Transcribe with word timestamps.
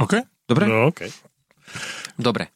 OK? 0.00 0.24
Dobre? 0.48 0.64
No, 0.66 0.88
OK. 0.88 1.06
Dobre. 2.16 2.48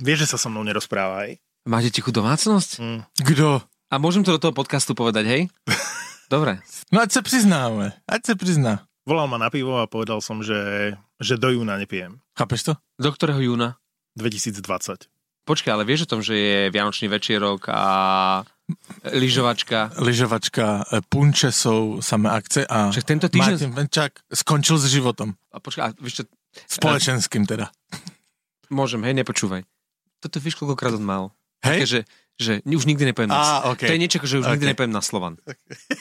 Vieš, 0.00 0.24
že 0.24 0.30
sa 0.32 0.38
so 0.40 0.48
mnou 0.48 0.64
nerozprávaj. 0.64 1.36
Máte 1.68 1.92
tichú 1.92 2.08
domácnosť? 2.08 2.80
Mm. 2.80 3.00
Kdo? 3.20 3.60
A 3.92 3.94
môžem 4.00 4.24
to 4.24 4.32
do 4.32 4.40
toho 4.40 4.56
podcastu 4.56 4.96
povedať, 4.96 5.24
hej? 5.28 5.42
Dobre. 6.32 6.64
No 6.88 7.04
ať 7.04 7.18
sa 7.18 7.20
priznáme. 7.20 7.92
Ať 8.08 8.32
sa 8.32 8.34
prizná. 8.38 8.88
Volal 9.04 9.28
ma 9.28 9.36
na 9.36 9.50
pivo 9.52 9.76
a 9.76 9.90
povedal 9.90 10.22
som, 10.24 10.40
že, 10.40 10.94
že 11.18 11.34
do 11.36 11.50
júna 11.52 11.76
nepijem. 11.76 12.22
Chápeš 12.38 12.70
to? 12.70 12.72
Do 12.96 13.10
ktorého 13.10 13.42
júna? 13.42 13.82
2020. 14.16 15.10
Počkaj, 15.42 15.72
ale 15.72 15.84
vieš 15.88 16.06
o 16.06 16.10
tom, 16.16 16.20
že 16.22 16.34
je 16.36 16.58
Vianočný 16.70 17.10
večierok 17.10 17.66
a 17.72 17.82
lyžovačka. 19.10 19.98
Lyžovačka, 19.98 20.86
e, 20.86 21.00
punče 21.02 21.50
sú 21.50 21.98
samé 21.98 22.30
akce 22.30 22.62
a 22.68 22.94
Však 22.94 23.08
tento 23.08 23.26
týždeň... 23.26 23.54
Martin 23.58 23.74
Venčák 23.74 24.12
skončil 24.30 24.78
s 24.78 24.86
životom. 24.86 25.34
A 25.50 25.58
počkaj, 25.58 25.82
a 25.82 25.88
vieš 25.98 26.22
čo, 26.22 26.24
Společenským 26.66 27.46
teda. 27.46 27.70
môžem, 28.70 29.02
hej, 29.06 29.14
nepočúvaj. 29.14 29.62
Toto 30.20 30.36
vieš, 30.38 30.60
koľkokrát 30.60 30.94
on 30.94 31.04
mal. 31.04 31.24
Také, 31.60 31.84
Hej? 31.84 31.88
že, 31.88 32.00
že 32.40 32.52
už 32.64 32.88
nikdy 32.88 33.12
nepoviem 33.12 33.28
na 33.32 33.36
Á, 33.36 33.72
OK. 33.72 33.84
To 33.84 33.92
je 33.92 34.00
niečo, 34.00 34.16
že 34.24 34.40
už 34.40 34.48
nikdy 34.48 34.66
OK. 34.68 34.70
nepoviem 34.72 34.94
na 34.96 35.04
Slovan. 35.04 35.36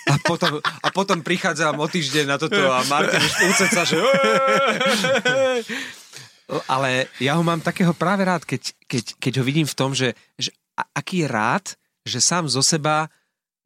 A 0.07 0.15
potom, 0.23 0.63
a 0.63 0.87
potom 0.91 1.19
prichádzam 1.19 1.75
o 1.79 1.87
týždeň 1.87 2.25
na 2.27 2.39
toto 2.39 2.59
a 2.71 2.79
Martin 2.87 3.19
už 3.19 3.35
úceca, 3.51 3.83
že... 3.83 3.95
Ale 6.65 7.05
ja 7.21 7.37
ho 7.37 7.43
mám 7.45 7.61
takého 7.61 7.93
práve 7.93 8.25
rád, 8.25 8.41
keď, 8.41 8.73
keď, 8.89 9.03
keď 9.21 9.33
ho 9.37 9.43
vidím 9.45 9.67
v 9.69 9.77
tom, 9.77 9.93
že, 9.93 10.17
že 10.33 10.49
aký 10.97 11.21
je 11.21 11.27
rád, 11.29 11.77
že 12.01 12.17
sám 12.17 12.49
zo 12.49 12.65
seba 12.65 13.05
e, 13.05 13.09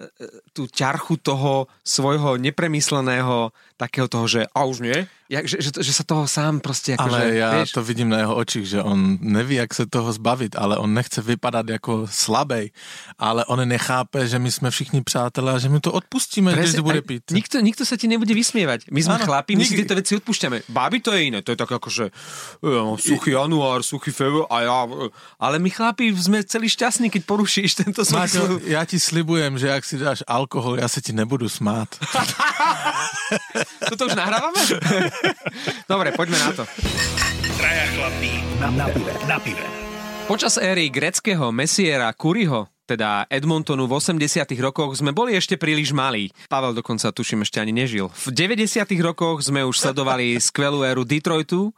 e, 0.03 0.27
tú 0.51 0.67
ťarchu 0.67 1.15
toho 1.23 1.71
svojho 1.79 2.35
nepremysleného 2.35 3.55
takého 3.77 4.07
toho, 4.07 4.27
že 4.27 4.45
a 4.55 4.63
už 4.63 4.79
nie, 4.79 5.07
ja, 5.33 5.41
že, 5.41 5.57
že, 5.57 5.71
že 5.73 5.93
sa 5.95 6.05
toho 6.05 6.29
sám 6.29 6.61
proste 6.61 6.93
akože, 6.93 7.09
Ale 7.09 7.19
ja 7.33 7.49
vieš, 7.57 7.73
to 7.73 7.81
vidím 7.81 8.13
na 8.13 8.21
jeho 8.21 8.35
očích, 8.37 8.65
že 8.69 8.79
on 8.85 9.17
neví, 9.17 9.55
jak 9.55 9.73
se 9.73 9.89
toho 9.89 10.13
zbavit, 10.13 10.53
ale 10.53 10.77
on 10.77 10.93
nechce 10.93 11.21
vypadat 11.21 11.69
jako 11.69 12.05
slabej, 12.05 12.69
ale 13.17 13.45
on 13.45 13.67
nechápe, 13.67 14.27
že 14.27 14.39
my 14.39 14.51
jsme 14.51 14.71
všichni 14.71 15.01
přátelé 15.01 15.53
a 15.53 15.57
že 15.57 15.69
mu 15.69 15.79
to 15.79 15.91
odpustíme, 15.91 16.53
když 16.53 16.73
to 16.73 16.83
bude 16.83 17.01
pít. 17.01 17.23
Nikto, 17.31 17.63
nikto 17.65 17.81
sa 17.81 17.97
ti 17.97 18.05
nebude 18.05 18.35
vysmievať. 18.35 18.93
My 18.93 19.01
sme 19.01 19.17
Áno, 19.17 19.25
chlapi, 19.25 19.55
my 19.57 19.65
si 19.65 19.73
nikdy. 19.73 19.79
tieto 19.81 19.95
veci 19.97 20.11
odpúšťame. 20.21 20.57
Báby 20.69 20.97
to 21.01 21.09
je 21.17 21.21
iné, 21.33 21.39
to 21.41 21.55
je 21.55 21.57
tak 21.57 21.71
ako, 21.71 21.89
že 21.89 22.05
ja 22.61 22.83
suchý 22.99 23.33
január, 23.33 23.81
suchý 23.81 24.11
február 24.13 24.51
a 24.53 24.57
ja... 24.61 24.77
Ale 25.39 25.57
my 25.57 25.69
chlapi 25.71 26.13
sme 26.13 26.45
celý 26.45 26.69
šťastní, 26.69 27.09
keď 27.09 27.21
porušíš 27.25 27.81
tento. 27.81 28.05
Máťo, 28.13 28.59
já 28.67 28.85
ti 28.85 28.99
slibujem, 28.99 29.57
že 29.57 29.67
jak 29.67 29.85
si 29.85 29.97
dáš 29.97 30.23
alkohol, 30.27 30.77
já 30.77 30.87
se 30.87 31.01
ti 31.01 31.13
nebudu 31.13 31.49
smát. 31.49 31.89
Toto 33.93 34.07
už 34.07 34.15
nahrávame? 34.15 34.61
Dobre, 35.91 36.11
poďme 36.13 36.37
na 36.39 36.49
to. 36.55 36.63
Traja 37.57 37.85
chlapí 37.95 38.31
na, 38.59 38.67
na 38.73 38.87
pive. 38.89 39.13
Na 39.29 39.37
pive. 39.39 39.65
Počas 40.23 40.55
éry 40.55 40.87
greckého 40.87 41.51
mesiera 41.51 42.07
Kuriho, 42.15 42.71
teda 42.83 43.27
Edmontonu 43.31 43.87
v 43.87 43.95
80 43.99 44.43
rokoch 44.59 44.99
sme 44.99 45.15
boli 45.15 45.39
ešte 45.39 45.55
príliš 45.55 45.95
malí. 45.95 46.31
Pavel 46.51 46.75
dokonca 46.75 47.15
tuším 47.15 47.47
ešte 47.47 47.63
ani 47.63 47.71
nežil. 47.71 48.11
V 48.11 48.31
90 48.31 48.83
rokoch 48.99 49.39
sme 49.43 49.63
už 49.63 49.79
sledovali 49.79 50.35
skvelú 50.39 50.83
éru 50.83 51.07
Detroitu, 51.07 51.71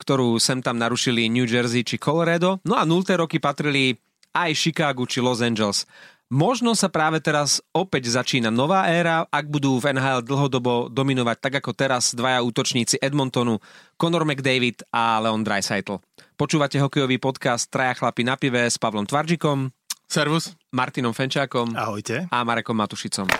ktorú 0.00 0.40
sem 0.40 0.60
tam 0.60 0.76
narušili 0.80 1.28
New 1.28 1.44
Jersey 1.44 1.84
či 1.84 1.96
Colorado. 2.00 2.60
No 2.64 2.76
a 2.76 2.84
0. 2.84 3.04
roky 3.16 3.36
patrili 3.36 3.96
aj 4.36 4.52
Chicago 4.52 5.08
či 5.08 5.24
Los 5.24 5.40
Angeles. 5.40 5.88
Možno 6.26 6.74
sa 6.74 6.90
práve 6.90 7.22
teraz 7.22 7.62
opäť 7.70 8.10
začína 8.10 8.50
nová 8.50 8.90
éra, 8.90 9.30
ak 9.30 9.46
budú 9.46 9.78
v 9.78 9.94
NHL 9.94 10.26
dlhodobo 10.26 10.90
dominovať 10.90 11.38
tak 11.38 11.54
ako 11.62 11.70
teraz 11.70 12.18
dvaja 12.18 12.42
útočníci 12.42 12.98
Edmontonu, 12.98 13.62
Conor 13.94 14.26
McDavid 14.26 14.82
a 14.90 15.22
Leon 15.22 15.46
Draisaitl. 15.46 16.02
Počúvate 16.34 16.82
hokejový 16.82 17.22
podcast 17.22 17.70
Traja 17.70 17.94
chlapi 17.94 18.26
na 18.26 18.34
pive 18.34 18.66
s 18.66 18.74
Pavlom 18.74 19.06
Tvarčikom, 19.06 19.70
Servus. 20.10 20.58
Martinom 20.74 21.14
Fenčákom 21.14 21.78
Ahojte. 21.78 22.26
a 22.26 22.38
Marekom 22.42 22.74
Matušicom. 22.74 23.30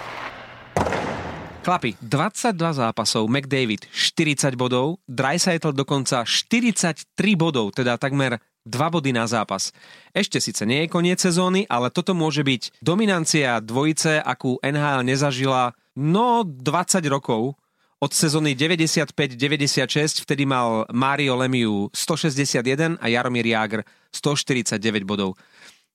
Chlapi, 1.67 1.99
22 1.99 2.55
zápasov, 2.55 3.27
McDavid 3.27 3.91
40 3.91 4.55
bodov, 4.55 5.03
Dreisaitl 5.11 5.75
dokonca 5.75 6.23
43 6.23 7.03
bodov, 7.35 7.75
teda 7.75 7.99
takmer 7.99 8.39
2 8.67 8.95
body 8.99 9.15
na 9.15 9.25
zápas. 9.31 9.71
Ešte 10.11 10.43
síce 10.43 10.67
nie 10.67 10.85
je 10.85 10.93
koniec 10.93 11.23
sezóny, 11.23 11.65
ale 11.71 11.95
toto 11.95 12.13
môže 12.13 12.43
byť 12.43 12.83
dominancia 12.83 13.63
dvojice, 13.63 14.19
akú 14.19 14.59
NHL 14.61 15.07
nezažila 15.07 15.73
no 15.95 16.43
20 16.43 17.07
rokov. 17.07 17.55
Od 17.97 18.13
sezóny 18.13 18.53
95-96 18.53 20.27
vtedy 20.27 20.45
mal 20.45 20.85
Mario 20.93 21.39
Lemieux 21.39 21.89
161 21.97 23.01
a 23.01 23.07
Jaromír 23.09 23.49
Jágr 23.49 23.81
149 24.13 25.09
bodov. 25.09 25.39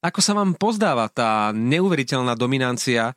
Ako 0.02 0.18
sa 0.18 0.34
vám 0.34 0.58
pozdáva 0.58 1.06
tá 1.14 1.54
neuveriteľná 1.54 2.34
dominancia 2.34 3.14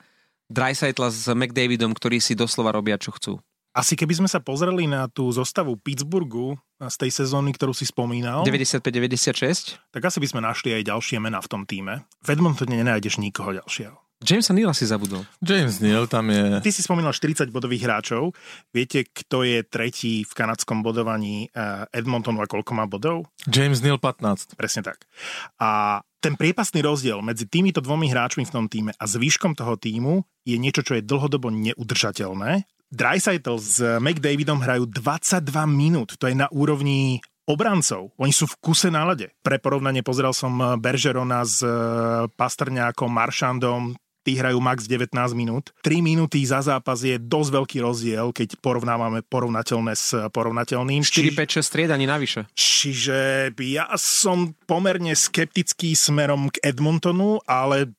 Dreisaitla 0.52 1.08
s 1.08 1.24
McDavidom, 1.32 1.96
ktorí 1.96 2.20
si 2.20 2.36
doslova 2.36 2.76
robia, 2.76 3.00
čo 3.00 3.16
chcú? 3.16 3.40
Asi 3.74 3.98
keby 3.98 4.22
sme 4.22 4.28
sa 4.30 4.38
pozreli 4.38 4.86
na 4.86 5.10
tú 5.10 5.26
zostavu 5.34 5.74
Pittsburghu 5.74 6.54
z 6.78 6.94
tej 6.94 7.10
sezóny, 7.10 7.50
ktorú 7.50 7.74
si 7.74 7.82
spomínal, 7.82 8.46
95-96? 8.46 9.82
tak 9.90 10.02
asi 10.06 10.22
by 10.22 10.30
sme 10.30 10.40
našli 10.46 10.78
aj 10.78 10.94
ďalšie 10.94 11.18
mená 11.18 11.42
v 11.42 11.50
tom 11.50 11.66
týme. 11.66 12.06
V 12.22 12.28
Edmontone 12.38 12.78
nenájdeš 12.78 13.18
nikoho 13.18 13.50
ďalšieho. 13.50 13.98
Jamesa 14.24 14.54
Neela 14.56 14.72
si 14.72 14.86
zabudol. 14.86 15.26
James 15.42 15.82
Neal 15.84 16.08
tam 16.08 16.32
je... 16.32 16.62
Ty 16.62 16.70
si 16.70 16.80
spomínal 16.80 17.12
40 17.12 17.50
bodových 17.52 17.84
hráčov. 17.84 18.32
Viete, 18.72 19.04
kto 19.04 19.44
je 19.44 19.60
tretí 19.66 20.24
v 20.24 20.32
kanadskom 20.32 20.80
bodovaní 20.80 21.52
eh, 21.52 21.84
Edmontonu 21.92 22.40
a 22.40 22.48
koľko 22.48 22.72
má 22.72 22.86
bodov? 22.86 23.28
James 23.44 23.84
Neal 23.84 24.00
15. 24.00 24.56
Presne 24.56 24.80
tak. 24.80 25.04
A 25.60 26.00
ten 26.24 26.40
priepasný 26.40 26.80
rozdiel 26.80 27.20
medzi 27.20 27.44
týmito 27.44 27.84
dvomi 27.84 28.08
hráčmi 28.08 28.48
v 28.48 28.54
tom 28.54 28.64
týme 28.64 28.96
a 28.96 29.04
zvyškom 29.04 29.52
toho 29.52 29.76
týmu 29.76 30.24
je 30.48 30.56
niečo, 30.56 30.80
čo 30.80 30.96
je 30.96 31.04
dlhodobo 31.04 31.52
neudržateľné. 31.52 32.64
Dreisaitl 32.94 33.58
s 33.58 33.82
McDavidom 33.98 34.62
hrajú 34.62 34.86
22 34.88 35.42
minút. 35.66 36.16
To 36.22 36.30
je 36.30 36.34
na 36.38 36.46
úrovni 36.54 37.18
obrancov. 37.44 38.14
Oni 38.16 38.32
sú 38.32 38.48
v 38.48 38.56
kuse 38.62 38.88
na 38.88 39.04
lade. 39.04 39.28
Pre 39.44 39.60
porovnanie 39.60 40.00
pozeral 40.00 40.32
som 40.32 40.80
Bergerona 40.80 41.44
s 41.44 41.60
eh, 41.60 41.70
Pastrňákom, 42.32 43.12
Maršandom, 43.12 43.92
tí 44.24 44.40
hrajú 44.40 44.58
max 44.58 44.88
19 44.88 45.12
minút. 45.36 45.76
3 45.84 46.00
minúty 46.00 46.40
za 46.48 46.64
zápas 46.64 47.04
je 47.04 47.20
dosť 47.20 47.50
veľký 47.60 47.78
rozdiel, 47.84 48.32
keď 48.32 48.56
porovnávame 48.58 49.20
porovnateľné 49.20 49.92
s 49.92 50.16
porovnateľným. 50.32 51.04
4, 51.04 51.36
5, 51.36 51.60
6 51.60 51.70
striedaní 51.70 52.08
navyše. 52.08 52.48
Čiže 52.56 53.52
ja 53.60 53.92
som 54.00 54.56
pomerne 54.64 55.12
skeptický 55.12 55.92
smerom 55.92 56.48
k 56.48 56.64
Edmontonu, 56.64 57.44
ale 57.44 57.92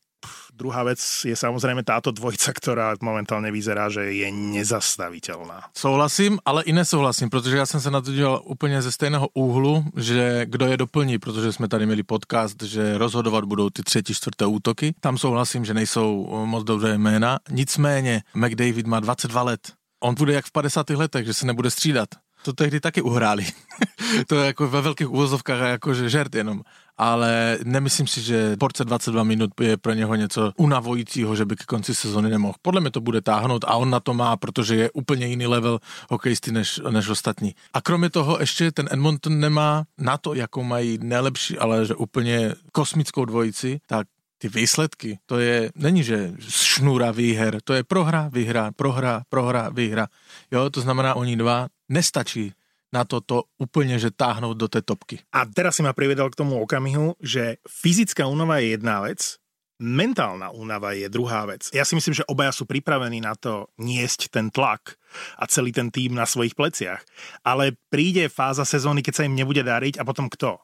druhá 0.56 0.84
vec 0.84 1.00
je 1.28 1.36
samozrejme 1.36 1.84
táto 1.84 2.12
dvojica, 2.16 2.56
ktorá 2.56 2.96
momentálne 3.04 3.52
vyzerá, 3.52 3.92
že 3.92 4.08
je 4.16 4.32
nezastaviteľná. 4.32 5.72
Souhlasím, 5.76 6.40
ale 6.46 6.64
i 6.64 6.74
nesouhlasím, 6.74 7.30
protože 7.30 7.58
já 7.58 7.66
jsem 7.66 7.80
se 7.80 7.92
na 7.92 8.02
to 8.02 8.12
díval 8.12 8.42
úplně 8.46 8.82
ze 8.82 8.92
stejného 8.92 9.28
úhlu, 9.34 9.84
že 9.96 10.46
kdo 10.46 10.66
je 10.68 10.78
doplní, 10.78 11.20
protože 11.20 11.54
jsme 11.54 11.68
tady 11.68 11.86
měli 11.86 12.04
podcast, 12.04 12.64
že 12.64 12.98
rozhodovat 12.98 13.46
budou 13.46 13.70
ty 13.70 13.84
třetí, 13.84 14.14
čtvrté 14.14 14.46
útoky. 14.46 14.96
Tam 15.00 15.18
souhlasím, 15.18 15.66
že 15.66 15.74
nejsou 15.74 16.30
eh, 16.30 16.46
moc 16.46 16.64
dobré 16.64 16.98
jména. 16.98 17.40
Nicméně 17.50 18.22
McDavid 18.36 18.88
má 18.88 19.00
22 19.00 19.42
let. 19.42 19.62
On 20.04 20.16
bude 20.16 20.34
jak 20.34 20.46
v 20.46 20.52
50. 20.52 20.90
letech, 20.90 21.26
že 21.26 21.34
se 21.34 21.46
nebude 21.46 21.72
střídat. 21.72 22.10
To 22.46 22.54
tehdy 22.54 22.80
taky 22.80 23.02
uhráli. 23.02 23.46
to 24.28 24.36
je 24.36 24.46
jako 24.46 24.68
ve 24.68 24.82
velkých 24.82 25.10
úvozovkách 25.10 25.60
jako 25.60 25.94
že 25.94 26.10
žert 26.10 26.36
jenom. 26.36 26.62
Ale 26.98 27.58
nemyslím 27.64 28.08
si, 28.08 28.22
že 28.22 28.58
porce 28.58 28.86
22 28.86 29.24
minut 29.24 29.50
je 29.62 29.78
pro 29.78 29.94
něho 29.94 30.16
něco 30.16 30.52
unavojícího, 30.58 31.36
že 31.36 31.46
by 31.46 31.56
ke 31.56 31.64
konci 31.66 31.96
sezony 31.96 32.30
nemohl. 32.30 32.54
Podle 32.62 32.82
mě 32.82 32.92
to 32.92 33.02
bude 33.02 33.22
táhnout 33.22 33.64
a 33.64 33.76
on 33.76 33.90
na 33.90 34.00
to 34.00 34.14
má, 34.14 34.38
protože 34.38 34.76
je 34.76 34.92
úplně 34.92 35.28
jiný 35.28 35.48
level 35.48 35.80
hokejisty 36.10 36.52
než, 36.52 36.82
než 36.90 37.10
ostatní. 37.10 37.56
A 37.74 37.82
kromě 37.82 38.10
toho 38.10 38.38
ještě 38.40 38.72
ten 38.72 38.88
Edmonton 38.92 39.40
nemá 39.40 39.84
na 39.98 40.18
to, 40.18 40.34
jakou 40.34 40.64
mají 40.64 41.00
nejlepší, 41.02 41.58
ale 41.58 41.86
že 41.86 41.96
úplně 41.96 42.54
kosmickou 42.72 43.26
dvojici, 43.26 43.80
tak 43.88 44.08
ty 44.38 44.50
výsledky, 44.50 45.20
to 45.26 45.40
je, 45.40 45.72
není, 45.76 46.04
že 46.04 46.34
šnůra 46.40 47.12
výher, 47.12 47.58
to 47.64 47.74
je 47.74 47.84
prohra, 47.84 48.30
výhra, 48.34 48.72
prohra, 48.76 49.24
prohra, 49.30 49.70
výhra. 49.70 50.08
Jo, 50.52 50.70
to 50.70 50.82
znamená, 50.82 51.14
oni 51.14 51.36
dva 51.36 51.68
nestačí 51.92 52.54
na 52.94 53.04
to, 53.04 53.20
to 53.20 53.52
úplne, 53.60 54.00
že 54.00 54.16
táhnout 54.16 54.56
do 54.56 54.72
tej 54.72 54.88
topky. 54.88 55.20
A 55.36 55.44
teraz 55.44 55.76
si 55.76 55.84
ma 55.84 55.92
privedal 55.92 56.32
k 56.32 56.40
tomu 56.40 56.64
okamihu, 56.64 57.20
že 57.20 57.60
fyzická 57.68 58.24
únava 58.24 58.64
je 58.64 58.78
jedna 58.80 59.04
vec, 59.04 59.36
mentálna 59.84 60.56
únava 60.56 60.96
je 60.96 61.12
druhá 61.12 61.44
vec. 61.44 61.68
Ja 61.76 61.84
si 61.84 62.00
myslím, 62.00 62.16
že 62.16 62.28
obaja 62.32 62.56
sú 62.56 62.64
pripravení 62.64 63.20
na 63.20 63.36
to 63.36 63.68
niesť 63.76 64.32
ten 64.32 64.48
tlak 64.48 64.96
a 65.36 65.44
celý 65.52 65.76
ten 65.76 65.92
tým 65.92 66.16
na 66.16 66.24
svojich 66.24 66.56
pleciach. 66.56 67.04
Ale 67.44 67.76
príde 67.92 68.32
fáza 68.32 68.64
sezóny, 68.64 69.04
keď 69.04 69.14
sa 69.20 69.26
im 69.28 69.36
nebude 69.36 69.68
dariť 69.68 70.00
a 70.00 70.08
potom 70.08 70.32
kto? 70.32 70.64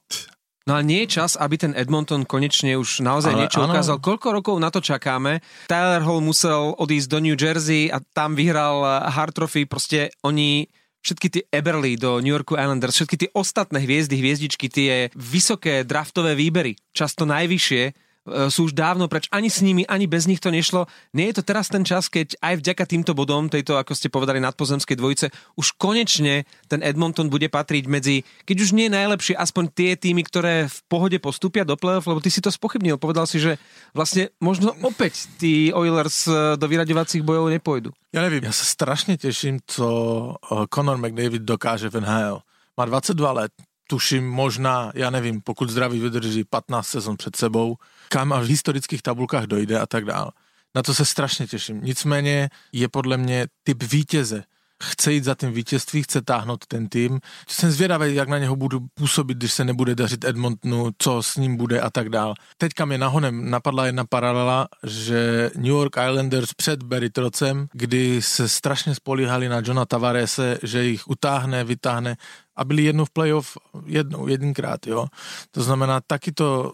No 0.69 0.77
ale 0.77 0.85
nie 0.85 1.03
je 1.03 1.17
čas, 1.19 1.35
aby 1.35 1.57
ten 1.57 1.73
Edmonton 1.73 2.23
konečne 2.23 2.77
už 2.77 3.01
naozaj 3.01 3.33
Ale 3.33 3.39
niečo 3.43 3.65
áno. 3.65 3.73
ukázal. 3.73 3.97
Koľko 3.97 4.27
rokov 4.29 4.55
na 4.61 4.69
to 4.69 4.77
čakáme? 4.77 5.41
Tyler 5.65 6.05
Hall 6.05 6.21
musel 6.21 6.77
odísť 6.77 7.07
do 7.09 7.19
New 7.19 7.35
Jersey 7.35 7.89
a 7.89 7.97
tam 8.13 8.37
vyhral 8.37 8.85
Hard 9.09 9.33
Trophy. 9.33 9.65
Proste 9.65 10.13
oni 10.21 10.69
všetky 11.01 11.27
tie 11.29 11.43
Eberly 11.49 11.97
do 11.97 12.21
New 12.21 12.33
Yorku 12.33 12.55
Islanders, 12.57 12.97
všetky 12.97 13.17
tie 13.17 13.29
ostatné 13.33 13.81
hviezdy, 13.81 14.15
hviezdičky, 14.17 14.69
tie 14.69 15.09
vysoké 15.17 15.81
draftové 15.81 16.37
výbery, 16.37 16.77
často 16.93 17.25
najvyššie, 17.25 18.10
sú 18.25 18.69
už 18.69 18.77
dávno 18.77 19.09
preč. 19.09 19.25
Ani 19.33 19.49
s 19.49 19.65
nimi, 19.65 19.81
ani 19.89 20.05
bez 20.05 20.29
nich 20.29 20.37
to 20.37 20.53
nešlo. 20.53 20.85
Nie 21.17 21.33
je 21.33 21.41
to 21.41 21.43
teraz 21.43 21.73
ten 21.73 21.81
čas, 21.81 22.05
keď 22.05 22.37
aj 22.37 22.61
vďaka 22.61 22.83
týmto 22.85 23.17
bodom, 23.17 23.49
tejto, 23.49 23.81
ako 23.81 23.97
ste 23.97 24.13
povedali, 24.13 24.37
nadpozemskej 24.37 24.93
dvojice, 24.93 25.33
už 25.57 25.73
konečne 25.81 26.45
ten 26.69 26.85
Edmonton 26.85 27.33
bude 27.33 27.49
patriť 27.49 27.89
medzi, 27.89 28.21
keď 28.45 28.57
už 28.61 28.69
nie 28.77 28.93
najlepšie, 28.93 29.33
aspoň 29.33 29.63
tie 29.73 29.91
týmy, 29.97 30.21
ktoré 30.21 30.69
v 30.69 30.77
pohode 30.85 31.17
postupia 31.17 31.65
do 31.65 31.73
play-off, 31.73 32.05
lebo 32.05 32.21
ty 32.21 32.29
si 32.29 32.45
to 32.45 32.53
spochybnil. 32.53 33.01
Povedal 33.01 33.25
si, 33.25 33.41
že 33.41 33.57
vlastne 33.97 34.29
možno 34.37 34.77
opäť 34.85 35.25
tí 35.41 35.73
Oilers 35.73 36.29
e, 36.29 36.55
do 36.61 36.65
vyraďovacích 36.69 37.25
bojov 37.25 37.49
nepôjdu. 37.49 37.89
Ja 38.13 38.21
nevím, 38.21 38.45
ja 38.45 38.53
sa 38.53 38.67
strašne 38.67 39.17
teším, 39.17 39.65
co 39.65 39.87
e, 39.89 40.69
Conor 40.69 41.01
McDavid 41.01 41.41
dokáže 41.41 41.89
v 41.89 42.05
NHL. 42.05 42.45
Má 42.77 42.83
22 42.85 43.31
let, 43.31 43.53
tuším 43.91 44.29
možná, 44.29 44.91
já 44.95 45.09
nevím, 45.09 45.41
pokud 45.41 45.69
zdraví 45.69 45.99
vydrží 45.99 46.43
15 46.43 46.87
sezon 46.87 47.17
před 47.17 47.35
sebou, 47.35 47.75
kam 48.11 48.33
až 48.33 48.45
v 48.45 48.49
historických 48.49 49.01
tabulkách 49.01 49.43
dojde 49.47 49.79
a 49.79 49.87
tak 49.87 50.05
dál. 50.05 50.31
Na 50.75 50.83
to 50.83 50.93
se 50.93 51.05
strašně 51.05 51.47
těším. 51.47 51.79
Nicméně 51.83 52.49
je 52.71 52.87
podle 52.87 53.17
mě 53.17 53.47
typ 53.63 53.83
vítěze 53.83 54.43
chce 54.83 55.13
jít 55.13 55.23
za 55.23 55.35
tím 55.35 55.51
vítězství, 55.51 56.03
chce 56.03 56.21
táhnout 56.21 56.65
ten 56.67 56.87
tým. 56.87 57.19
Jsem 57.47 57.71
zvědavý, 57.71 58.15
jak 58.15 58.29
na 58.29 58.37
něho 58.37 58.55
budu 58.55 58.79
působit, 58.93 59.37
když 59.37 59.53
se 59.53 59.65
nebude 59.65 59.95
dařit 59.95 60.25
Edmontonu, 60.25 60.89
co 60.97 61.23
s 61.23 61.35
ním 61.35 61.57
bude 61.57 61.81
a 61.81 61.89
tak 61.89 62.09
dál. 62.09 62.33
Teďka 62.57 62.85
mě 62.85 62.97
nahonem 62.97 63.49
napadla 63.49 63.85
jedna 63.85 64.05
paralela, 64.05 64.67
že 64.83 65.51
New 65.55 65.65
York 65.65 65.97
Islanders 66.09 66.53
před 66.53 66.83
Barry 66.83 67.09
Trocem, 67.09 67.67
kdy 67.73 68.21
se 68.21 68.49
strašně 68.49 68.95
spolíhali 68.95 69.49
na 69.49 69.61
Johna 69.65 69.85
Tavarese, 69.85 70.57
že 70.63 70.83
jich 70.83 71.07
utáhne, 71.07 71.63
vytáhne 71.63 72.15
a 72.55 72.61
byli 72.63 72.91
jednou 72.91 73.05
v 73.05 73.13
playoff 73.13 73.57
jednou, 73.85 74.27
jedinkrát, 74.27 74.87
jo. 74.87 75.07
To 75.51 75.63
znamená, 75.63 76.01
taky 76.01 76.31
to 76.31 76.47
uh, 76.47 76.71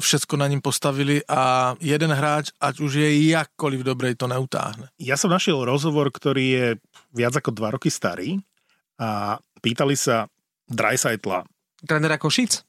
všecko 0.00 0.36
na 0.36 0.48
ním 0.48 0.60
postavili 0.60 1.20
a 1.28 1.74
jeden 1.80 2.12
hráč, 2.12 2.50
ať 2.60 2.80
už 2.80 2.94
je 2.94 3.28
jakkoliv 3.28 3.84
dobrej, 3.84 4.16
to 4.16 4.26
neutáhne. 4.26 4.88
Ja 4.96 5.20
som 5.20 5.30
našiel 5.30 5.64
rozhovor, 5.64 6.08
ktorý 6.08 6.44
je 6.48 6.66
viac 7.12 7.36
ako 7.36 7.52
dva 7.52 7.76
roky 7.76 7.92
starý 7.92 8.40
a 8.98 9.36
pýtali 9.60 9.96
sa 9.96 10.28
Dreisaitla. 10.68 11.44
Trénera 11.84 12.20
Košic? 12.20 12.64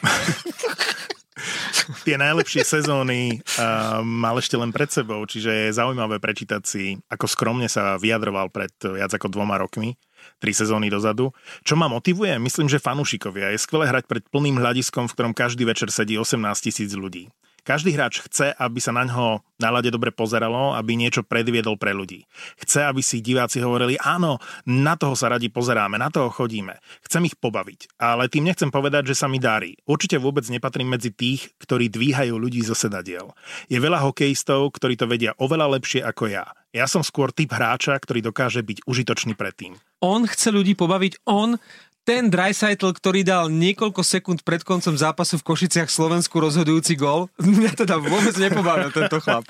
Tie 2.05 2.19
najlepšie 2.19 2.61
sezóny 2.61 3.39
uh, 3.39 4.03
mal 4.03 4.37
ešte 4.37 4.59
len 4.59 4.69
pred 4.69 4.91
sebou, 4.91 5.23
čiže 5.25 5.49
je 5.49 5.75
zaujímavé 5.75 6.21
prečítať 6.21 6.63
si, 6.63 6.99
ako 7.09 7.25
skromne 7.25 7.65
sa 7.71 7.97
vyjadroval 7.97 8.53
pred 8.53 8.71
viac 8.83 9.09
ako 9.15 9.31
dvoma 9.31 9.57
rokmi 9.57 9.97
tri 10.39 10.55
sezóny 10.55 10.87
dozadu. 10.87 11.35
Čo 11.67 11.75
ma 11.75 11.91
motivuje? 11.91 12.39
Myslím, 12.39 12.71
že 12.71 12.81
fanúšikovia. 12.81 13.51
Je 13.53 13.59
skvelé 13.59 13.91
hrať 13.91 14.07
pred 14.07 14.23
plným 14.31 14.57
hľadiskom, 14.57 15.11
v 15.11 15.13
ktorom 15.13 15.33
každý 15.35 15.67
večer 15.67 15.91
sedí 15.91 16.15
18 16.15 16.39
tisíc 16.63 16.95
ľudí. 16.95 17.27
Každý 17.69 17.93
hráč 17.93 18.25
chce, 18.25 18.49
aby 18.57 18.81
sa 18.81 18.89
na 18.89 19.05
ňo 19.05 19.45
na 19.61 19.69
dobre 19.93 20.09
pozeralo, 20.09 20.73
aby 20.73 20.97
niečo 20.97 21.21
predviedol 21.21 21.77
pre 21.77 21.93
ľudí. 21.93 22.25
Chce, 22.57 22.89
aby 22.89 23.05
si 23.05 23.21
diváci 23.21 23.61
hovorili, 23.61 23.93
áno, 24.01 24.41
na 24.65 24.97
toho 24.97 25.13
sa 25.13 25.29
radi 25.29 25.53
pozeráme, 25.53 26.01
na 26.01 26.09
toho 26.09 26.33
chodíme. 26.33 26.81
Chcem 27.05 27.29
ich 27.29 27.37
pobaviť, 27.37 28.01
ale 28.01 28.25
tým 28.25 28.49
nechcem 28.49 28.73
povedať, 28.73 29.13
že 29.13 29.21
sa 29.21 29.29
mi 29.29 29.37
darí. 29.37 29.77
Určite 29.85 30.17
vôbec 30.17 30.49
nepatrím 30.49 30.97
medzi 30.97 31.13
tých, 31.13 31.53
ktorí 31.61 31.93
dvíhajú 31.93 32.41
ľudí 32.41 32.65
zo 32.65 32.73
sedadiel. 32.73 33.37
Je 33.69 33.77
veľa 33.77 34.01
hokejistov, 34.01 34.73
ktorí 34.73 34.97
to 34.97 35.05
vedia 35.05 35.37
oveľa 35.37 35.77
lepšie 35.77 36.01
ako 36.01 36.25
ja. 36.25 36.49
Ja 36.73 36.89
som 36.89 37.05
skôr 37.05 37.29
typ 37.29 37.53
hráča, 37.53 37.97
ktorý 37.97 38.25
dokáže 38.25 38.65
byť 38.65 38.85
užitočný 38.89 39.37
predtým. 39.37 39.77
On 40.01 40.25
chce 40.25 40.49
ľudí 40.49 40.73
pobaviť, 40.73 41.25
on 41.29 41.61
ten 42.09 42.25
Dreisaitl, 42.25 42.89
ktorý 42.89 43.21
dal 43.21 43.53
niekoľko 43.53 44.01
sekúnd 44.01 44.41
pred 44.41 44.65
koncom 44.65 44.97
zápasu 44.97 45.37
v 45.37 45.45
Košiciach 45.45 45.93
Slovensku 45.93 46.41
rozhodujúci 46.41 46.97
gol, 46.97 47.29
mňa 47.37 47.85
teda 47.85 48.01
vôbec 48.01 48.33
nepobavil 48.33 48.89
tento 48.89 49.21
chlap. 49.21 49.45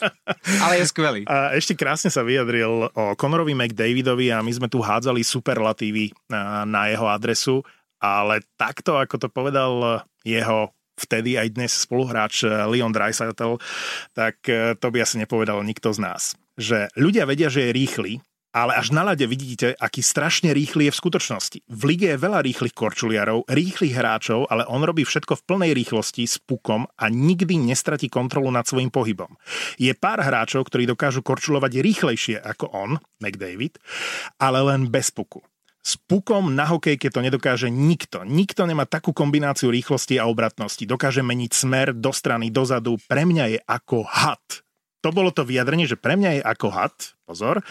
Ale 0.60 0.84
je 0.84 0.92
skvelý. 0.92 1.24
A 1.24 1.56
ešte 1.56 1.72
krásne 1.80 2.12
sa 2.12 2.20
vyjadril 2.20 2.92
o 2.92 3.16
Conorovi 3.16 3.56
McDavidovi 3.56 4.36
a 4.36 4.44
my 4.44 4.52
sme 4.52 4.68
tu 4.68 4.84
hádzali 4.84 5.24
superlatívy 5.24 6.12
na, 6.28 6.92
jeho 6.92 7.08
adresu, 7.08 7.64
ale 8.04 8.44
takto, 8.60 9.00
ako 9.00 9.16
to 9.16 9.28
povedal 9.32 10.04
jeho 10.28 10.76
vtedy 11.00 11.40
aj 11.40 11.56
dnes 11.56 11.72
spoluhráč 11.72 12.44
Leon 12.44 12.92
Dreisaitl, 12.92 13.56
tak 14.12 14.44
eh, 14.52 14.76
to 14.76 14.92
by 14.92 15.00
asi 15.00 15.16
nepovedal 15.16 15.64
nikto 15.64 15.96
z 15.96 16.04
nás. 16.04 16.36
Že 16.60 16.92
ľudia 17.00 17.24
vedia, 17.24 17.48
že 17.48 17.72
je 17.72 17.72
rýchly, 17.72 18.20
ale 18.50 18.74
až 18.74 18.90
na 18.90 19.06
lade 19.06 19.22
vidíte, 19.30 19.78
aký 19.78 20.02
strašne 20.02 20.50
rýchly 20.58 20.90
je 20.90 20.94
v 20.94 21.02
skutočnosti. 21.02 21.60
V 21.70 21.82
lige 21.86 22.10
je 22.14 22.18
veľa 22.18 22.42
rýchlych 22.42 22.74
korčuliarov, 22.74 23.46
rýchlych 23.46 23.94
hráčov, 23.94 24.50
ale 24.50 24.66
on 24.66 24.82
robí 24.82 25.06
všetko 25.06 25.38
v 25.38 25.46
plnej 25.46 25.72
rýchlosti 25.78 26.26
s 26.26 26.42
pukom 26.42 26.90
a 26.90 27.06
nikdy 27.14 27.62
nestratí 27.62 28.10
kontrolu 28.10 28.50
nad 28.50 28.66
svojim 28.66 28.90
pohybom. 28.90 29.38
Je 29.78 29.94
pár 29.94 30.26
hráčov, 30.26 30.66
ktorí 30.66 30.90
dokážu 30.90 31.22
korčulovať 31.22 31.78
rýchlejšie 31.78 32.38
ako 32.42 32.66
on, 32.74 32.92
McDavid, 33.22 33.78
ale 34.42 34.66
len 34.66 34.90
bez 34.90 35.14
puku. 35.14 35.46
S 35.80 35.96
pukom 35.96 36.52
na 36.54 36.68
hokejke 36.68 37.08
to 37.08 37.24
nedokáže 37.24 37.72
nikto. 37.72 38.28
Nikto 38.28 38.68
nemá 38.68 38.84
takú 38.84 39.16
kombináciu 39.16 39.72
rýchlosti 39.72 40.20
a 40.20 40.28
obratnosti. 40.28 40.84
Dokáže 40.84 41.24
meniť 41.24 41.52
smer 41.56 41.88
do 41.96 42.12
strany, 42.12 42.52
dozadu. 42.52 43.00
Pre 43.08 43.24
mňa 43.24 43.46
je 43.58 43.60
ako 43.64 44.04
had. 44.04 44.44
To 45.00 45.16
bolo 45.16 45.32
to 45.32 45.48
vyjadrenie, 45.48 45.88
že 45.88 45.96
pre 45.96 46.20
mňa 46.20 46.32
je 46.36 46.42
ako 46.44 46.68
had. 46.68 46.98
Pozor 47.24 47.64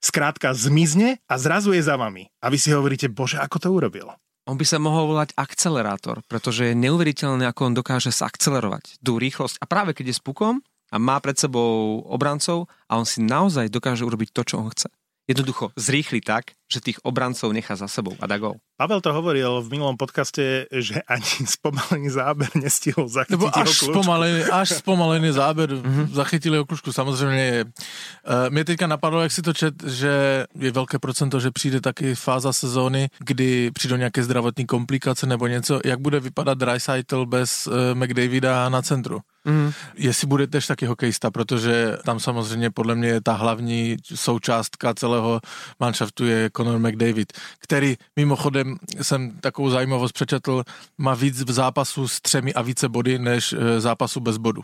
skrátka 0.00 0.56
zmizne 0.56 1.20
a 1.28 1.34
zrazu 1.36 1.76
je 1.76 1.84
za 1.84 1.94
vami. 2.00 2.32
A 2.40 2.48
vy 2.48 2.58
si 2.58 2.72
hovoríte, 2.72 3.12
bože, 3.12 3.38
ako 3.38 3.56
to 3.60 3.68
urobil? 3.70 4.08
On 4.48 4.56
by 4.56 4.66
sa 4.66 4.80
mohol 4.80 5.14
volať 5.14 5.36
akcelerátor, 5.36 6.26
pretože 6.26 6.72
je 6.72 6.74
neuveriteľné, 6.74 7.46
ako 7.46 7.70
on 7.70 7.74
dokáže 7.76 8.10
sa 8.10 8.26
akcelerovať 8.26 8.98
tú 8.98 9.20
rýchlosť. 9.20 9.60
A 9.62 9.68
práve 9.68 9.94
keď 9.94 10.10
je 10.10 10.18
s 10.18 10.24
pukom 10.24 10.64
a 10.90 10.96
má 10.98 11.20
pred 11.22 11.38
sebou 11.38 12.02
obrancov 12.08 12.66
a 12.90 12.98
on 12.98 13.06
si 13.06 13.22
naozaj 13.22 13.70
dokáže 13.70 14.02
urobiť 14.02 14.34
to, 14.34 14.42
čo 14.42 14.54
on 14.58 14.72
chce. 14.74 14.90
Jednoducho 15.30 15.70
zrýchli 15.78 16.18
tak, 16.24 16.58
že 16.72 16.80
tých 16.80 17.02
obrancov 17.02 17.52
nechá 17.52 17.76
za 17.76 17.88
sebou 17.90 18.14
a 18.20 18.26
dá 18.26 18.38
gol. 18.38 18.54
Pavel 18.78 19.00
to 19.02 19.12
hovoril 19.12 19.60
v 19.60 19.70
minulom 19.76 19.98
podcaste, 19.98 20.70
že 20.72 21.02
ani 21.04 21.44
spomalený 21.44 22.08
záber 22.10 22.48
nestihol 22.54 23.10
zachytiť 23.10 23.36
Nebo 23.36 23.50
až 23.50 23.68
spomalený, 23.90 24.40
až 24.48 24.68
spomalený 24.80 25.28
záber 25.34 25.68
mm-hmm. 25.74 26.06
zachytili 26.14 26.56
jeho 26.56 26.64
kľúčku. 26.64 26.92
Samozřejmě 26.92 27.64
uh, 27.64 28.48
mě 28.48 28.64
teďka 28.64 28.86
napadlo, 28.86 29.20
jak 29.20 29.32
si 29.32 29.42
to 29.42 29.52
čet, 29.52 29.74
že 29.82 30.46
je 30.58 30.70
velké 30.70 30.98
procento, 30.98 31.40
že 31.40 31.50
přijde 31.50 31.80
taky 31.80 32.14
fáza 32.14 32.52
sezóny, 32.52 33.08
kdy 33.18 33.70
přijdou 33.70 33.96
nějaké 33.96 34.24
zdravotní 34.24 34.66
komplikace 34.66 35.26
nebo 35.26 35.46
něco. 35.46 35.80
Jak 35.84 36.00
bude 36.00 36.20
vypadat 36.20 36.58
Dreisaitl 36.58 37.26
bez 37.26 37.66
uh, 37.66 37.74
McDavida 37.94 38.68
na 38.68 38.82
centru? 38.82 39.20
Mm. 39.44 39.72
Jestli 39.96 40.26
bude 40.26 40.46
tež 40.46 40.66
taky 40.66 40.86
hokejista, 40.86 41.30
protože 41.30 41.96
tam 42.04 42.20
samozřejmě 42.20 42.70
podle 42.70 42.94
mě 42.94 43.08
je 43.08 43.20
ta 43.20 43.32
hlavní 43.32 43.96
součástka 44.14 44.94
celého 44.94 45.40
manšaftu 45.80 46.26
je 46.26 46.50
Conor 46.60 46.78
McDavid, 46.78 47.32
který 47.58 47.96
mimochodem 48.16 48.76
jsem 49.02 49.30
takovou 49.40 49.70
zajímavost 49.70 50.12
přečetl, 50.12 50.62
má 50.98 51.14
víc 51.14 51.42
v 51.42 51.52
zápasu 51.52 52.08
s 52.08 52.20
třemi 52.20 52.54
a 52.54 52.62
více 52.62 52.88
body, 52.88 53.18
než 53.18 53.52
e, 53.52 53.80
zápasu 53.80 54.20
bez 54.20 54.36
bodu. 54.36 54.62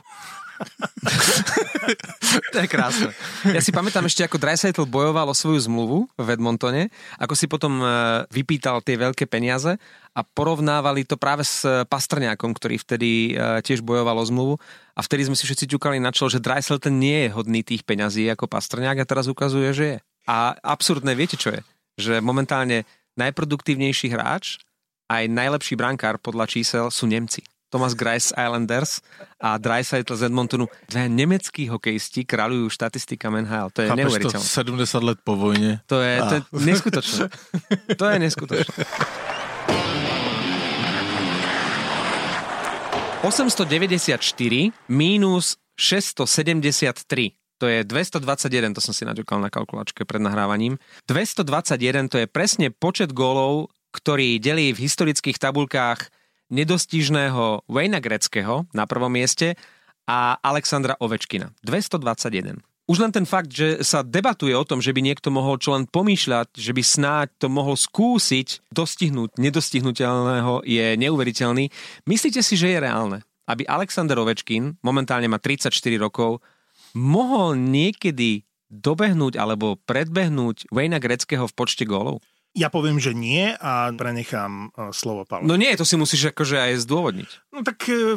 to 2.52 2.58
je 2.60 2.68
krásne. 2.68 3.12
Ja 3.52 3.60
si 3.60 3.72
pamätám 3.72 4.08
ešte, 4.08 4.24
ako 4.24 4.40
Dreisaitl 4.40 4.88
bojoval 4.88 5.28
o 5.28 5.36
svoju 5.36 5.68
zmluvu 5.68 6.08
v 6.16 6.28
Edmontone, 6.32 6.88
ako 7.20 7.36
si 7.36 7.44
potom 7.48 7.80
e, 7.80 7.88
vypýtal 8.32 8.80
tie 8.80 8.96
veľké 8.96 9.28
peniaze 9.28 9.76
a 10.16 10.20
porovnávali 10.24 11.04
to 11.04 11.20
práve 11.20 11.44
s 11.44 11.64
Pastrňákom, 11.64 12.56
ktorý 12.56 12.80
vtedy 12.80 13.36
tiež 13.36 13.84
bojoval 13.84 14.16
o 14.16 14.24
zmluvu 14.24 14.54
a 14.96 15.00
vtedy 15.04 15.28
sme 15.28 15.36
si 15.36 15.44
všetci 15.44 15.76
ťukali 15.76 16.00
na 16.00 16.08
čelo, 16.08 16.32
že 16.32 16.40
Dreisaitl 16.40 16.88
nie 16.88 17.28
je 17.28 17.36
hodný 17.36 17.60
tých 17.60 17.84
peňazí 17.84 18.24
ako 18.32 18.48
Pastrňák 18.48 19.04
a 19.04 19.08
teraz 19.08 19.28
ukazuje, 19.28 19.68
že 19.76 19.84
je. 19.84 19.98
A 20.26 20.56
absurdné, 20.58 21.12
viete 21.12 21.36
čo 21.36 21.52
je? 21.52 21.60
Že 21.96 22.20
momentálne 22.20 22.84
najproduktívnejší 23.16 24.12
hráč 24.12 24.60
aj 25.08 25.26
najlepší 25.32 25.74
brankár 25.74 26.20
podľa 26.20 26.46
čísel 26.46 26.92
sú 26.92 27.08
Nemci. 27.08 27.42
Thomas 27.66 27.98
Grice 27.98 28.30
Islanders 28.38 29.02
a 29.42 29.58
Dreisaitl 29.58 30.14
z 30.14 30.30
Edmontonu. 30.30 30.70
Dve 30.86 31.10
nemeckí 31.10 31.66
hokejisti 31.66 32.22
kráľujú 32.22 32.70
štatistika 32.70 33.26
NHL. 33.26 33.74
To 33.74 33.80
je 33.82 33.88
Chápeš 33.90 34.00
neuveriteľné. 34.06 34.46
To 34.46 34.86
70 34.94 35.08
let 35.12 35.18
po 35.26 35.34
vojne. 35.34 35.82
To 35.90 35.98
je, 35.98 36.14
to 36.22 36.34
je 36.38 36.42
neskutočné. 36.62 37.24
to 37.98 38.04
je 38.06 38.16
neskutočné. 38.22 38.82
894 43.26 44.22
mínus 44.86 45.58
673 45.74 47.34
to 47.56 47.66
je 47.68 47.84
221, 47.84 48.76
to 48.76 48.84
som 48.84 48.92
si 48.92 49.08
naďukal 49.08 49.40
na 49.40 49.48
kalkulačke 49.48 50.04
pred 50.04 50.20
nahrávaním. 50.20 50.76
221 51.08 52.12
to 52.12 52.16
je 52.20 52.26
presne 52.28 52.68
počet 52.68 53.16
gólov, 53.16 53.72
ktorý 53.96 54.36
delí 54.36 54.76
v 54.76 54.84
historických 54.84 55.40
tabulkách 55.40 56.12
nedostižného 56.52 57.66
Wayna 57.66 57.98
Greckého 58.04 58.68
na 58.76 58.84
prvom 58.84 59.10
mieste 59.10 59.56
a 60.06 60.38
Alexandra 60.38 60.94
Ovečkina. 61.00 61.50
221. 61.64 62.62
už 62.86 63.02
len 63.02 63.10
ten 63.10 63.26
fakt, 63.26 63.50
že 63.50 63.82
sa 63.82 64.06
debatuje 64.06 64.54
o 64.54 64.62
tom, 64.62 64.78
že 64.78 64.94
by 64.94 65.02
niekto 65.02 65.34
mohol 65.34 65.58
čo 65.58 65.74
len 65.74 65.90
pomýšľať, 65.90 66.54
že 66.54 66.70
by 66.70 66.82
snáď 66.86 67.28
to 67.42 67.50
mohol 67.50 67.74
skúsiť 67.74 68.70
dostihnúť 68.70 69.42
nedostihnutelného 69.42 70.62
je 70.62 70.94
neuveriteľný. 70.94 71.66
Myslíte 72.06 72.46
si, 72.46 72.54
že 72.54 72.70
je 72.70 72.78
reálne, 72.78 73.26
aby 73.50 73.66
Alexander 73.66 74.14
Ovečkin, 74.22 74.78
momentálne 74.86 75.26
má 75.26 75.42
34 75.42 75.74
rokov, 75.98 76.38
mohol 76.96 77.60
niekedy 77.60 78.48
dobehnúť 78.72 79.36
alebo 79.36 79.76
predbehnúť 79.84 80.72
Wayna 80.72 80.98
Greckého 80.98 81.44
v 81.44 81.54
počte 81.54 81.84
gólov? 81.84 82.24
Ja 82.56 82.72
poviem, 82.72 82.96
že 82.96 83.12
nie 83.12 83.52
a 83.52 83.92
prenechám 83.92 84.72
uh, 84.72 84.88
slovo 84.88 85.28
Pavlovi. 85.28 85.44
No 85.44 85.60
nie, 85.60 85.76
to 85.76 85.84
si 85.84 86.00
musíš 86.00 86.32
akože 86.32 86.56
aj 86.56 86.88
zdôvodniť. 86.88 87.30
No 87.52 87.60
tak 87.60 87.84
uh, 87.92 88.16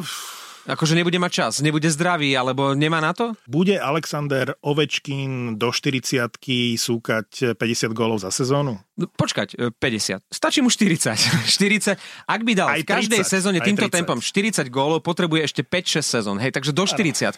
Akože 0.68 0.92
nebude 0.92 1.16
mať 1.16 1.32
čas, 1.32 1.52
nebude 1.64 1.88
zdravý, 1.88 2.36
alebo 2.36 2.76
nemá 2.76 3.00
na 3.00 3.16
to? 3.16 3.32
bude 3.48 3.76
Alexander 3.76 4.56
Ovečkin 4.60 5.56
do 5.56 5.72
40 5.72 6.36
súkať 6.76 7.56
50 7.56 7.92
gólov 7.96 8.20
za 8.24 8.30
sezónu? 8.32 8.80
No, 9.00 9.08
počkať, 9.08 9.56
e, 9.56 9.72
50. 9.72 10.20
Stačí 10.28 10.60
mu 10.60 10.68
40. 10.68 11.48
40. 11.48 11.96
Ak 12.34 12.40
by 12.44 12.52
dal 12.52 12.68
Aj 12.68 12.80
v 12.80 12.88
každej 12.88 13.24
30, 13.24 13.32
sezóne 13.32 13.58
týmto 13.64 13.88
30. 13.88 13.96
tempom 14.00 14.18
40 14.20 14.68
gólov, 14.68 15.00
potrebuje 15.00 15.48
ešte 15.48 15.62
5-6 15.64 16.04
sezón. 16.04 16.36
Hej, 16.36 16.52
takže 16.52 16.76
do 16.76 16.84
40 16.84 17.32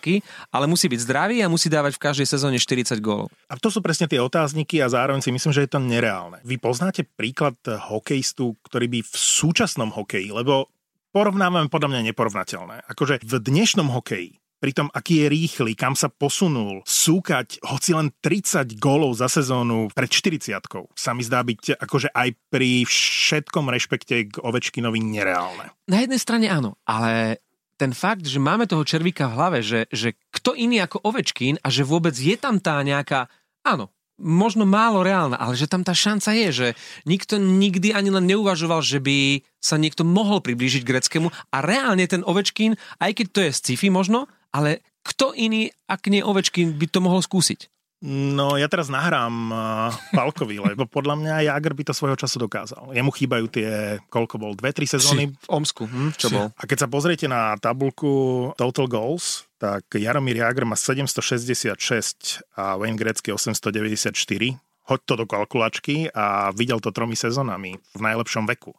ale 0.50 0.64
musí 0.67 0.91
byť 0.91 1.00
zdravý 1.07 1.37
a 1.43 1.50
musí 1.50 1.71
dávať 1.71 1.97
v 1.97 2.02
každej 2.02 2.26
sezóne 2.26 2.59
40 2.59 2.99
gólov. 2.99 3.31
A 3.47 3.55
to 3.55 3.71
sú 3.71 3.79
presne 3.79 4.11
tie 4.11 4.19
otázniky 4.19 4.83
a 4.83 4.91
zároveň 4.91 5.23
si 5.23 5.31
myslím, 5.31 5.55
že 5.55 5.64
je 5.64 5.71
to 5.71 5.79
nereálne. 5.79 6.43
Vy 6.43 6.59
poznáte 6.59 7.07
príklad 7.07 7.55
hokejistu, 7.64 8.59
ktorý 8.67 8.87
by 8.91 9.00
v 9.07 9.14
súčasnom 9.14 9.95
hokeji, 9.95 10.35
lebo 10.35 10.67
porovnávame 11.12 11.69
podľa 11.69 11.88
mňa 11.92 12.00
neporovnateľné. 12.11 12.88
Akože 12.88 13.21
v 13.23 13.35
dnešnom 13.38 13.92
hokeji, 13.92 14.40
pri 14.62 14.73
tom, 14.73 14.88
aký 14.95 15.23
je 15.23 15.26
rýchly, 15.26 15.73
kam 15.75 15.99
sa 15.99 16.07
posunul, 16.07 16.87
súkať 16.87 17.61
hoci 17.66 17.92
len 17.92 18.14
30 18.23 18.78
gólov 18.78 19.19
za 19.19 19.26
sezónu 19.26 19.90
pred 19.90 20.07
40 20.07 20.54
sa 20.95 21.11
mi 21.12 21.23
zdá 21.26 21.42
byť 21.42 21.83
akože 21.83 22.14
aj 22.14 22.28
pri 22.47 22.87
všetkom 22.87 23.66
rešpekte 23.69 24.31
k 24.31 24.35
Ovečkinovi 24.38 25.02
nereálne. 25.02 25.75
Na 25.90 25.99
jednej 26.00 26.23
strane 26.23 26.47
áno, 26.47 26.78
ale 26.87 27.42
ten 27.75 27.90
fakt, 27.90 28.23
že 28.23 28.38
máme 28.38 28.71
toho 28.71 28.87
červíka 28.87 29.26
v 29.26 29.35
hlave, 29.35 29.59
že, 29.66 29.90
že 29.90 30.14
kto 30.31 30.54
iný 30.54 30.78
ako 30.87 31.02
Ovečkin 31.02 31.59
a 31.59 31.66
že 31.66 31.83
vôbec 31.83 32.14
je 32.14 32.38
tam 32.38 32.62
tá 32.62 32.78
nejaká, 32.87 33.26
áno, 33.66 33.90
možno 34.21 34.69
málo 34.69 35.00
reálna, 35.00 35.38
ale 35.40 35.57
že 35.57 35.71
tam 35.71 35.83
tá 35.83 35.97
šanca 35.97 36.31
je, 36.37 36.49
že 36.52 36.69
nikto 37.09 37.40
nikdy 37.40 37.97
ani 37.97 38.12
len 38.12 38.28
neuvažoval, 38.28 38.85
že 38.85 39.00
by 39.00 39.42
sa 39.62 39.78
niekto 39.78 40.04
mohol 40.04 40.42
priblížiť 40.45 40.83
greckému 40.85 41.28
a 41.31 41.57
reálne 41.62 42.04
ten 42.04 42.26
Ovečkin, 42.26 42.76
aj 43.00 43.12
keď 43.19 43.26
to 43.31 43.40
je 43.47 43.50
sci-fi 43.52 43.88
možno, 43.88 44.28
ale 44.52 44.85
kto 45.02 45.35
iný, 45.35 45.73
ak 45.90 46.07
nie 46.12 46.23
Ovečkin, 46.23 46.76
by 46.78 46.87
to 46.87 46.99
mohol 47.02 47.19
skúsiť? 47.25 47.73
No, 48.02 48.59
ja 48.59 48.66
teraz 48.66 48.90
nahrám 48.90 49.35
uh, 49.54 49.95
Palkovi, 50.11 50.59
lebo 50.75 50.90
podľa 50.90 51.14
mňa 51.23 51.35
Jager 51.47 51.73
by 51.78 51.83
to 51.87 51.95
svojho 51.95 52.19
času 52.19 52.42
dokázal. 52.42 52.90
Jemu 52.90 53.14
chýbajú 53.14 53.47
tie, 53.47 54.02
koľko 54.11 54.42
bol, 54.42 54.52
dve, 54.59 54.75
tri 54.75 54.90
sezóny. 54.90 55.31
V 55.31 55.49
Omsku, 55.49 55.87
hm? 55.87 56.11
čo 56.19 56.26
Si. 56.26 56.35
bol? 56.35 56.50
A 56.50 56.62
keď 56.66 56.87
sa 56.87 56.88
pozriete 56.90 57.31
na 57.31 57.54
tabulku 57.62 58.50
Total 58.59 58.87
Goals, 58.90 59.47
tak 59.62 59.95
Jaromír 59.95 60.42
Jager 60.42 60.66
má 60.66 60.75
766 60.75 62.42
a 62.59 62.75
Wayne 62.75 62.99
Gretzky 62.99 63.31
894. 63.31 64.59
Hoď 64.83 65.00
to 65.07 65.14
do 65.16 65.26
kalkulačky 65.31 66.11
a 66.11 66.50
videl 66.50 66.83
to 66.83 66.90
tromi 66.90 67.14
sezónami 67.14 67.78
v 67.78 68.00
najlepšom 68.02 68.42
veku. 68.50 68.75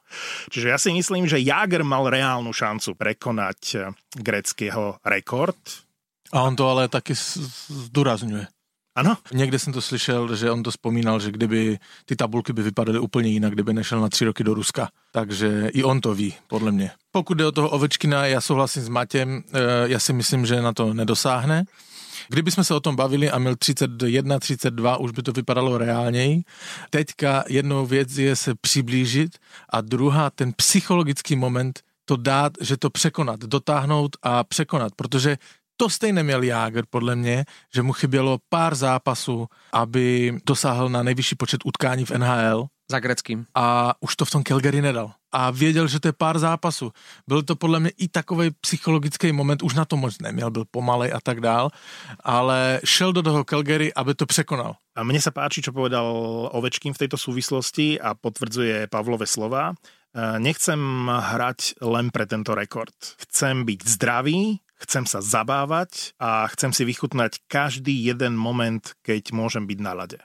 Čiže 0.51 0.67
ja 0.67 0.75
si 0.75 0.91
myslím, 0.91 1.23
že 1.23 1.39
Jager 1.39 1.87
mal 1.87 2.11
reálnu 2.11 2.51
šancu 2.51 2.99
prekonať 2.99 3.59
eh, 3.79 3.95
greckého 4.11 4.99
rekord. 5.07 5.55
A 6.35 6.43
on 6.43 6.59
to 6.59 6.67
ale 6.67 6.91
taky 6.91 7.15
zdůrazňuje. 7.87 8.47
Ano, 8.95 9.17
Někde 9.33 9.59
jsem 9.59 9.73
to 9.73 9.81
slyšel, 9.81 10.35
že 10.35 10.51
on 10.51 10.63
to 10.63 10.71
vzpomínal, 10.71 11.19
že 11.19 11.31
kdyby 11.31 11.79
ty 12.05 12.15
tabulky 12.15 12.53
by 12.53 12.63
vypadaly 12.63 12.99
úplně 12.99 13.29
jinak, 13.29 13.53
kdyby 13.53 13.73
nešel 13.73 14.01
na 14.01 14.09
tři 14.09 14.25
roky 14.25 14.43
do 14.43 14.53
Ruska. 14.53 14.89
Takže 15.11 15.69
i 15.73 15.83
on 15.83 16.01
to 16.01 16.15
ví, 16.15 16.33
podle 16.47 16.71
mě. 16.71 16.91
Pokud 17.11 17.33
jde 17.33 17.45
o 17.45 17.51
toho 17.51 17.69
Ovečkina, 17.69 18.25
já 18.25 18.41
souhlasím 18.41 18.83
s 18.83 18.89
Matěm, 18.89 19.43
eh, 19.53 19.59
já 19.85 19.99
si 19.99 20.13
myslím, 20.13 20.45
že 20.45 20.61
na 20.61 20.73
to 20.73 20.93
nedosáhne. 20.93 21.63
Kdyby 22.29 22.51
jsme 22.51 22.63
se 22.63 22.73
o 22.73 22.79
tom 22.79 22.95
bavili 22.95 23.31
a 23.31 23.39
měl 23.39 23.55
31, 23.55 24.39
32, 24.39 24.97
už 24.97 25.11
by 25.11 25.23
to 25.23 25.31
vypadalo 25.31 25.77
reálněji. 25.77 26.43
Teďka 26.89 27.43
jednou 27.49 27.85
věc 27.85 28.17
je 28.17 28.35
se 28.35 28.55
přiblížit 28.61 29.37
a 29.69 29.81
druhá 29.81 30.29
ten 30.29 30.53
psychologický 30.53 31.35
moment 31.35 31.79
to 32.05 32.17
dát, 32.17 32.53
že 32.61 32.77
to 32.77 32.89
překonat, 32.89 33.39
dotáhnout 33.39 34.17
a 34.21 34.43
překonat, 34.43 34.93
protože 34.95 35.37
to 35.77 35.89
stejně 35.89 36.23
měl 36.23 36.43
Jágr, 36.43 36.83
podle 36.89 37.15
mě, 37.15 37.45
že 37.75 37.81
mu 37.81 37.93
chybělo 37.93 38.37
pár 38.49 38.75
zápasů, 38.75 39.47
aby 39.73 40.37
dosáhl 40.45 40.89
na 40.89 41.03
nejvyšší 41.03 41.35
počet 41.35 41.61
utkání 41.65 42.05
v 42.05 42.11
NHL 42.11 42.65
Za 42.91 42.99
greckým. 42.99 43.45
a 43.55 43.93
už 43.99 44.15
to 44.15 44.25
v 44.25 44.31
tom 44.31 44.43
Calgary 44.43 44.81
nedal. 44.81 45.11
A 45.31 45.51
věděl, 45.51 45.87
že 45.87 45.99
to 45.99 46.07
je 46.07 46.13
pár 46.13 46.39
zápasů. 46.39 46.91
Byl 47.27 47.41
to 47.43 47.55
podle 47.55 47.79
mě 47.79 47.89
i 47.97 48.07
takový 48.07 48.51
psychologický 48.61 49.31
moment, 49.31 49.63
už 49.63 49.73
na 49.73 49.85
to 49.85 49.97
moc 49.97 50.19
neměl, 50.21 50.51
byl 50.51 50.65
pomalej 50.71 51.13
a 51.13 51.19
tak 51.23 51.41
dál, 51.41 51.69
ale 52.23 52.79
šel 52.85 53.13
do 53.13 53.21
toho 53.21 53.43
Calgary, 53.43 53.93
aby 53.93 54.13
to 54.13 54.25
překonal. 54.25 54.75
A 54.95 55.01
mne 55.01 55.17
sa 55.17 55.33
páči, 55.33 55.65
čo 55.65 55.73
povedal 55.73 56.05
Ovečkin 56.53 56.93
v 56.93 57.01
tejto 57.01 57.17
súvislosti 57.17 57.97
a 57.97 58.13
potvrdzuje 58.13 58.85
Pavlove 58.93 59.25
slova. 59.25 59.73
E, 59.73 60.37
Nechcem 60.37 60.77
hrať 61.09 61.81
len 61.81 62.13
pre 62.13 62.29
tento 62.29 62.53
rekord. 62.53 62.93
Chcem 63.25 63.65
byť 63.65 63.79
zdravý, 63.89 64.61
chcem 64.83 65.07
sa 65.07 65.23
zabávať 65.23 66.13
a 66.19 66.47
chcem 66.51 66.75
si 66.75 66.83
vychutnať 66.83 67.47
každý 67.47 67.95
jeden 67.95 68.35
moment, 68.35 68.83
keď 69.01 69.31
môžem 69.31 69.63
byť 69.63 69.79
na 69.79 69.93
lade. 69.95 70.19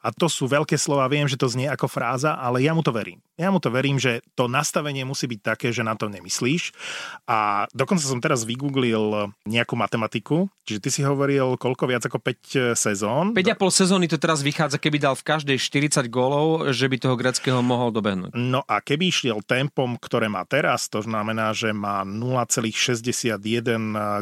A 0.00 0.12
to 0.14 0.26
sú 0.30 0.46
veľké 0.48 0.76
slova, 0.76 1.10
viem, 1.10 1.28
že 1.28 1.36
to 1.36 1.48
znie 1.50 1.68
ako 1.68 1.86
fráza, 1.90 2.36
ale 2.36 2.62
ja 2.64 2.72
mu 2.72 2.82
to 2.84 2.92
verím. 2.94 3.20
Ja 3.40 3.48
mu 3.48 3.56
to 3.56 3.72
verím, 3.72 3.96
že 3.96 4.20
to 4.36 4.52
nastavenie 4.52 5.04
musí 5.08 5.24
byť 5.24 5.40
také, 5.40 5.72
že 5.72 5.80
na 5.80 5.96
to 5.96 6.12
nemyslíš. 6.12 6.76
A 7.24 7.64
dokonca 7.72 8.04
som 8.04 8.20
teraz 8.20 8.44
vygooglil 8.44 9.32
nejakú 9.48 9.74
matematiku, 9.80 10.52
čiže 10.68 10.80
ty 10.84 10.88
si 10.92 11.00
hovoril 11.00 11.56
koľko 11.56 11.88
viac 11.88 12.04
ako 12.04 12.20
5 12.20 12.76
sezón. 12.76 13.32
5,5 13.32 13.56
sezóny 13.72 14.06
to 14.12 14.20
teraz 14.20 14.44
vychádza, 14.44 14.76
keby 14.76 15.00
dal 15.00 15.16
v 15.16 15.24
každej 15.24 15.56
40 15.56 16.12
gólov, 16.12 16.68
že 16.76 16.84
by 16.84 16.96
toho 17.00 17.16
greckého 17.16 17.64
mohol 17.64 17.88
dobehnúť. 17.90 18.36
No 18.36 18.60
a 18.68 18.84
keby 18.84 19.08
išiel 19.08 19.40
tempom, 19.40 19.96
ktoré 19.96 20.28
má 20.28 20.44
teraz, 20.44 20.92
to 20.92 21.00
znamená, 21.00 21.56
že 21.56 21.72
má 21.72 22.04
0,61 22.04 23.40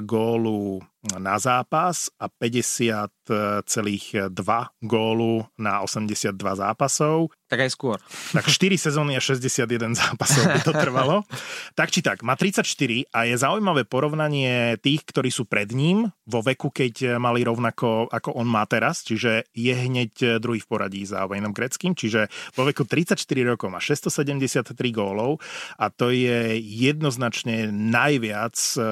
gólu 0.06 0.78
na 1.18 1.38
zápas 1.38 2.10
a 2.18 2.28
50,2 2.28 4.66
gólu 4.82 5.46
na 5.58 5.80
82 5.80 6.54
zápasov, 6.54 7.26
Tak 7.48 7.64
aj 7.64 7.70
skôr. 7.72 7.96
tak 8.36 8.44
4 8.44 8.76
sezóny 8.76 9.16
a 9.16 9.20
61 9.24 9.96
zápasov 9.96 10.44
by 10.52 10.60
to 10.62 10.72
trvalo. 10.76 11.24
Tak 11.72 11.88
či 11.88 12.04
tak, 12.04 12.20
má 12.20 12.36
34 12.36 12.62
a 13.08 13.18
je 13.24 13.34
zaujímavé 13.40 13.88
porovnanie 13.88 14.76
tých, 14.78 15.08
ktorí 15.08 15.32
sú 15.32 15.48
pred 15.48 15.72
ním 15.72 16.12
vo 16.28 16.44
veku, 16.44 16.68
keď 16.68 17.16
mali 17.16 17.40
rovnako 17.40 18.12
ako 18.12 18.36
on 18.36 18.44
má 18.44 18.68
teraz, 18.68 19.00
čiže 19.00 19.48
je 19.56 19.72
hneď 19.72 20.42
druhý 20.42 20.60
v 20.60 20.68
poradí 20.68 21.02
za 21.08 21.24
Wayneom 21.24 21.56
Greckým, 21.56 21.96
čiže 21.96 22.28
vo 22.52 22.68
veku 22.68 22.84
34 22.84 23.16
rokov 23.46 23.68
má 23.72 23.80
673 23.80 24.74
gólov 24.92 25.40
a 25.78 25.88
to 25.88 26.10
je 26.12 26.58
jednoznačne 26.58 27.70
najviac 27.70 28.56
eh, 28.76 28.82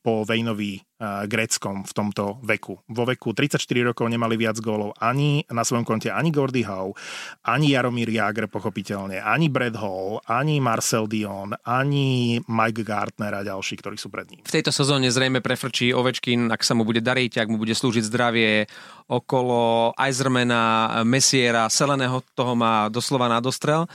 po 0.00 0.24
Wayneovi 0.24 0.80
eh, 0.80 1.24
Greckom 1.28 1.84
v 1.84 1.92
tomto 1.92 2.40
veku. 2.40 2.80
Vo 2.88 3.04
veku 3.04 3.36
34 3.36 3.60
rokov 3.92 4.08
nemali 4.08 4.40
viac 4.40 4.56
gólov 4.58 4.96
ani 4.96 5.44
na 5.52 5.62
svojom 5.62 5.84
konte 5.84 6.08
ani 6.08 6.32
Gordy 6.32 6.64
Howe, 6.64 6.96
ani 7.44 7.76
Jaromír 7.76 7.99
Jagr 8.08 8.48
pochopiteľne, 8.48 9.20
ani 9.20 9.52
Brad 9.52 9.76
Hall, 9.76 10.22
ani 10.24 10.62
Marcel 10.62 11.04
Dion, 11.04 11.52
ani 11.66 12.40
Mike 12.48 12.86
Gartner 12.86 13.34
a 13.36 13.44
ďalší, 13.44 13.76
ktorí 13.76 14.00
sú 14.00 14.08
pred 14.08 14.30
ním. 14.32 14.40
V 14.46 14.54
tejto 14.54 14.72
sezóne 14.72 15.12
zrejme 15.12 15.44
prefrčí 15.44 15.92
Ovečkin, 15.92 16.48
ak 16.48 16.64
sa 16.64 16.72
mu 16.72 16.88
bude 16.88 17.04
dariť, 17.04 17.42
ak 17.42 17.48
mu 17.50 17.60
bude 17.60 17.74
slúžiť 17.76 18.04
zdravie 18.06 18.70
okolo 19.10 19.92
Eisermana, 19.98 21.02
Messiera, 21.02 21.66
Seleného, 21.66 22.22
toho 22.32 22.54
má 22.54 22.86
doslova 22.86 23.26
na 23.26 23.42
dostrel. 23.42 23.90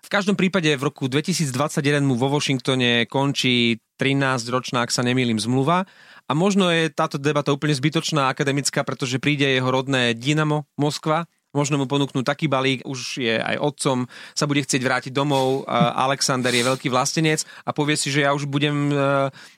V 0.00 0.08
každom 0.08 0.38
prípade 0.38 0.70
v 0.70 0.82
roku 0.86 1.10
2021 1.10 2.00
mu 2.06 2.14
vo 2.14 2.30
Washingtone 2.30 3.04
končí 3.10 3.82
13-ročná, 4.00 4.86
ak 4.86 4.94
sa 4.94 5.04
nemýlim, 5.04 5.36
zmluva. 5.36 5.84
A 6.30 6.32
možno 6.32 6.70
je 6.70 6.88
táto 6.88 7.18
debata 7.18 7.50
úplne 7.50 7.74
zbytočná 7.74 8.30
akademická, 8.30 8.86
pretože 8.86 9.18
príde 9.18 9.50
jeho 9.50 9.66
rodné 9.66 10.14
Dynamo 10.14 10.70
Moskva, 10.78 11.26
možno 11.50 11.78
mu 11.78 11.86
ponúknú 11.90 12.22
taký 12.22 12.46
balík, 12.46 12.86
už 12.86 13.22
je 13.22 13.34
aj 13.38 13.56
otcom, 13.58 14.06
sa 14.34 14.46
bude 14.46 14.62
chcieť 14.62 14.82
vrátiť 14.82 15.12
domov, 15.14 15.66
Alexander 15.98 16.50
je 16.54 16.66
veľký 16.66 16.88
vlastenec 16.90 17.42
a 17.66 17.74
povie 17.74 17.98
si, 17.98 18.10
že 18.10 18.22
ja 18.26 18.30
už 18.30 18.46
budem 18.46 18.90
e, 18.90 18.94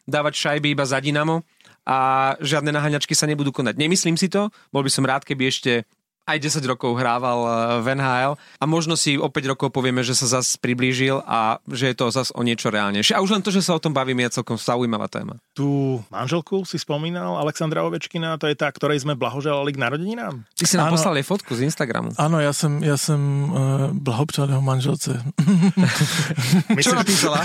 dávať 0.09 0.35
šajby 0.37 0.73
iba 0.73 0.85
za 0.89 1.01
Dynamo 1.01 1.45
a 1.85 2.33
žiadne 2.41 2.71
naháňačky 2.73 3.13
sa 3.13 3.29
nebudú 3.29 3.51
konať. 3.51 3.75
Nemyslím 3.77 4.17
si 4.17 4.31
to, 4.31 4.49
bol 4.71 4.81
by 4.81 4.91
som 4.91 5.05
rád, 5.05 5.27
keby 5.27 5.51
ešte 5.51 5.85
aj 6.23 6.38
10 6.38 6.62
rokov 6.71 6.95
hrával 6.95 7.41
eh, 7.43 7.52
v 7.83 7.87
NHL 7.99 8.33
a 8.38 8.64
možno 8.64 8.95
si 8.95 9.19
o 9.19 9.26
5 9.26 9.52
rokov 9.52 9.69
povieme, 9.75 10.07
že 10.07 10.14
sa 10.14 10.41
zase 10.41 10.57
priblížil 10.62 11.23
a 11.26 11.59
že 11.67 11.91
je 11.91 11.97
to 11.99 12.11
zase 12.14 12.31
o 12.35 12.43
niečo 12.47 12.71
reálnejšie. 12.71 13.19
A 13.19 13.23
už 13.23 13.35
len 13.38 13.43
to, 13.43 13.50
že 13.50 13.62
sa 13.62 13.75
o 13.75 13.83
tom 13.83 13.91
bavíme, 13.91 14.23
je 14.26 14.43
celkom 14.43 14.55
zaujímavá 14.55 15.11
téma. 15.11 15.38
Tu 15.52 15.99
manželku 16.09 16.62
si 16.62 16.79
spomínal, 16.79 17.37
Alexandra 17.37 17.83
Ovečkina, 17.83 18.38
to 18.38 18.47
je 18.47 18.55
tá, 18.55 18.71
ktorej 18.71 19.02
sme 19.02 19.19
blahoželali 19.19 19.75
k 19.75 19.79
narodeninám. 19.83 20.47
Ty 20.55 20.64
si 20.64 20.79
nám 20.79 20.91
Áno. 20.91 20.95
poslal 20.97 21.19
jej 21.19 21.26
fotku 21.26 21.52
z 21.59 21.67
Instagramu. 21.67 22.14
Áno, 22.17 22.38
ja 22.38 22.55
som, 22.55 22.79
ja 22.81 22.95
som 22.95 23.21
uh, 23.21 23.50
blahopřál 23.93 24.49
jeho 24.49 24.62
manželce. 24.62 25.19
Čo 26.87 26.95
napísala? 26.95 27.43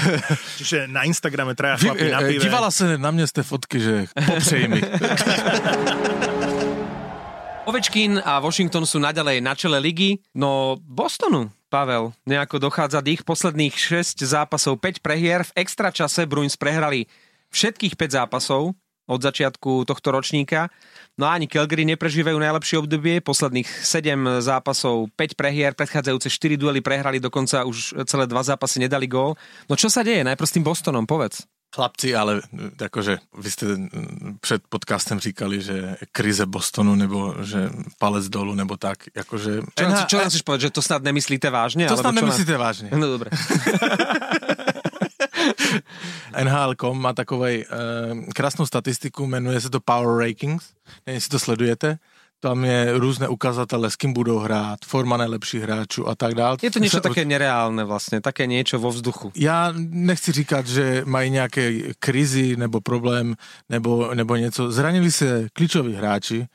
že 0.70 0.86
na 0.86 1.08
Instagrame 1.08 1.56
traja 1.56 1.80
chlapi 1.80 2.10
na 2.10 2.20
eh, 2.20 2.28
pive. 2.28 2.44
dívala 2.44 2.70
se 2.70 2.98
na 2.98 3.10
mě 3.10 3.26
z 3.26 3.32
té 3.32 3.42
fotky, 3.42 3.80
že 3.80 4.06
popřej 4.26 4.68
mi. 4.68 4.80
Ovečkin 7.70 8.18
a 8.26 8.42
Washington 8.42 8.82
sú 8.82 8.98
naďalej 8.98 9.38
na 9.38 9.54
čele 9.54 9.78
ligy, 9.78 10.18
no 10.34 10.74
Bostonu, 10.82 11.54
Pavel, 11.70 12.10
nejako 12.26 12.58
dochádza 12.58 12.98
dých 12.98 13.22
posledných 13.22 13.70
6 13.70 14.26
zápasov, 14.26 14.82
5 14.82 14.98
prehier. 14.98 15.46
V 15.46 15.54
extra 15.54 15.94
čase 15.94 16.26
Bruins 16.26 16.58
prehrali 16.58 17.06
všetkých 17.54 17.94
5 17.94 18.18
zápasov 18.18 18.74
od 19.06 19.20
začiatku 19.22 19.86
tohto 19.86 20.10
ročníka. 20.10 20.66
No 21.14 21.30
a 21.30 21.38
ani 21.38 21.46
Calgary 21.46 21.86
neprežívajú 21.86 22.42
najlepšie 22.42 22.82
obdobie, 22.82 23.22
posledných 23.22 23.70
7 23.70 24.42
zápasov, 24.42 25.06
5 25.14 25.38
prehier, 25.38 25.70
predchádzajúce 25.78 26.26
4 26.26 26.58
duely 26.58 26.82
prehrali, 26.82 27.22
dokonca 27.22 27.62
už 27.62 28.02
celé 28.02 28.26
dva 28.26 28.42
zápasy 28.42 28.82
nedali 28.82 29.06
gól. 29.06 29.38
No 29.70 29.78
čo 29.78 29.86
sa 29.86 30.02
deje? 30.02 30.26
Najprv 30.26 30.48
s 30.50 30.54
tým 30.58 30.66
Bostonom, 30.66 31.06
povedz. 31.06 31.46
Chlapci, 31.74 32.16
ale 32.16 32.42
eh, 32.42 32.84
akože 32.84 33.18
vy 33.38 33.50
ste 33.50 33.66
před 34.40 34.62
podcastem 34.68 35.20
říkali, 35.20 35.62
že 35.62 35.96
krize 36.12 36.46
Bostonu, 36.46 36.94
nebo 36.94 37.34
že 37.42 37.70
palec 37.98 38.28
dolu, 38.28 38.54
nebo 38.54 38.76
tak. 38.76 39.06
Akože, 39.16 39.62
Čo, 39.78 39.84
NH 39.88 40.06
čo 40.06 40.18
chceš 40.18 40.42
povedať, 40.42 40.60
že 40.60 40.70
to 40.70 40.82
snad 40.82 41.02
nemyslíte 41.02 41.50
vážne? 41.50 41.86
to 41.86 41.96
snad 41.96 42.14
nemyslíte 42.14 42.56
vážně. 42.56 42.90
No 42.90 43.06
dobre. 43.06 43.30
NHL.com 46.44 47.00
má 47.00 47.12
takovej 47.12 47.64
uh, 47.66 48.24
krásnou 48.34 48.66
statistiku, 48.66 49.26
jmenuje 49.26 49.60
se 49.60 49.70
to 49.70 49.80
Power 49.80 50.18
Rankings, 50.18 50.64
nevím, 51.06 51.14
jestli 51.16 51.28
to 51.28 51.38
sledujete. 51.38 51.98
Tam 52.40 52.64
je 52.64 52.98
různé 52.98 53.28
ukazatele, 53.28 53.90
s 53.90 53.96
kým 53.96 54.12
budou 54.12 54.38
hrát, 54.38 54.78
forma 54.86 55.16
nejlepších 55.16 55.62
hráčů 55.62 56.08
a 56.08 56.14
tak 56.14 56.34
dále. 56.34 56.56
Je 56.62 56.70
to 56.70 56.80
Se- 56.88 57.00
také 57.00 57.24
nereálne 57.24 57.84
vlastne, 57.84 58.20
také 58.24 58.48
niečo 58.48 58.80
vo 58.80 58.88
vzduchu. 58.90 59.32
Já 59.36 59.72
nechci 59.76 60.32
říkat, 60.32 60.66
že 60.66 61.02
mají 61.04 61.30
nějaké 61.30 61.92
krizi 62.00 62.56
nebo 62.56 62.80
problém 62.80 63.36
nebo, 63.68 64.14
nebo 64.14 64.36
něco. 64.36 64.72
Zranili 64.72 65.12
se 65.12 65.48
klíčoví 65.52 65.94
hráči. 65.94 66.46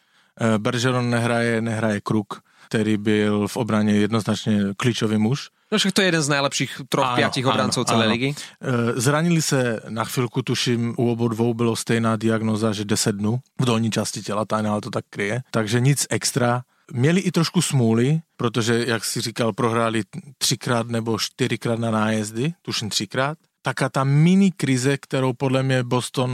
Eh, 0.42 0.58
Bergeron 0.58 1.10
nehraje, 1.10 1.62
nehraje 1.62 2.01
Kruk, 2.01 2.42
který 2.68 2.98
byl 2.98 3.48
v 3.48 3.58
obraně 3.58 3.94
jednoznačně 3.94 4.60
klíčový 4.77 5.18
muž. 5.18 5.50
No 5.72 5.77
však 5.77 5.93
to 5.93 6.01
je 6.01 6.07
jeden 6.07 6.22
z 6.22 6.29
najlepších 6.29 6.72
troch, 6.89 7.05
Áno, 7.05 7.17
piatich 7.17 7.45
obrancov 7.45 7.84
áno, 7.84 7.89
celej 7.89 8.07
áno. 8.07 8.13
ligy. 8.13 8.29
Eh, 8.38 9.01
Zranili 9.01 9.41
se 9.41 9.81
na 9.89 10.03
chvilku, 10.05 10.41
tuším, 10.41 10.93
u 10.98 11.12
obou 11.12 11.27
dvou 11.27 11.53
bylo 11.53 11.75
stejná 11.75 12.15
diagnoza, 12.15 12.72
že 12.72 12.86
10 12.86 13.15
dnů 13.15 13.39
v 13.60 13.65
dolní 13.65 13.91
části 13.91 14.22
těla, 14.22 14.45
ta 14.45 14.62
NHL 14.62 14.81
to 14.81 14.89
tak 14.89 15.05
kryje. 15.10 15.41
Takže 15.51 15.79
nic 15.79 16.07
extra. 16.10 16.62
Měli 16.93 17.22
i 17.22 17.31
trošku 17.31 17.62
smůly, 17.62 18.19
protože, 18.38 18.86
jak 18.88 19.05
si 19.05 19.22
říkal, 19.22 19.53
prohráli 19.53 20.03
třikrát 20.38 20.88
nebo 20.88 21.17
čtyřikrát 21.19 21.79
na 21.79 21.91
nájezdy, 21.91 22.53
tuším 22.62 22.89
třikrát. 22.89 23.38
Taká 23.62 23.89
ta 23.89 24.03
mini 24.03 24.51
krize, 24.51 24.98
kterou 24.98 25.34
podle 25.34 25.63
mě 25.63 25.84
Boston 25.84 26.31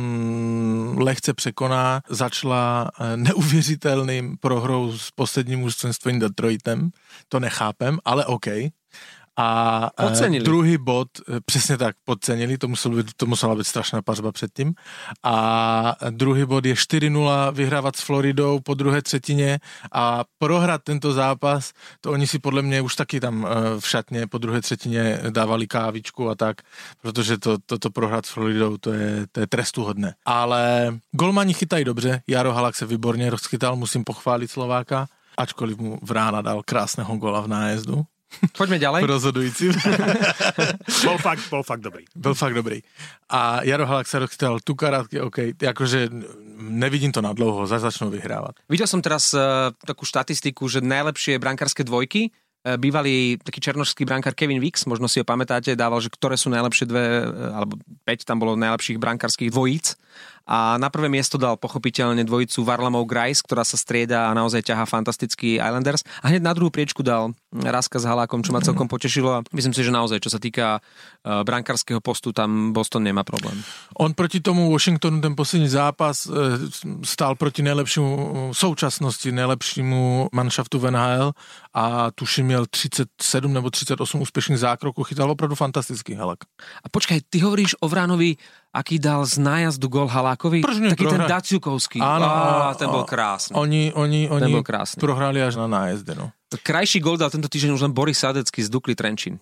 lehce 1.00 1.33
překoná, 1.33 2.01
začala 2.09 2.91
eh, 3.00 3.17
neuvěřitelným 3.17 4.38
prohrou 4.38 4.97
s 4.97 5.11
posledním 5.11 5.69
tvým 6.03 6.19
Detroitem. 6.19 6.89
To 7.29 7.39
nechápem, 7.39 8.00
ale 8.05 8.25
OK. 8.25 8.45
A 9.41 9.89
eh, 10.00 10.07
Podcenili. 10.07 10.45
druhý 10.45 10.77
bod, 10.77 11.07
eh, 11.29 11.39
přesně 11.45 11.77
tak, 11.77 11.95
podcenili, 12.05 12.57
to, 12.57 12.67
musel 12.67 12.91
být, 12.91 13.05
to 13.17 13.25
musela 13.25 13.55
být 13.55 13.67
strašná 13.67 14.01
pařba 14.01 14.31
předtím. 14.31 14.74
A 15.24 15.95
druhý 16.10 16.45
bod 16.45 16.65
je 16.65 16.74
4-0 16.74 17.51
vyhrávat 17.51 17.95
s 17.95 18.01
Floridou 18.01 18.60
po 18.60 18.74
druhé 18.74 19.01
třetině 19.01 19.60
a 19.91 20.24
prohrát 20.38 20.81
tento 20.83 21.13
zápas, 21.13 21.71
to 22.01 22.12
oni 22.12 22.27
si 22.27 22.39
podle 22.39 22.62
mě 22.62 22.81
už 22.81 22.95
taky 22.95 23.19
tam 23.19 23.48
eh, 23.50 23.79
v 23.79 23.89
šatně 23.89 24.27
po 24.27 24.38
druhé 24.38 24.62
třetině 24.62 25.19
dávali 25.29 25.67
kávičku 25.67 26.29
a 26.29 26.36
tak, 26.36 26.57
protože 27.01 27.38
to, 27.38 27.57
toto 27.65 27.89
prohrát 27.89 28.25
s 28.25 28.29
Floridou, 28.29 28.77
to 28.77 28.93
je, 28.93 29.25
to 29.31 29.39
je 29.39 29.48
trestuhodné. 29.48 30.15
Ale 30.25 30.93
golmani 31.12 31.54
chytají 31.54 31.86
dobře, 31.86 32.21
Jaro 32.27 32.54
Halak 32.54 32.75
se 32.75 32.86
výborně 32.86 33.30
rozchytal, 33.30 33.75
musím 33.75 34.04
pochválit 34.04 34.51
Slováka, 34.51 35.08
ačkoliv 35.38 35.77
mu 35.77 35.99
Vrána 36.01 36.41
dal 36.41 36.62
krásného 36.65 37.17
gola 37.17 37.41
v 37.41 37.47
nájezdu. 37.47 38.06
Poďme 38.58 38.78
ďalej. 38.82 39.02
Rozhodující. 39.17 39.72
Bol 41.06 41.17
fakt, 41.17 41.44
bol 41.50 41.63
fakt 41.63 41.82
dobrý. 41.82 42.06
Byl 42.15 42.34
fakt 42.34 42.54
dobrý. 42.54 42.82
A 43.30 43.63
Jaro 43.63 43.86
Halak 43.86 44.08
sa 44.08 44.20
rozchytal 44.20 44.60
tu 44.62 44.76
karátky, 44.76 45.17
OK, 45.24 45.38
akože 45.58 46.12
nevidím 46.62 47.12
to 47.12 47.24
na 47.24 47.34
dlouho, 47.34 47.65
zase 47.65 47.89
začnú 47.89 48.12
vyhrávať. 48.13 48.60
Videl 48.70 48.86
som 48.86 49.02
teraz 49.02 49.34
uh, 49.34 49.74
takú 49.82 50.06
štatistiku, 50.06 50.67
že 50.67 50.84
najlepšie 50.84 51.41
brankárske 51.41 51.82
dvojky 51.82 52.30
uh, 52.30 52.78
bývalý 52.78 53.41
taký 53.41 53.63
černošský 53.63 54.04
brankár 54.06 54.38
Kevin 54.38 54.62
Wix, 54.62 54.86
možno 54.86 55.10
si 55.10 55.24
ho 55.24 55.26
pamätáte, 55.26 55.74
dával, 55.74 56.04
že 56.04 56.13
ktoré 56.13 56.38
sú 56.38 56.52
najlepšie 56.54 56.86
dve, 56.86 57.06
uh, 57.24 57.58
alebo 57.58 57.80
5 58.06 58.28
tam 58.28 58.38
bolo 58.38 58.60
najlepších 58.60 59.02
brankárskych 59.02 59.50
dvojíc. 59.50 59.98
A 60.51 60.75
na 60.75 60.91
prvé 60.91 61.07
miesto 61.07 61.39
dal 61.39 61.55
pochopiteľne 61.55 62.27
dvojicu 62.27 62.67
Varlamov 62.67 63.07
Grice, 63.07 63.39
ktorá 63.39 63.63
sa 63.63 63.79
strieda 63.79 64.27
a 64.27 64.35
naozaj 64.35 64.67
ťahá 64.67 64.83
fantastický 64.83 65.63
Islanders. 65.63 66.03
A 66.19 66.27
hneď 66.27 66.43
na 66.43 66.51
druhú 66.51 66.67
priečku 66.67 66.99
dal 66.99 67.31
Raska 67.55 68.03
s 68.03 68.03
Halákom, 68.03 68.43
čo 68.43 68.51
ma 68.51 68.59
celkom 68.59 68.91
potešilo. 68.91 69.39
A 69.39 69.43
myslím 69.55 69.71
si, 69.71 69.87
že 69.87 69.95
naozaj, 69.95 70.19
čo 70.19 70.27
sa 70.27 70.43
týka 70.43 70.83
uh, 70.83 71.47
brankárskeho 71.47 72.03
postu, 72.03 72.35
tam 72.35 72.75
Boston 72.75 73.07
nemá 73.07 73.23
problém. 73.23 73.55
On 73.95 74.11
proti 74.11 74.43
tomu 74.43 74.67
Washingtonu 74.67 75.23
ten 75.23 75.39
poslední 75.39 75.71
zápas 75.71 76.27
eh, 76.27 76.31
stál 77.03 77.35
proti 77.35 77.63
nejlepšímu 77.63 78.51
v 78.51 78.57
současnosti, 78.57 79.31
nejlepšímu 79.31 80.29
manšaftu 80.33 80.79
v 80.79 80.91
NHL 80.91 81.31
a 81.73 82.11
tuším 82.11 82.45
měl 82.45 82.65
37 82.65 83.53
nebo 83.53 83.69
38 83.69 84.21
úspěšných 84.21 84.59
zákroků, 84.59 85.03
chytal 85.03 85.31
opravdu 85.31 85.55
fantastický 85.55 86.13
Halak. 86.13 86.39
A 86.83 86.89
počkaj, 86.91 87.19
ty 87.29 87.39
hovoríš 87.39 87.75
o 87.79 87.87
Vránovi, 87.87 88.35
aký 88.71 88.97
dal 88.97 89.27
z 89.27 89.36
nájazdu 89.38 89.88
gol 89.88 90.07
Halákovi? 90.07 90.63
Nie 90.79 90.95
Taký 90.95 91.05
ten 91.05 91.21
prohra- 91.21 91.29
Daciukovský. 91.29 91.99
Áno, 91.99 92.25
Á, 92.25 92.71
ten 92.75 92.88
bol 92.88 93.03
krásny. 93.03 93.53
Oni, 93.53 93.91
oni, 93.91 94.25
Ten 94.25 94.36
oni 94.41 94.51
bol 94.51 94.63
krásny. 94.63 94.99
prohráli 94.99 95.43
až 95.43 95.60
na 95.60 95.67
nájezde. 95.67 96.15
No. 96.15 96.31
Krajší 96.51 96.99
gol 96.99 97.15
dal 97.15 97.29
tento 97.29 97.47
týždeň 97.47 97.71
už 97.71 97.81
len 97.86 97.93
Boris 97.93 98.19
Sadecký 98.19 98.63
z 98.63 98.67
Dukly 98.67 98.95
Trenčín. 98.95 99.39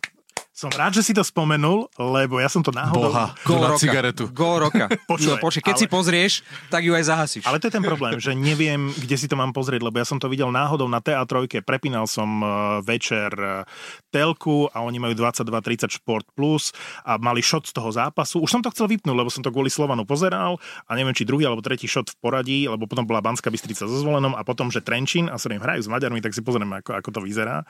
Som 0.60 0.76
rád, 0.76 0.92
že 0.92 1.08
si 1.08 1.16
to 1.16 1.24
spomenul, 1.24 1.88
lebo 1.96 2.36
ja 2.44 2.52
som 2.52 2.60
to 2.60 2.76
náhodou... 2.76 3.16
Boha, 3.16 3.32
Gól 3.48 3.64
na 3.64 3.72
roka. 3.72 3.80
cigaretu. 3.80 4.28
Gól 4.36 4.68
roka. 4.68 4.92
Počúvaj, 5.08 5.40
no, 5.40 5.44
počkaj, 5.48 5.64
keď 5.72 5.76
ale- 5.80 5.84
si 5.84 5.88
pozrieš, 5.88 6.34
tak 6.68 6.84
ju 6.84 6.92
aj 6.92 7.04
zahasíš. 7.08 7.44
Ale 7.48 7.64
to 7.64 7.72
je 7.72 7.80
ten 7.80 7.86
problém, 7.88 8.20
že 8.20 8.36
neviem, 8.36 8.92
kde 8.92 9.16
si 9.16 9.32
to 9.32 9.40
mám 9.40 9.56
pozrieť, 9.56 9.80
lebo 9.88 9.96
ja 9.96 10.04
som 10.04 10.20
to 10.20 10.28
videl 10.28 10.52
náhodou 10.52 10.92
na 10.92 11.00
TA3, 11.00 11.64
prepínal 11.64 12.12
som 12.12 12.44
eh, 12.44 12.50
večer 12.84 13.32
eh, 13.40 13.64
telku 14.12 14.68
a 14.76 14.84
oni 14.84 15.00
majú 15.00 15.16
22.30 15.16 15.96
Šport 15.96 16.28
Plus 16.36 16.76
a 17.08 17.16
mali 17.16 17.40
šot 17.40 17.72
z 17.72 17.80
toho 17.80 17.96
zápasu. 17.96 18.44
Už 18.44 18.52
som 18.52 18.60
to 18.60 18.68
chcel 18.76 18.92
vypnúť, 18.92 19.16
lebo 19.16 19.32
som 19.32 19.40
to 19.40 19.56
kvôli 19.56 19.72
Slovanu 19.72 20.04
pozeral 20.04 20.60
a 20.60 20.92
neviem, 20.92 21.16
či 21.16 21.24
druhý 21.24 21.48
alebo 21.48 21.64
tretí 21.64 21.88
šot 21.88 22.12
v 22.12 22.16
poradí, 22.20 22.60
lebo 22.68 22.84
potom 22.84 23.08
bola 23.08 23.24
Banská 23.24 23.48
Bystrica 23.48 23.88
so 23.88 23.96
zvolenom 23.96 24.36
a 24.36 24.44
potom, 24.44 24.68
že 24.68 24.84
Trenčín 24.84 25.32
a 25.32 25.40
sa 25.40 25.48
hrajú 25.48 25.88
s 25.88 25.88
Maďarmi, 25.88 26.20
tak 26.20 26.36
si 26.36 26.44
pozrieme, 26.44 26.84
ako, 26.84 27.00
ako 27.00 27.10
to 27.16 27.20
vyzerá. 27.24 27.64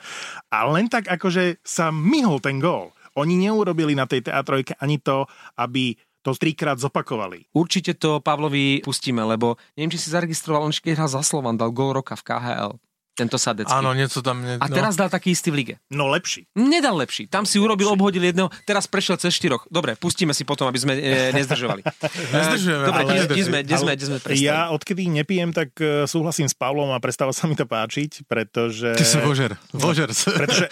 A 0.50 0.66
len 0.66 0.90
tak 0.90 1.06
akože 1.06 1.62
sa 1.62 1.94
myhol 1.94 2.42
ten 2.42 2.58
gól. 2.58 2.79
Oni 3.18 3.34
neurobili 3.40 3.96
na 3.98 4.06
tej 4.06 4.26
TA3 4.26 4.78
ani 4.78 5.02
to, 5.02 5.26
aby 5.58 5.96
to 6.20 6.36
trikrát 6.36 6.76
zopakovali. 6.76 7.48
Určite 7.56 7.96
to 7.96 8.20
Pavlovi 8.20 8.84
pustíme, 8.84 9.24
lebo 9.24 9.56
neviem, 9.74 9.92
či 9.96 9.98
si 9.98 10.12
zaregistroval, 10.12 10.68
on 10.68 10.74
keď 10.74 11.00
hral 11.00 11.10
za 11.10 11.24
Slovan, 11.24 11.56
dal 11.56 11.72
gól 11.72 11.96
roka 11.96 12.12
v 12.12 12.24
KHL. 12.28 12.72
Tento 13.20 13.36
Sadecký. 13.36 13.76
Áno, 13.76 13.92
něco 13.92 14.24
tam... 14.24 14.40
Ne, 14.40 14.56
A 14.56 14.64
teraz 14.72 14.96
dal 14.96 15.12
taký 15.12 15.36
istý 15.36 15.52
v 15.52 15.56
lige. 15.60 15.74
No 15.92 16.08
lepší. 16.08 16.48
Nedal 16.56 16.96
lepší. 16.96 17.28
Tam 17.28 17.44
si 17.44 17.60
urobil, 17.60 17.92
obhodil 17.92 18.24
jedného, 18.24 18.48
teraz 18.64 18.88
prešiel 18.88 19.20
cez 19.20 19.36
štyroch. 19.36 19.68
Dobre, 19.68 19.92
pustíme 20.00 20.32
si 20.32 20.48
potom, 20.48 20.64
aby 20.72 20.80
sme 20.80 20.96
e, 20.96 21.28
nezdržovali. 21.36 21.84
Nezdržujeme, 22.32 22.84
Dobre, 22.88 23.02
ale- 23.04 23.28
kde, 23.28 23.44
sme, 23.44 23.58
kde 23.60 23.76
sme, 23.76 23.92
kde 23.92 24.06
sme 24.08 24.18
prestali? 24.24 24.48
Ja 24.48 24.72
odkedy 24.72 25.12
nepijem, 25.12 25.52
tak 25.52 25.76
eh, 25.84 26.08
súhlasím 26.08 26.48
s 26.48 26.56
Pavlom 26.56 26.96
a 26.96 26.98
prestáva 27.02 27.36
sa 27.36 27.44
mi 27.44 27.52
to 27.52 27.68
páčiť, 27.68 28.24
pretože... 28.24 28.96
Ty 28.96 29.04
si 29.04 29.20
vožer. 29.20 29.60
Vožer. 29.76 30.08
Pretože, 30.08 30.66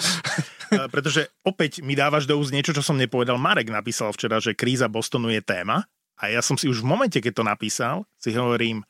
eh, 0.73 0.89
pretože 0.89 1.29
opäť 1.45 1.85
mi 1.85 1.93
dávaš 1.93 2.25
do 2.25 2.41
úst 2.41 2.49
niečo, 2.49 2.73
čo 2.73 2.81
som 2.81 2.97
nepovedal. 2.97 3.37
Marek 3.37 3.69
napísal 3.69 4.09
včera, 4.17 4.41
že 4.41 4.57
kríza 4.57 4.89
Bostonu 4.89 5.29
je 5.29 5.45
téma 5.45 5.85
a 6.17 6.33
ja 6.33 6.41
som 6.41 6.57
si 6.57 6.65
už 6.65 6.81
v 6.81 6.89
momente, 6.97 7.19
keď 7.21 7.33
to 7.37 7.45
napísal, 7.45 8.09
si 8.17 8.33
hovorím, 8.33 8.81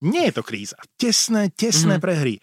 nie 0.00 0.32
je 0.32 0.40
to 0.40 0.42
kríza. 0.42 0.80
Tesné, 0.96 1.52
tesné 1.52 1.96
mm-hmm. 1.96 2.04
prehry. 2.04 2.34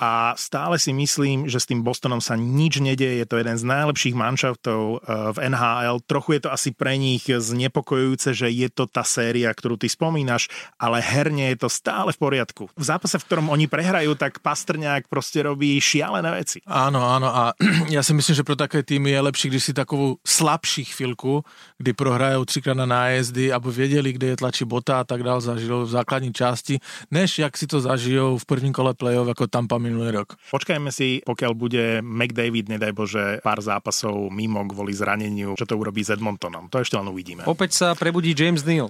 A 0.00 0.32
stále 0.40 0.80
si 0.80 0.96
myslím, 0.96 1.52
že 1.52 1.60
s 1.60 1.68
tým 1.68 1.84
Bostonom 1.84 2.24
sa 2.24 2.32
nič 2.32 2.80
nedieje. 2.80 3.20
Je 3.20 3.28
to 3.28 3.36
jeden 3.36 3.56
z 3.60 3.68
najlepších 3.68 4.16
manšaftov 4.16 4.80
uh, 4.98 5.30
v 5.36 5.52
NHL. 5.52 6.00
Trochu 6.08 6.40
je 6.40 6.48
to 6.48 6.50
asi 6.50 6.72
pre 6.72 6.96
nich 6.96 7.28
znepokojujúce, 7.28 8.32
že 8.32 8.48
je 8.48 8.72
to 8.72 8.88
tá 8.88 9.04
séria, 9.04 9.52
ktorú 9.52 9.76
ty 9.76 9.92
spomínaš, 9.92 10.48
ale 10.80 11.04
herne 11.04 11.52
je 11.52 11.60
to 11.60 11.68
stále 11.68 12.08
v 12.08 12.18
poriadku. 12.18 12.72
V 12.72 12.84
zápase, 12.84 13.20
v 13.20 13.26
ktorom 13.28 13.52
oni 13.52 13.68
prehrajú, 13.68 14.16
tak 14.16 14.40
Pastrňák 14.40 15.12
proste 15.12 15.44
robí 15.44 15.76
šialené 15.76 16.30
veci. 16.32 16.64
Áno, 16.64 17.04
áno 17.04 17.28
a 17.28 17.52
ja 17.92 18.00
si 18.00 18.16
myslím, 18.16 18.34
že 18.40 18.46
pro 18.48 18.56
také 18.56 18.80
týmy 18.80 19.12
je 19.12 19.20
lepší, 19.20 19.46
když 19.52 19.64
si 19.64 19.72
takovou 19.76 20.16
slabší 20.24 20.84
chvilku, 20.88 21.44
kdy 21.78 21.92
prohrajou 21.92 22.44
třikrát 22.44 22.74
na 22.74 22.86
nájezdy, 22.86 23.52
aby 23.52 23.68
věděli, 23.70 24.12
kde 24.12 24.26
je 24.26 24.36
tlačí 24.36 24.64
bota 24.64 25.00
a 25.00 25.04
tak 25.04 25.22
dál, 25.22 25.40
zažijou 25.40 25.84
v 25.84 25.90
základní 25.90 26.32
části, 26.32 26.78
než 27.10 27.38
jak 27.38 27.56
si 27.58 27.66
to 27.66 27.80
zažijou 27.80 28.38
v 28.38 28.44
prvním 28.44 28.72
kole 28.72 28.94
play-off 28.94 29.28
ako 29.28 29.46
Tampa 29.46 29.82
minulý 29.92 30.24
rok. 30.24 30.40
Počkajme 30.50 30.88
si, 30.88 31.20
pokiaľ 31.22 31.52
bude 31.52 31.84
McDavid, 32.00 32.72
nedaj 32.72 32.92
Bože, 32.96 33.38
pár 33.44 33.60
zápasov 33.60 34.32
mimo 34.32 34.64
kvôli 34.64 34.96
zraneniu, 34.96 35.54
čo 35.54 35.68
to 35.68 35.76
urobí 35.76 36.00
s 36.00 36.10
Edmontonom. 36.10 36.72
To 36.72 36.80
ešte 36.80 36.96
len 36.96 37.06
uvidíme. 37.06 37.44
Opäť 37.44 37.76
sa 37.76 37.86
prebudí 37.92 38.32
James 38.32 38.64
Neal. 38.64 38.88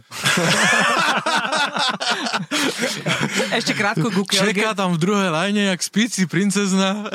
Ešte 3.52 3.72
krátko 3.76 4.08
ku 4.14 4.22
Čeká 4.24 4.72
tam 4.72 4.94
v 4.96 4.98
druhej 5.02 5.30
lajne, 5.34 5.74
jak 5.74 5.80
spíci 5.82 6.24
princezna. 6.30 7.10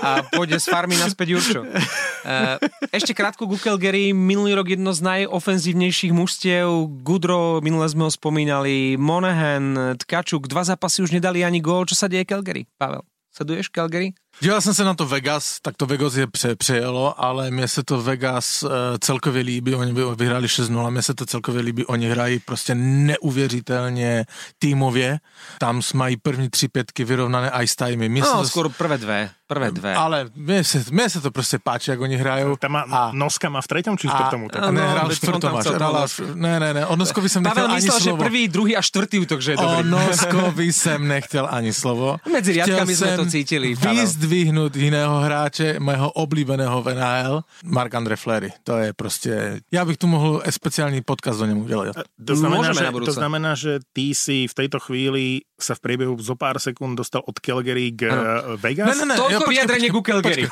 A 0.00 0.24
pôjde 0.26 0.56
z 0.56 0.66
farmy 0.66 0.96
naspäť 0.96 1.36
Jurčo. 1.36 1.62
E, 1.64 2.60
Ešte 2.92 3.16
krátko 3.16 3.48
ku 3.48 3.56
Calgary. 3.56 4.12
Minulý 4.12 4.52
rok 4.52 4.72
jedno 4.72 4.92
z 4.92 5.00
najofenzívnejších 5.00 6.12
mužstiev. 6.12 6.68
Gudro, 7.00 7.64
minule 7.64 7.88
sme 7.88 8.08
ho 8.08 8.12
spomínali, 8.12 9.00
Monahan, 9.00 9.96
Tkačuk, 9.96 10.44
dva 10.44 10.64
zápasy 10.64 11.00
už 11.04 11.16
nedali 11.16 11.40
ani 11.40 11.64
gól. 11.64 11.88
Čo 11.88 11.96
sa 11.96 12.06
deje 12.12 12.28
Calgary, 12.28 12.68
Pavel? 12.76 13.04
Sleduješ 13.30 13.70
Calgary? 13.70 14.12
Díval 14.40 14.60
jsem 14.60 14.74
se 14.74 14.84
na 14.84 14.94
to 14.94 15.06
Vegas, 15.06 15.58
tak 15.62 15.76
to 15.76 15.86
Vegas 15.86 16.14
je 16.16 16.26
pře, 16.26 16.56
přejelo, 16.56 17.24
ale 17.24 17.50
mně 17.50 17.68
se 17.68 17.82
to 17.82 18.02
Vegas 18.02 18.62
e, 18.62 18.66
celkově 18.98 19.42
líbí, 19.42 19.74
oni 19.74 19.92
by 19.92 20.02
vyhráli 20.16 20.46
6-0, 20.46 20.90
mně 20.90 21.02
se 21.02 21.14
to 21.14 21.26
celkově 21.26 21.62
líbí, 21.62 21.86
oni 21.86 22.08
hrají 22.10 22.38
prostě 22.38 22.74
neuvěřitelně 22.74 24.24
týmově, 24.58 25.18
tam 25.58 25.80
mají 25.94 26.16
první 26.16 26.50
tři 26.50 26.68
pětky 26.68 27.04
vyrovnané 27.04 27.50
ice 27.62 27.74
timey. 27.78 28.08
Mně 28.08 28.22
No, 28.22 28.32
to, 28.32 28.48
skôr 28.48 28.68
prvé 28.72 28.98
dve. 28.98 29.30
Prvé 29.46 29.70
dve. 29.70 29.94
ale 29.94 30.30
mně 30.34 30.64
se, 30.64 30.84
mně 30.90 31.10
se 31.10 31.20
to 31.20 31.30
prostě 31.30 31.58
páči, 31.58 31.90
jak 31.90 32.00
oni 32.00 32.16
hrajou. 32.16 32.56
Tam 32.56 32.72
má, 32.72 32.80
A- 32.90 33.10
Noska 33.12 33.48
má 33.48 33.60
v 33.60 33.66
treťom 33.66 33.98
či 33.98 34.06
v 34.06 34.10
štvrtom 34.14 34.42
útoku? 34.46 34.62
No, 34.70 34.80
veď 34.82 35.02
on 35.02 35.10
čtvrtom 35.10 35.56
až, 35.56 36.20
ne, 36.34 36.60
ne, 36.60 36.74
ne, 36.74 36.86
o 36.86 36.96
Noskovi 36.96 37.28
jsem 37.28 37.42
nechtěl 37.42 37.62
Pavel 37.64 37.76
ani 37.76 37.84
myslel, 37.84 37.98
že 38.00 38.04
slovo. 38.10 38.22
prvý, 38.22 38.48
druhý 38.48 38.76
a 38.76 38.82
štvrtý 38.82 39.18
útok, 39.18 39.40
že 39.42 39.50
je 39.52 39.56
O 39.56 39.62
dobrý. 39.82 39.90
Noskovi 39.90 40.72
jsem 40.72 41.08
nechtěl 41.08 41.48
ani 41.50 41.72
slovo. 41.72 42.16
Medzi 42.32 42.52
riadkami 42.52 42.94
sme 42.94 43.16
to 43.18 43.26
cítili, 43.26 43.74
Pavel. 43.74 44.06
Vyzdvihnout 44.20 44.76
jiného 44.76 45.20
hráče, 45.20 45.80
mého 45.80 46.12
oblíbeného 46.12 46.82
v 46.82 46.94
NHL, 46.94 47.40
Mark 47.64 47.94
Andre 47.94 48.16
Fleury. 48.16 48.52
To 48.64 48.76
je 48.76 48.92
prostě, 48.92 49.60
já 49.72 49.84
bych 49.84 49.96
tu 49.96 50.06
mohl 50.06 50.42
speciální 50.50 51.00
podcast 51.00 51.40
o 51.40 51.46
něm 51.46 51.58
udělat. 51.58 51.96
To 52.26 52.36
znamená, 52.36 52.68
Môžeme 52.68 52.92
že, 52.92 53.04
to 53.04 53.12
znamená, 53.16 53.54
že 53.56 53.72
ty 53.96 54.12
si 54.12 54.44
v 54.44 54.54
tejto 54.54 54.76
chvíli 54.76 55.40
sa 55.56 55.72
v 55.72 55.80
priebehu 55.80 56.20
zo 56.20 56.36
pár 56.36 56.60
sekúnd 56.60 57.00
dostal 57.00 57.24
od 57.24 57.40
Calgary 57.40 57.96
k 57.96 58.12
ano. 58.12 58.60
Vegas? 58.60 58.92
Ne, 58.92 58.94
ne, 58.94 59.06
ne. 59.08 59.16
Toľko 59.16 59.40
Ja, 59.40 59.52
vyjadrenie 59.56 59.88
ku 59.88 60.04
Calgary. 60.04 60.44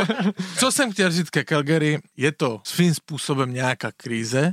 Co 0.60 0.72
jsem 0.72 0.92
chtěl 0.92 1.10
říct 1.10 1.30
ke 1.30 1.44
Calgary, 1.44 1.98
je 2.16 2.32
to 2.32 2.60
svým 2.68 2.94
způsobem 2.94 3.48
nějaká 3.52 3.96
kríze, 3.96 4.52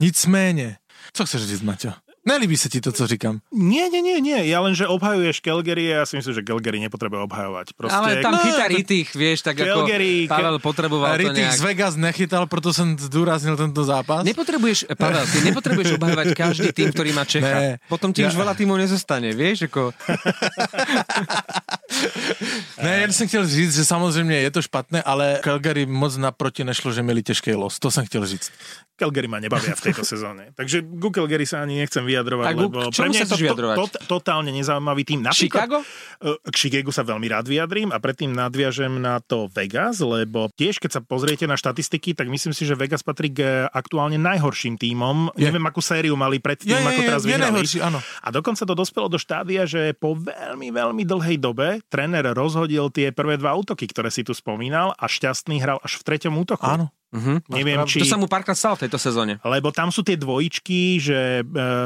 nicméně, 0.00 0.76
co 1.12 1.26
chceš 1.26 1.42
říct, 1.42 1.62
Maťo? 1.64 1.92
Nelíbí 2.24 2.56
se 2.56 2.68
ti 2.68 2.80
to, 2.80 2.92
co 2.92 3.06
říkám. 3.06 3.40
Nie, 3.52 3.92
nie, 3.92 4.00
nie, 4.00 4.16
nie. 4.20 4.48
Ja 4.48 4.64
len, 4.64 4.72
že 4.72 4.88
obhajuješ 4.88 5.44
Calgary 5.44 5.92
a 5.92 6.00
ja 6.00 6.04
si 6.08 6.16
myslím, 6.16 6.34
že 6.34 6.42
Calgary 6.42 6.80
nepotrebuje 6.80 7.20
obhajovať. 7.28 7.66
Proste, 7.76 7.92
Ale 7.94 8.24
tam 8.24 8.32
No, 8.32 8.40
chytá 8.40 8.64
Ritich, 8.64 9.12
vieš, 9.12 9.44
tak 9.44 9.60
Calgary, 9.60 10.24
ako 10.24 10.32
Pavel 10.32 10.56
potreboval 10.56 11.12
to 11.12 11.20
Ritich 11.20 11.52
z 11.52 11.60
nejak. 11.60 11.68
Vegas 11.68 11.94
nechytal, 12.00 12.48
proto 12.48 12.72
jsem 12.72 12.96
zdůraznil 12.98 13.56
tento 13.60 13.84
zápas. 13.84 14.24
Nepotrebuješ, 14.24 14.88
Pavel, 14.96 15.26
ty 15.28 15.38
nepotrebuješ 15.44 15.90
obhajovať 16.00 16.26
každý 16.32 16.72
tým, 16.72 16.88
ktorý 16.96 17.12
má 17.12 17.28
Čecha. 17.28 17.60
Ne. 17.60 17.70
Potom 17.92 18.08
ti 18.08 18.24
Ja- 18.24 18.32
už 18.32 18.40
veľa 18.40 18.56
tímov 18.56 18.80
nezostane, 18.80 19.36
vieš, 19.36 19.68
ako... 19.68 19.92
Ne, 22.82 23.00
jen 23.00 23.12
jsem 23.12 23.28
chtěl 23.28 23.46
říct, 23.46 23.74
že 23.76 23.84
samozřejmě 23.84 24.36
je 24.36 24.50
to 24.50 24.62
špatné, 24.62 25.02
ale 25.02 25.40
Calgary 25.44 25.86
moc 25.86 26.16
naproti 26.16 26.64
nešlo, 26.64 26.92
že 26.92 27.02
měli 27.02 27.22
těžký 27.22 27.54
los. 27.54 27.78
To 27.78 27.90
jsem 27.90 28.06
chtěl 28.06 28.26
říct. 28.26 28.50
Calgary 28.94 29.26
ma 29.26 29.42
nebavia 29.42 29.74
v 29.74 29.90
tejto 29.90 30.06
sezóne. 30.06 30.54
Takže 30.54 30.86
ku 30.86 31.10
Calgary 31.10 31.42
sa 31.42 31.66
ani 31.66 31.82
nechcem 31.82 32.06
vyjadrovať, 32.06 32.46
lebo 32.54 32.94
pre 32.94 33.10
mňa 33.10 33.26
je 33.26 33.30
to 33.30 33.38
to, 33.42 33.86
to, 33.90 33.98
totálne 34.06 34.54
nezaujímavý 34.54 35.02
tým. 35.02 35.26
Chicago? 35.34 35.82
Eh, 36.22 36.38
K 36.46 36.54
Chicagu 36.54 36.94
sa 36.94 37.02
veľmi 37.02 37.26
rád 37.26 37.50
vyjadrím 37.50 37.90
a 37.90 37.98
predtým 37.98 38.30
nadviažem 38.30 39.02
na 39.02 39.18
to 39.18 39.50
Vegas, 39.50 39.98
lebo 39.98 40.46
tiež 40.54 40.78
keď 40.78 40.90
sa 40.94 41.00
pozriete 41.02 41.42
na 41.50 41.58
štatistiky, 41.58 42.14
tak 42.14 42.30
myslím 42.30 42.54
si, 42.54 42.62
že 42.62 42.78
Vegas 42.78 43.02
patrí 43.02 43.34
k 43.34 43.66
aktuálne 43.66 44.14
najhorším 44.14 44.78
tímom. 44.78 45.34
Je. 45.34 45.50
Neviem, 45.50 45.66
akú 45.66 45.82
sériu 45.82 46.14
mali 46.14 46.38
predtým, 46.38 46.70
Je, 46.70 46.78
je, 46.78 46.86
ako 46.86 47.02
je, 47.02 47.08
teraz 47.10 47.22
je 47.26 47.28
vyhrali. 47.34 47.44
najhorší, 47.50 47.78
áno. 47.82 47.98
A 48.22 48.28
dokonca 48.30 48.62
to 48.62 48.78
dospelo 48.78 49.10
do 49.10 49.18
štádia, 49.18 49.66
že 49.66 49.90
po 49.98 50.14
veľmi, 50.14 50.70
veľmi 50.70 51.02
dlhej 51.02 51.36
dobe 51.42 51.82
tréner 51.92 52.24
rozhodil 52.32 52.88
tie 52.90 53.10
prvé 53.10 53.36
dva 53.38 53.54
útoky, 53.54 53.88
ktoré 53.88 54.08
si 54.08 54.24
tu 54.24 54.32
spomínal 54.32 54.92
a 54.96 55.08
šťastný 55.08 55.60
hral 55.60 55.78
až 55.82 56.00
v 56.00 56.02
treťom 56.06 56.34
útoku. 56.36 56.64
Áno. 56.64 56.90
Mhm. 57.14 57.46
Neviem, 57.46 57.78
či... 57.86 58.02
To 58.02 58.10
sa 58.10 58.18
mu 58.18 58.26
párkrát 58.26 58.58
stalo 58.58 58.74
v 58.74 58.90
tejto 58.90 58.98
sezóne. 58.98 59.38
Lebo 59.46 59.70
tam 59.70 59.94
sú 59.94 60.02
tie 60.02 60.18
dvojičky, 60.18 60.98
že 60.98 61.40
e, 61.40 61.42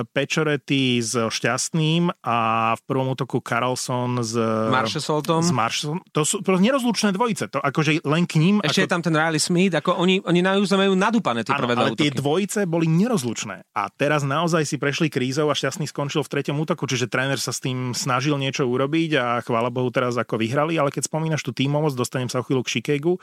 Pečorety 0.08 1.04
s 1.04 1.12
Šťastným 1.12 2.08
a 2.24 2.38
v 2.72 2.82
prvom 2.88 3.12
útoku 3.12 3.44
Carlson 3.44 4.24
s... 4.24 4.32
Marchesoltom. 4.72 5.44
S 5.44 5.52
Marshallom. 5.52 6.00
To 6.16 6.24
sú 6.24 6.40
proste 6.40 6.64
nerozlučné 6.64 7.12
dvojice. 7.12 7.52
To 7.52 7.60
akože 7.60 8.00
len 8.08 8.24
k 8.24 8.40
ním... 8.40 8.64
Ešte 8.64 8.84
je 8.84 8.88
ako... 8.88 8.94
tam 8.96 9.02
ten 9.04 9.14
Riley 9.14 9.42
Smith, 9.42 9.76
ako 9.76 10.00
oni, 10.00 10.24
oni 10.24 10.40
naozaj 10.40 10.80
majú 10.80 10.96
nadúpané 10.96 11.44
tie 11.44 11.52
prvé 11.52 11.76
dva 11.76 11.92
ale 11.92 11.98
tie 11.98 12.08
útoky. 12.08 12.20
dvojice 12.24 12.60
boli 12.64 12.88
nerozlučné. 12.88 13.68
A 13.76 13.92
teraz 13.92 14.24
naozaj 14.24 14.64
si 14.64 14.80
prešli 14.80 15.12
krízou 15.12 15.52
a 15.52 15.54
šťastný 15.54 15.84
skončil 15.92 16.24
v 16.24 16.30
treťom 16.32 16.56
útoku, 16.56 16.88
čiže 16.88 17.12
tréner 17.12 17.36
sa 17.36 17.52
s 17.52 17.60
tým 17.60 17.92
snažil 17.92 18.40
niečo 18.40 18.64
urobiť 18.64 19.10
a 19.20 19.26
chvála 19.44 19.68
Bohu 19.68 19.92
teraz 19.92 20.16
ako 20.16 20.40
vyhrali, 20.40 20.80
ale 20.80 20.88
keď 20.88 21.04
spomínaš 21.04 21.44
tú 21.44 21.52
tímovosť, 21.52 21.94
dostanem 21.98 22.30
sa 22.32 22.40
o 22.40 22.46
chvíľu 22.46 22.64
k 22.64 22.80
Chicagu, 22.80 23.20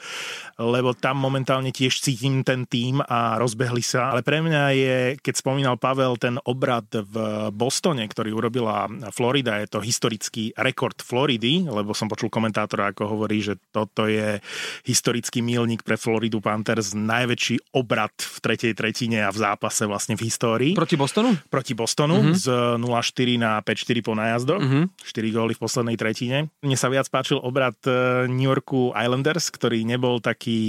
lebo 0.61 0.93
tam 0.93 1.17
momentálne 1.17 1.73
tiež 1.73 1.94
cítim 1.99 2.41
ten 2.41 2.65
tým 2.65 2.99
a 2.99 3.37
rozbehli 3.37 3.81
sa. 3.81 4.11
Ale 4.11 4.21
pre 4.21 4.41
mňa 4.41 4.63
je, 4.71 4.95
keď 5.19 5.33
spomínal 5.35 5.75
Pavel, 5.77 6.17
ten 6.17 6.35
obrad 6.43 6.87
v 6.91 7.15
Bostone, 7.51 8.05
ktorý 8.05 8.33
urobila 8.33 8.87
Florida, 9.11 9.59
je 9.61 9.67
to 9.69 9.79
historický 9.79 10.51
rekord 10.55 10.97
Floridy, 10.99 11.65
lebo 11.65 11.93
som 11.93 12.07
počul 12.07 12.27
komentátora, 12.27 12.91
ako 12.91 13.15
hovorí, 13.15 13.39
že 13.39 13.55
toto 13.69 14.05
je 14.05 14.39
historický 14.83 15.41
mílnik 15.41 15.81
pre 15.81 15.95
Floridu 15.95 16.39
Panthers, 16.39 16.95
najväčší 16.95 17.75
obrad 17.75 18.13
v 18.15 18.37
tretej 18.41 18.73
tretine 18.73 19.23
a 19.23 19.29
v 19.29 19.37
zápase 19.39 19.83
vlastne 19.85 20.15
v 20.15 20.25
histórii 20.27 20.73
Proti 20.73 20.95
Bostonu? 20.95 21.35
proti 21.47 21.73
Bostonu 21.73 22.15
Mhm. 22.15 22.23
mm-hmm. 22.31 22.37
z 22.37 22.45
0-4 22.79 23.41
na 23.41 23.51
5-4 23.61 24.05
po 24.05 24.13
nájazdoch. 24.15 24.61
Mhm. 24.61 24.81
Mm-hmm. 24.87 25.03
4 25.05 25.35
góly 25.35 25.53
v 25.53 25.61
poslednej 25.61 25.95
tretine. 25.95 26.37
Mne 26.59 26.77
sa 26.77 26.87
viac 26.89 27.07
páčil 27.09 27.37
obrad 27.37 27.75
eh, 27.85 28.25
New 28.27 28.47
Yorku 28.47 28.91
Islanders, 28.91 29.47
ktorý 29.49 29.83
nebol 29.83 30.19
taký 30.19 30.59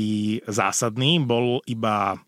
zásadný, 0.47 1.16
bol 1.25 1.65
iba 1.65 2.21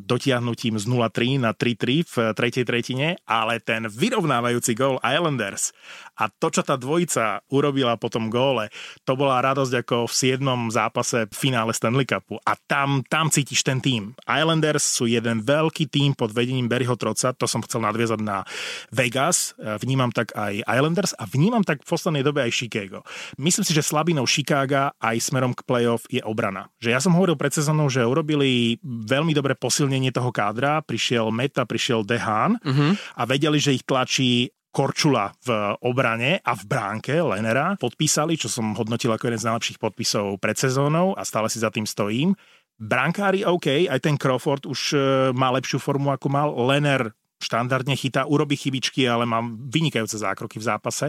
dotiahnutím 0.00 0.80
z 0.80 0.84
0-3 0.88 1.42
na 1.42 1.52
3-3 1.52 2.06
v 2.06 2.14
tretej 2.32 2.64
tretine, 2.64 3.20
ale 3.28 3.60
ten 3.60 3.86
vyrovnávajúci 3.86 4.72
gól 4.72 5.02
Islanders 5.04 5.76
a 6.18 6.26
to, 6.26 6.50
čo 6.50 6.66
tá 6.66 6.74
dvojica 6.74 7.46
urobila 7.52 7.94
po 7.94 8.10
tom 8.10 8.26
góle, 8.26 8.74
to 9.06 9.14
bola 9.14 9.38
radosť 9.38 9.86
ako 9.86 10.10
v 10.10 10.14
7. 10.38 10.74
zápase 10.74 11.30
v 11.30 11.36
finále 11.36 11.70
Stanley 11.70 12.06
Cupu. 12.06 12.42
A 12.42 12.58
tam, 12.58 13.06
tam 13.06 13.30
cítiš 13.30 13.62
ten 13.62 13.78
tým. 13.78 14.18
Islanders 14.26 14.82
sú 14.82 15.06
jeden 15.06 15.46
veľký 15.46 15.86
tým 15.86 16.18
pod 16.18 16.34
vedením 16.34 16.66
Barryho 16.66 16.98
Troca, 16.98 17.30
to 17.30 17.46
som 17.46 17.62
chcel 17.62 17.86
nadviazať 17.86 18.18
na 18.18 18.42
Vegas, 18.90 19.54
E, 19.58 19.78
vnímam 19.80 20.10
tak 20.10 20.34
aj 20.34 20.64
Islanders 20.64 21.12
a 21.16 21.24
vnímam 21.24 21.62
tak 21.62 21.82
v 21.84 21.88
poslednej 21.88 22.24
dobe 22.24 22.42
aj 22.44 22.52
Chicago. 22.52 23.04
Myslím 23.36 23.64
si, 23.64 23.72
že 23.72 23.84
slabinou 23.84 24.24
Chicaga 24.24 24.92
aj 24.98 25.16
smerom 25.20 25.52
k 25.52 25.64
playoff 25.64 26.06
je 26.08 26.22
obrana. 26.24 26.70
Že 26.80 26.88
ja 26.94 27.00
som 27.00 27.14
hovoril 27.14 27.36
pred 27.36 27.52
sezónou, 27.52 27.90
že 27.92 28.06
urobili 28.06 28.80
veľmi 28.82 29.32
dobré 29.36 29.47
posilnenie 29.54 30.10
toho 30.10 30.28
kádra, 30.28 30.82
prišiel 30.82 31.30
Meta, 31.30 31.64
prišiel 31.64 32.02
Dehan 32.02 32.58
Mhm. 32.60 33.16
a 33.16 33.22
vedeli, 33.24 33.56
že 33.56 33.72
ich 33.72 33.86
tlačí 33.86 34.48
Korčula 34.68 35.32
v 35.48 35.48
obrane 35.80 36.44
a 36.44 36.52
v 36.52 36.62
bránke 36.68 37.16
Lenera 37.24 37.74
podpísali, 37.80 38.36
čo 38.36 38.52
som 38.52 38.76
hodnotil 38.76 39.08
ako 39.08 39.24
jeden 39.26 39.40
z 39.40 39.48
najlepších 39.48 39.80
podpisov 39.80 40.36
pred 40.38 40.54
sezónou 40.54 41.16
a 41.16 41.24
stále 41.24 41.48
si 41.48 41.56
za 41.58 41.72
tým 41.72 41.88
stojím. 41.88 42.36
Brankári 42.78 43.42
OK, 43.42 43.90
aj 43.90 43.98
ten 43.98 44.14
Crawford 44.14 44.68
už 44.68 44.80
e, 44.92 44.98
má 45.34 45.50
lepšiu 45.50 45.82
formu 45.82 46.14
ako 46.14 46.28
mal. 46.30 46.48
Lener 46.54 47.10
štandardne 47.38 47.94
chytá, 47.94 48.26
urobí 48.26 48.58
chybičky, 48.58 49.06
ale 49.06 49.26
má 49.26 49.42
vynikajúce 49.46 50.18
zákroky 50.18 50.58
v 50.58 50.66
zápase. 50.66 51.06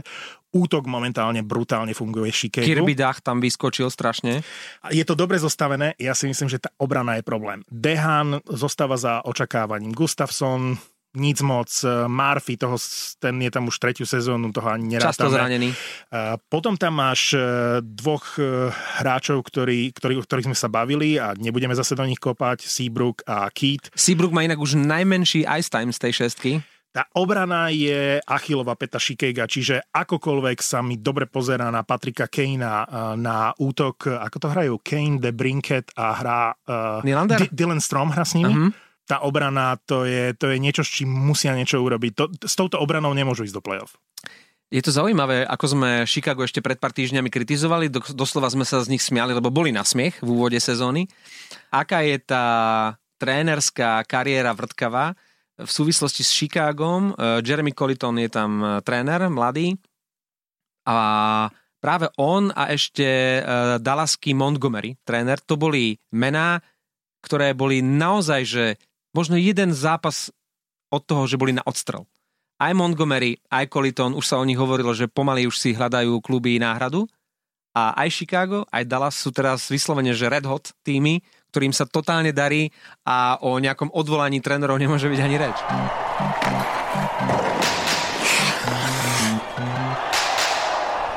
Útok 0.50 0.90
momentálne 0.90 1.46
brutálne 1.46 1.94
funguje 1.94 2.34
Chicago. 2.34 2.66
Kirby 2.66 2.98
Dach 2.98 3.22
tam 3.22 3.38
vyskočil 3.38 3.90
strašne. 3.94 4.42
Je 4.90 5.06
to 5.06 5.14
dobre 5.14 5.38
zostavené, 5.38 5.94
ja 6.02 6.18
si 6.18 6.26
myslím, 6.26 6.50
že 6.50 6.58
tá 6.58 6.74
obrana 6.82 7.22
je 7.22 7.24
problém. 7.26 7.62
Dehan 7.70 8.42
zostáva 8.50 8.98
za 8.98 9.22
očakávaním. 9.26 9.94
Gustafsson 9.94 10.78
nic 11.18 11.42
moc. 11.42 11.70
Murphy, 12.06 12.54
toho, 12.58 12.78
ten 13.18 13.42
je 13.42 13.50
tam 13.50 13.66
už 13.66 13.82
tretiu 13.82 14.06
sezónu, 14.06 14.54
toho 14.54 14.70
ani 14.70 14.98
nerátame. 14.98 15.10
Často 15.10 15.28
zranený. 15.30 15.70
A 16.14 16.38
Potom 16.38 16.78
tam 16.78 17.02
máš 17.02 17.34
e, 17.34 17.42
dvoch 17.82 18.38
e, 18.38 18.70
hráčov, 19.02 19.42
ktorí, 19.42 19.90
ktorí, 19.94 20.22
o 20.22 20.26
ktorých 20.26 20.54
sme 20.54 20.58
sa 20.58 20.70
bavili 20.70 21.18
a 21.18 21.34
nebudeme 21.34 21.74
zase 21.74 21.98
do 21.98 22.06
nich 22.06 22.22
kopať, 22.22 22.62
Seabrook 22.62 23.26
a 23.26 23.50
Keith. 23.50 23.90
Seabrook 23.98 24.34
má 24.34 24.46
inak 24.46 24.62
už 24.62 24.78
najmenší 24.78 25.50
ice 25.50 25.70
time 25.70 25.90
z 25.90 26.00
tej 26.00 26.14
šestky. 26.14 26.52
Tá 26.90 27.06
obrana 27.14 27.70
je 27.70 28.18
Achillova 28.26 28.74
peta 28.74 28.98
Shikega, 28.98 29.46
čiže 29.46 29.86
akokoľvek 29.94 30.58
sa 30.58 30.82
mi 30.82 30.98
dobre 30.98 31.30
pozerá 31.30 31.70
na 31.70 31.86
Patrika 31.86 32.26
Kanea, 32.26 33.14
na 33.14 33.54
útok, 33.62 34.10
ako 34.10 34.38
to 34.42 34.48
hrajú, 34.50 34.74
Kane, 34.82 35.22
De 35.22 35.30
Brinket 35.30 35.94
a 35.94 36.18
hrá 36.18 36.42
uh? 36.50 37.06
D- 37.06 37.54
Dylan 37.54 37.78
Strom 37.78 38.10
hra 38.10 38.26
s 38.26 38.34
nimi. 38.34 38.54
Mhm. 38.54 38.89
Tá 39.10 39.26
obrana, 39.26 39.74
to 39.90 40.06
je, 40.06 40.38
to 40.38 40.54
je 40.54 40.62
niečo, 40.62 40.86
s 40.86 41.02
čím 41.02 41.10
musia 41.10 41.58
niečo 41.58 41.82
urobiť. 41.82 42.12
To, 42.14 42.26
s 42.46 42.54
touto 42.54 42.78
obranou 42.78 43.10
nemôžu 43.18 43.50
ísť 43.50 43.58
do 43.58 43.66
play-off. 43.66 43.98
Je 44.70 44.86
to 44.86 44.94
zaujímavé, 44.94 45.50
ako 45.50 45.66
sme 45.74 45.90
Chicago 46.06 46.46
ešte 46.46 46.62
pred 46.62 46.78
pár 46.78 46.94
týždňami 46.94 47.34
kritizovali, 47.34 47.90
do, 47.90 48.06
doslova 48.14 48.54
sme 48.54 48.62
sa 48.62 48.86
z 48.86 48.94
nich 48.94 49.02
smiali, 49.02 49.34
lebo 49.34 49.50
boli 49.50 49.74
na 49.74 49.82
smiech 49.82 50.22
v 50.22 50.30
úvode 50.30 50.62
sezóny. 50.62 51.10
Aká 51.74 52.06
je 52.06 52.22
tá 52.22 52.46
trénerská 53.18 54.06
kariéra 54.06 54.54
vrtkavá 54.54 55.18
v 55.58 55.70
súvislosti 55.70 56.22
s 56.22 56.30
Chicagom? 56.30 57.18
Eh, 57.18 57.42
Jeremy 57.42 57.74
Colliton 57.74 58.22
je 58.22 58.30
tam 58.30 58.62
eh, 58.62 58.70
tréner, 58.86 59.26
mladý. 59.26 59.74
A 60.86 61.50
práve 61.82 62.14
on 62.22 62.54
a 62.54 62.70
ešte 62.70 63.42
eh, 63.42 63.44
Dallasky 63.82 64.38
Montgomery, 64.38 65.02
tréner, 65.02 65.42
to 65.42 65.58
boli 65.58 65.98
mená, 66.14 66.62
ktoré 67.26 67.58
boli 67.58 67.82
naozaj, 67.82 68.42
že 68.46 68.66
možno 69.14 69.38
jeden 69.38 69.74
zápas 69.74 70.34
od 70.90 71.02
toho, 71.06 71.30
že 71.30 71.38
boli 71.38 71.54
na 71.54 71.66
odstrel 71.66 72.10
aj 72.60 72.76
Montgomery, 72.76 73.40
aj 73.48 73.72
Colliton, 73.72 74.14
už 74.14 74.26
sa 74.28 74.36
o 74.38 74.44
nich 74.44 74.60
hovorilo, 74.60 74.92
že 74.92 75.08
pomaly 75.08 75.48
už 75.48 75.56
si 75.56 75.72
hľadajú 75.72 76.20
kluby 76.20 76.60
náhradu. 76.60 77.08
A 77.72 77.96
aj 77.96 78.12
Chicago, 78.12 78.68
aj 78.68 78.84
Dallas 78.84 79.16
sú 79.16 79.32
teraz 79.32 79.72
vyslovene, 79.72 80.12
že 80.12 80.28
red 80.28 80.44
hot 80.44 80.76
týmy, 80.84 81.24
ktorým 81.54 81.72
sa 81.72 81.88
totálne 81.88 82.36
darí 82.36 82.74
a 83.08 83.40
o 83.40 83.56
nejakom 83.56 83.94
odvolaní 83.96 84.44
trénerov 84.44 84.76
nemôže 84.76 85.08
byť 85.08 85.20
ani 85.24 85.36
reč. 85.40 85.58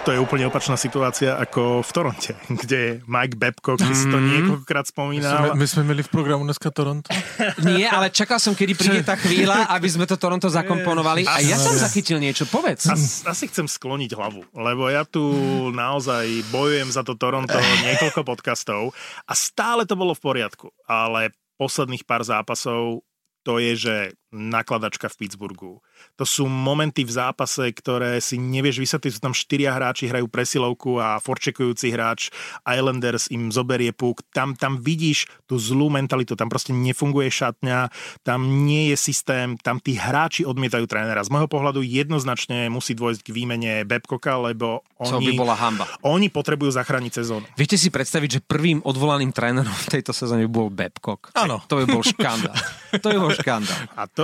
To 0.03 0.11
je 0.11 0.19
úplne 0.19 0.51
opačná 0.51 0.75
situácia 0.75 1.39
ako 1.39 1.87
v 1.87 1.91
Toronte, 1.95 2.35
kde 2.67 3.07
Mike 3.07 3.39
Babcock 3.39 3.79
mm. 3.79 3.95
si 3.95 4.11
to 4.11 4.19
niekoľkokrát 4.19 4.83
My 4.83 4.91
sme, 4.91 4.95
spomínal. 4.99 5.55
my 5.55 5.67
sme 5.71 5.83
měli 5.87 6.03
v 6.03 6.11
programu 6.11 6.43
dneska 6.43 6.75
Toronto. 6.75 7.07
Nie, 7.71 7.87
ale 7.87 8.11
čakal 8.11 8.43
som, 8.43 8.59
kedy 8.59 8.75
príde 8.75 9.07
tá 9.07 9.15
chvíľa, 9.15 9.71
aby 9.71 9.87
sme 9.87 10.03
to 10.11 10.19
Toronto 10.19 10.51
zakomponovali. 10.51 11.23
A 11.31 11.39
ja 11.47 11.55
som 11.55 11.79
zachytil 11.79 12.19
niečo, 12.19 12.51
povedz. 12.51 12.91
As, 12.91 13.23
asi 13.23 13.47
chcem 13.47 13.71
skloniť 13.71 14.19
hlavu, 14.19 14.43
lebo 14.59 14.91
ja 14.91 15.07
tu 15.07 15.23
naozaj 15.71 16.51
bojujem 16.51 16.91
za 16.91 17.07
to 17.07 17.15
Toronto 17.15 17.55
niekoľko 17.87 18.27
podcastov 18.27 18.91
a 19.23 19.33
stále 19.39 19.87
to 19.87 19.95
bolo 19.95 20.19
v 20.19 20.23
poriadku, 20.23 20.75
ale 20.91 21.31
posledných 21.63 22.03
pár 22.03 22.27
zápasov 22.27 23.07
to 23.47 23.63
je, 23.63 23.79
že 23.79 23.97
nakladačka 24.33 25.13
v 25.13 25.17
Pittsburghu. 25.23 25.73
To 26.17 26.25
sú 26.25 26.49
momenty 26.49 27.05
v 27.05 27.13
zápase, 27.13 27.69
ktoré 27.71 28.19
si 28.19 28.41
nevieš 28.41 28.81
vysvetliť. 28.81 29.13
Sú 29.13 29.21
tam 29.21 29.37
štyria 29.37 29.77
hráči, 29.77 30.09
hrajú 30.09 30.27
presilovku 30.27 30.97
a 30.99 31.21
forčekujúci 31.21 31.93
hráč 31.93 32.33
Islanders 32.65 33.29
im 33.29 33.53
zoberie 33.53 33.93
puk. 33.93 34.25
Tam, 34.33 34.57
tam 34.57 34.81
vidíš 34.81 35.29
tú 35.45 35.61
zlú 35.61 35.93
mentalitu, 35.93 36.33
tam 36.33 36.49
proste 36.49 36.73
nefunguje 36.73 37.29
šatňa, 37.29 37.93
tam 38.25 38.65
nie 38.65 38.91
je 38.91 38.97
systém, 38.97 39.55
tam 39.61 39.79
tí 39.79 40.01
hráči 40.01 40.49
odmietajú 40.49 40.89
trénera. 40.89 41.21
Z 41.23 41.31
môjho 41.31 41.47
pohľadu 41.47 41.85
jednoznačne 41.85 42.73
musí 42.73 42.97
dôjsť 42.97 43.21
k 43.23 43.31
výmene 43.31 43.73
Babcocka, 43.85 44.41
lebo 44.41 44.81
Čo 44.97 45.21
by 45.21 45.29
oni, 45.29 45.37
bola 45.37 45.55
hamba. 45.55 45.85
oni 46.03 46.33
potrebujú 46.33 46.73
zachrániť 46.73 47.13
sezónu. 47.21 47.45
Viete 47.55 47.77
si 47.77 47.93
predstaviť, 47.93 48.29
že 48.29 48.41
prvým 48.41 48.81
odvolaným 48.81 49.31
trénerom 49.31 49.71
v 49.71 49.89
tejto 49.93 50.17
sezóne 50.17 50.49
bol 50.49 50.73
Babcock? 50.73 51.31
Áno. 51.37 51.61
To 51.69 51.77
by 51.79 51.85
bol 51.85 52.01
škandál. 52.01 52.57
To 52.93 53.09
by 53.09 53.19
bol 53.25 53.33
škandál. 53.33 53.89
A 53.97 54.05
to, 54.05 54.22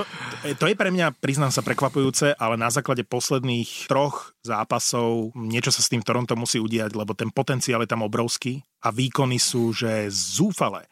to 0.58 0.64
je 0.68 0.74
pre 0.76 0.90
mňa, 0.90 1.16
priznám 1.18 1.54
sa, 1.54 1.64
prekvapujúce, 1.64 2.36
ale 2.36 2.60
na 2.60 2.68
základe 2.68 3.06
posledných 3.06 3.88
troch 3.88 4.34
zápasov 4.42 5.32
niečo 5.38 5.70
sa 5.70 5.80
s 5.80 5.90
tým 5.90 6.02
Toronto 6.04 6.34
musí 6.34 6.60
udiať, 6.60 6.98
lebo 6.98 7.16
ten 7.16 7.32
potenciál 7.32 7.84
je 7.84 7.90
tam 7.90 8.04
obrovský 8.04 8.60
a 8.84 8.92
výkony 8.92 9.40
sú, 9.40 9.72
že 9.72 10.10
zúfale. 10.10 10.86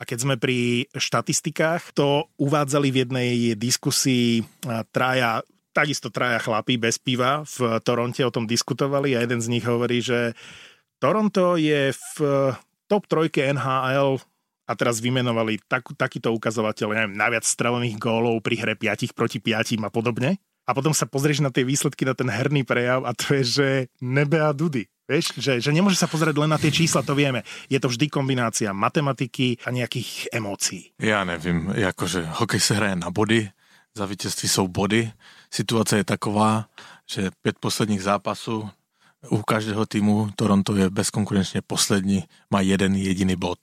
A 0.00 0.08
keď 0.08 0.18
sme 0.24 0.34
pri 0.40 0.88
štatistikách, 0.92 1.94
to 1.94 2.26
uvádzali 2.40 2.88
v 2.90 3.00
jednej 3.06 3.32
diskusii 3.54 4.42
traja 4.90 5.44
takisto 5.72 6.12
traja 6.12 6.36
chlapí 6.36 6.76
bez 6.76 7.00
piva 7.00 7.48
v 7.48 7.80
Toronte 7.80 8.20
o 8.28 8.34
tom 8.34 8.44
diskutovali 8.44 9.16
a 9.16 9.24
jeden 9.24 9.40
z 9.40 9.48
nich 9.48 9.64
hovorí, 9.64 10.04
že 10.04 10.36
Toronto 11.00 11.56
je 11.56 11.96
v 11.96 12.16
top 12.86 13.08
trojke 13.08 13.40
NHL 13.40 14.20
a 14.72 14.78
teraz 14.78 15.04
vymenovali 15.04 15.60
tak, 15.68 15.92
takýto 15.92 16.32
ukazovateľ, 16.32 16.88
neviem, 16.96 17.12
najviac 17.12 17.44
strelených 17.44 18.00
gólov 18.00 18.40
pri 18.40 18.56
hre 18.56 18.74
5 18.80 19.12
proti 19.12 19.36
5 19.36 19.84
a 19.84 19.90
podobne. 19.92 20.40
A 20.64 20.72
potom 20.72 20.94
sa 20.96 21.04
pozrieš 21.04 21.44
na 21.44 21.52
tie 21.52 21.66
výsledky, 21.66 22.08
na 22.08 22.16
ten 22.16 22.30
herný 22.32 22.64
prejav 22.64 23.04
a 23.04 23.12
to 23.12 23.36
je, 23.36 23.42
že 23.44 23.68
nebe 24.00 24.40
a 24.40 24.54
dudy. 24.54 24.88
Vieš, 25.10 25.34
že, 25.36 25.52
že 25.58 25.70
nemôže 25.74 25.98
sa 25.98 26.06
pozrieť 26.06 26.38
len 26.38 26.48
na 26.48 26.56
tie 26.56 26.70
čísla, 26.70 27.02
to 27.02 27.18
vieme. 27.18 27.42
Je 27.66 27.76
to 27.82 27.90
vždy 27.90 28.06
kombinácia 28.06 28.70
matematiky 28.72 29.58
a 29.66 29.74
nejakých 29.74 30.32
emócií. 30.32 30.94
Já 30.98 31.24
nevím, 31.24 31.72
jakože 31.74 32.24
hokej 32.24 32.60
se 32.60 32.74
hraje 32.74 32.96
na 32.96 33.10
body, 33.10 33.50
za 33.94 34.06
vítězství 34.06 34.48
jsou 34.48 34.68
body. 34.68 35.12
Situace 35.50 35.96
je 35.96 36.04
taková, 36.04 36.64
že 37.10 37.30
pět 37.42 37.58
posledních 37.58 38.02
zápasů 38.02 38.70
u 39.30 39.42
každého 39.42 39.86
týmu 39.86 40.30
Toronto 40.36 40.76
je 40.76 40.90
bezkonkurenčně 40.90 41.62
poslední, 41.62 42.24
má 42.50 42.60
jeden 42.60 42.94
jediný 42.94 43.36
bod. 43.36 43.58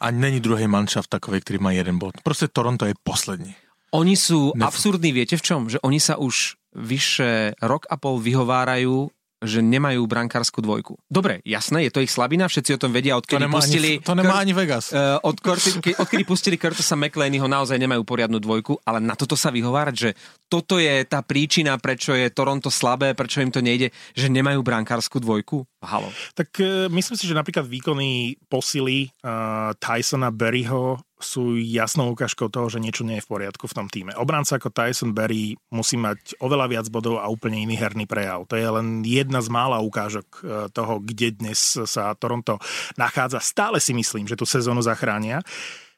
A 0.00 0.10
není 0.10 0.40
druhý 0.40 0.66
manšaft 0.66 1.08
takový, 1.08 1.40
který 1.40 1.58
má 1.58 1.70
jeden 1.72 1.98
bod. 1.98 2.12
Prostě 2.22 2.48
Toronto 2.48 2.86
je 2.86 2.94
poslední. 3.02 3.54
Oni 3.94 4.18
sú 4.18 4.52
Nef- 4.52 4.66
absurdní, 4.66 5.14
viete 5.14 5.38
v 5.38 5.42
čom? 5.46 5.70
Že 5.70 5.78
oni 5.80 6.02
sa 6.02 6.18
už 6.18 6.58
vyše 6.74 7.54
rok 7.62 7.86
a 7.88 7.96
pol 7.96 8.18
vyhovárajú, 8.20 9.08
že 9.44 9.60
nemajú 9.60 10.00
brankárskú 10.08 10.64
dvojku. 10.64 10.96
Dobre, 11.06 11.44
jasné, 11.44 11.84
je 11.86 11.92
to 11.92 12.00
ich 12.00 12.08
slabina, 12.08 12.48
všetci 12.48 12.76
o 12.76 12.80
tom 12.80 12.90
vedia, 12.90 13.14
To 13.16 13.20
odkedy 13.20 13.44
nemá, 13.44 13.60
pustili... 13.60 14.00
ani, 14.00 14.04
to 14.04 14.12
nemá 14.16 14.32
Kurt- 14.32 14.42
ani 14.42 14.52
Vegas. 14.56 14.86
Eh, 14.90 15.18
od 15.20 15.36
Curti- 15.38 15.76
ke- 15.84 15.98
odkedy 16.00 16.24
pustili 16.24 16.56
Curtisa 16.56 16.96
McLeanyho, 16.96 17.44
naozaj 17.44 17.76
nemajú 17.76 18.00
poriadnu 18.02 18.40
dvojku, 18.40 18.80
ale 18.88 19.04
na 19.04 19.12
toto 19.12 19.36
sa 19.36 19.52
vyhovárať, 19.52 19.94
že 19.94 20.10
toto 20.48 20.80
je 20.80 21.04
tá 21.04 21.20
príčina, 21.20 21.76
prečo 21.76 22.16
je 22.16 22.32
Toronto 22.32 22.72
slabé, 22.72 23.12
prečo 23.12 23.44
im 23.44 23.52
to 23.52 23.60
nejde, 23.60 23.92
že 24.16 24.32
nemajú 24.32 24.64
brankárskú 24.64 25.20
dvojku? 25.20 25.68
Halo. 25.84 26.10
Tak 26.34 26.48
e, 26.58 26.90
myslím 26.90 27.14
si, 27.14 27.28
že 27.30 27.36
napríklad 27.36 27.62
výkony 27.68 28.34
posily 28.50 29.14
uh, 29.22 29.70
Tysona 29.78 30.34
Berryho 30.34 30.98
sú 31.16 31.56
jasnou 31.56 32.12
ukážkou 32.12 32.52
toho, 32.52 32.68
že 32.68 32.76
niečo 32.76 33.00
nie 33.00 33.16
je 33.18 33.24
v 33.24 33.30
poriadku 33.32 33.64
v 33.64 33.76
tom 33.76 33.88
týme. 33.88 34.12
Obranca 34.20 34.60
ako 34.60 34.68
Tyson 34.68 35.16
Berry 35.16 35.56
musí 35.72 35.96
mať 35.96 36.36
oveľa 36.44 36.66
viac 36.68 36.86
bodov 36.92 37.20
a 37.20 37.30
úplne 37.32 37.64
iný 37.64 37.80
herný 37.80 38.04
prejav. 38.04 38.44
To 38.52 38.54
je 38.56 38.68
len 38.68 39.00
jedna 39.00 39.40
z 39.40 39.48
mála 39.48 39.80
ukážok 39.80 40.28
e, 40.28 40.40
toho, 40.76 41.00
kde 41.00 41.40
dnes 41.40 41.58
sa 41.88 42.12
Toronto 42.16 42.60
nachádza. 43.00 43.40
Stále 43.40 43.80
si 43.80 43.96
myslím, 43.96 44.28
že 44.28 44.36
tú 44.36 44.44
sezónu 44.44 44.84
zachránia. 44.84 45.40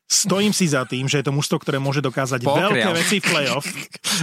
Stojím 0.09 0.57
si 0.57 0.65
za 0.65 0.89
tým, 0.89 1.05
že 1.05 1.21
je 1.21 1.29
to 1.29 1.37
mužstvo, 1.37 1.61
ktoré 1.61 1.77
môže 1.77 2.01
dokázať 2.01 2.41
Pokrial. 2.41 2.73
veľké 2.73 2.89
veci 2.97 3.17
v 3.21 3.25
play-off. 3.29 3.67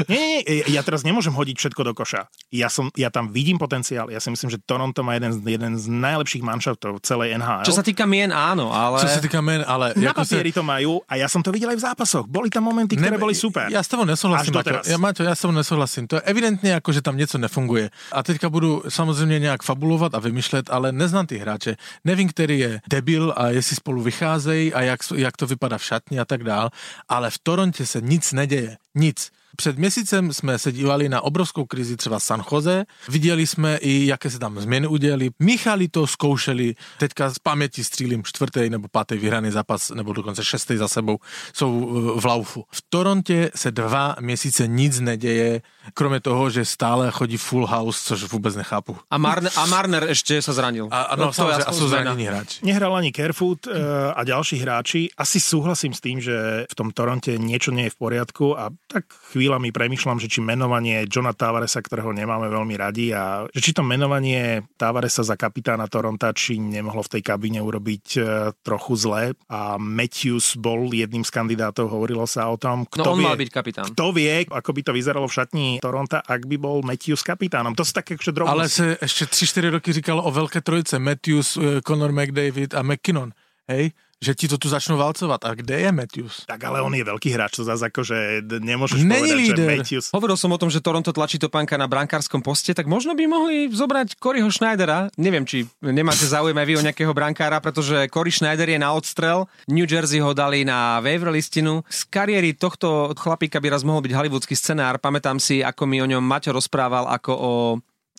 Nie, 0.09 0.17
nie, 0.17 0.39
nie, 0.41 0.73
ja 0.73 0.81
teraz 0.81 1.05
nemôžem 1.05 1.29
hodiť 1.29 1.55
všetko 1.61 1.81
do 1.85 1.93
koša. 1.93 2.25
Ja, 2.49 2.73
som, 2.73 2.89
ja 2.97 3.13
tam 3.13 3.29
vidím 3.29 3.61
potenciál. 3.61 4.09
Ja 4.09 4.17
si 4.17 4.33
myslím, 4.33 4.49
že 4.49 4.57
Toronto 4.57 5.05
má 5.05 5.13
jeden, 5.13 5.29
z- 5.29 5.45
jeden 5.45 5.77
z 5.77 5.85
najlepších 5.85 6.41
manšaftov 6.41 7.05
celej 7.05 7.37
NHL. 7.37 7.63
Čo 7.69 7.77
sa 7.77 7.85
týka 7.85 8.09
mien, 8.09 8.33
áno, 8.33 8.73
ale... 8.73 8.97
Co 8.97 9.07
se 9.07 9.21
týká 9.21 9.45
men, 9.45 9.61
ale... 9.67 9.93
Na 9.95 10.13
papieri 10.17 10.49
to 10.49 10.65
majú 10.65 11.05
a 11.05 11.21
ja 11.21 11.29
som 11.29 11.45
to 11.45 11.53
videl 11.53 11.69
aj 11.69 11.77
v 11.77 11.83
zápasoch. 11.85 12.25
Boli 12.25 12.49
tam 12.49 12.65
momenty, 12.65 12.97
ktoré 12.97 13.15
Ne, 13.15 13.21
boli 13.21 13.37
super. 13.37 13.69
Já 13.69 13.83
s 13.83 13.87
tebou 13.87 14.05
nesouhlasím. 14.09 14.53
Já, 14.89 14.97
Maťo, 14.97 15.23
já 15.23 15.35
s 15.35 15.41
tebou 15.41 15.53
nesouhlasím. 15.53 16.07
To 16.07 16.15
je 16.15 16.21
evidentně 16.21 16.71
jako, 16.81 16.91
že 16.91 17.01
tam 17.01 17.17
něco 17.17 17.37
nefunguje. 17.37 17.89
A 18.11 18.23
teďka 18.23 18.49
budu 18.49 18.83
samozřejmě 18.89 19.39
nějak 19.39 19.63
fabulovat 19.63 20.15
a 20.15 20.19
vymýšlet, 20.19 20.65
ale 20.69 20.91
neznám 20.91 21.25
ty 21.29 21.37
hráče. 21.37 21.75
Nevím, 22.05 22.29
který 22.29 22.59
je 22.59 22.81
debil 22.89 23.33
a 23.37 23.47
jestli 23.49 23.75
spolu 23.75 24.01
vycházejí 24.01 24.73
a 24.73 24.81
jak, 24.81 24.99
jak 25.15 25.37
to 25.37 25.47
vypadá 25.47 25.74
v 25.77 25.83
šatni 25.83 26.19
a 26.19 26.25
tak 26.25 26.43
dál. 26.43 26.69
Ale 27.09 27.29
v 27.29 27.37
Torontě 27.43 27.85
se 27.85 28.01
nic 28.01 28.33
neděje. 28.33 28.77
Nic. 28.95 29.31
Před 29.55 29.77
měsícem 29.77 30.33
jsme 30.33 30.59
se 30.59 30.71
dívali 30.71 31.09
na 31.09 31.21
obrovskou 31.21 31.65
krizi 31.65 31.97
třeba 31.97 32.19
San 32.19 32.43
Jose, 32.51 32.85
viděli 33.09 33.47
jsme 33.47 33.77
i, 33.77 34.05
jaké 34.05 34.29
se 34.29 34.39
tam 34.39 34.59
změny 34.59 34.87
udělali. 34.87 35.29
Michali 35.39 35.87
to, 35.87 36.07
zkoušeli, 36.07 36.75
teďka 36.97 37.29
z 37.29 37.39
paměti 37.39 37.83
střílím 37.83 38.23
čtvrtý 38.23 38.69
nebo 38.69 38.87
pátý 38.87 39.17
vyhraný 39.17 39.51
zápas, 39.51 39.89
nebo 39.89 40.13
dokonce 40.13 40.43
šestý 40.45 40.77
za 40.77 40.87
sebou, 40.87 41.17
jsou 41.53 41.71
eh, 42.17 42.21
v 42.21 42.25
laufu. 42.25 42.65
V 42.71 42.83
Torontě 42.89 43.51
se 43.55 43.71
dva 43.71 44.15
měsíce 44.19 44.67
nic 44.67 44.99
neděje, 44.99 45.61
kromě 45.93 46.19
toho, 46.19 46.49
že 46.49 46.65
stále 46.65 47.11
chodí 47.11 47.37
full 47.37 47.65
house, 47.65 47.99
což 48.03 48.23
vůbec 48.31 48.55
nechápu. 48.55 48.97
A, 49.11 49.17
Marner, 49.17 49.51
a 49.55 49.65
Marner 49.65 50.03
ešte 50.09 50.41
sa 50.41 50.53
zranil. 50.53 50.87
A, 50.91 51.11
a, 51.11 51.15
no, 51.15 51.29
samozrejme, 51.33 51.65
a 51.67 51.73
sú 51.73 51.85
zranení 51.87 52.25
hráči. 52.25 52.63
Nehral 52.65 52.95
ani 52.95 53.11
Kerfoot 53.11 53.67
e, 53.67 53.71
a 54.15 54.21
ďalší 54.23 54.57
hráči. 54.61 55.09
Asi 55.17 55.39
súhlasím 55.39 55.93
s 55.93 56.01
tým, 56.01 56.17
že 56.21 56.65
v 56.65 56.75
tom 56.75 56.89
Toronte 56.95 57.35
niečo 57.37 57.69
nie 57.75 57.87
je 57.87 57.93
v 57.93 57.99
poriadku 57.99 58.57
a 58.57 58.71
tak 58.87 59.05
chvíľami 59.35 59.69
premyšľam, 59.69 60.17
že 60.19 60.31
či 60.31 60.39
menovanie 60.41 61.05
Johna 61.11 61.33
Tavaresa, 61.35 61.81
ktorého 61.83 62.11
nemáme 62.15 62.47
veľmi 62.49 62.75
radi, 62.79 63.11
a 63.13 63.45
že 63.51 63.61
či 63.61 63.71
to 63.75 63.83
menovanie 63.83 64.63
Tavaresa 64.79 65.21
za 65.23 65.35
kapitána 65.35 65.85
Toronta, 65.91 66.31
či 66.33 66.57
nemohlo 66.57 67.03
v 67.05 67.19
tej 67.19 67.21
kabíne 67.21 67.59
urobiť 67.61 68.05
e, 68.15 68.19
trochu 68.63 68.93
zle. 68.95 69.23
A 69.51 69.75
Matthews 69.77 70.55
bol 70.57 70.89
jedným 70.91 71.23
z 71.27 71.31
kandidátov, 71.31 71.91
hovorilo 71.91 72.25
sa 72.25 72.47
o 72.49 72.57
tom, 72.57 72.87
kto 72.87 73.03
No 73.03 73.11
on 73.13 73.19
vie, 73.19 73.27
mal 73.27 73.37
byť 73.39 73.51
kapitán. 73.51 73.85
kto 73.91 74.05
vie, 74.15 74.47
ako 74.47 74.71
by 74.71 74.81
to 74.81 74.91
vyzeralo 74.95 75.27
v 75.27 75.35
šatni 75.35 75.67
Toronta, 75.79 76.21
ak 76.27 76.45
by 76.45 76.57
bol 76.57 76.81
Matthews 76.83 77.21
kapitánom. 77.23 77.75
To 77.75 77.85
sú 77.85 77.93
také 77.93 78.15
akože 78.15 78.31
Ale 78.31 78.35
drobnosti. 78.35 78.75
se 78.75 78.97
ještě 79.01 79.25
3-4 79.25 79.69
roky 79.69 79.93
říkalo 79.93 80.23
o 80.23 80.31
velké 80.31 80.61
trojice, 80.61 80.99
Matthews, 80.99 81.57
eh, 81.57 81.81
Conor 81.81 82.11
McDavid 82.11 82.73
a 82.73 82.81
McKinnon. 82.81 83.31
Hej? 83.67 83.91
Že 84.23 84.31
ti 84.33 84.45
to 84.47 84.55
tu 84.55 84.67
začnú 84.71 84.95
valcovať. 84.95 85.41
A 85.43 85.49
kde 85.53 85.75
je 85.85 85.89
Matthews? 85.91 86.47
Tak 86.47 86.63
ale 86.63 86.79
on 86.79 86.95
je 86.95 87.03
veľký 87.03 87.29
hráč, 87.35 87.59
to 87.59 87.67
zase 87.67 87.91
akože 87.91 88.47
nemôžeš 88.47 89.03
Není 89.03 89.11
povedať, 89.11 89.37
líder. 89.37 89.57
že 89.57 89.71
Matthews... 89.75 90.05
Hovoril 90.15 90.37
som 90.39 90.51
o 90.55 90.59
tom, 90.59 90.71
že 90.71 90.79
Toronto 90.79 91.11
tlačí 91.11 91.35
topánka 91.35 91.75
na 91.75 91.85
brankárskom 91.85 92.39
poste, 92.39 92.71
tak 92.71 92.87
možno 92.87 93.11
by 93.11 93.27
mohli 93.27 93.67
zobrať 93.69 94.15
Coryho 94.15 94.47
Schneidera. 94.47 95.11
Neviem, 95.19 95.43
či 95.43 95.67
nemáte 95.83 96.23
záujem 96.23 96.55
aj 96.55 96.67
vy 96.67 96.73
o 96.79 96.85
nejakého 96.87 97.11
brankára, 97.11 97.59
pretože 97.59 98.07
Cory 98.07 98.31
Schneider 98.31 98.71
je 98.71 98.79
na 98.79 98.95
odstrel. 98.95 99.51
New 99.67 99.85
Jersey 99.85 100.23
ho 100.23 100.31
dali 100.31 100.63
na 100.63 101.03
waiver 101.03 101.29
listinu. 101.29 101.83
Z 101.91 102.07
kariéry 102.07 102.55
tohto 102.55 103.11
chlapíka 103.19 103.59
by 103.59 103.67
raz 103.67 103.83
mohol 103.83 103.99
byť 103.99 104.15
hollywoodský 104.15 104.55
scenár. 104.55 104.95
Pamätám 104.97 105.43
si, 105.43 105.59
ako 105.59 105.83
mi 105.85 105.99
o 105.99 106.07
ňom 106.07 106.23
Maťo 106.23 106.55
rozprával 106.55 107.11
ako 107.11 107.31
o 107.35 107.51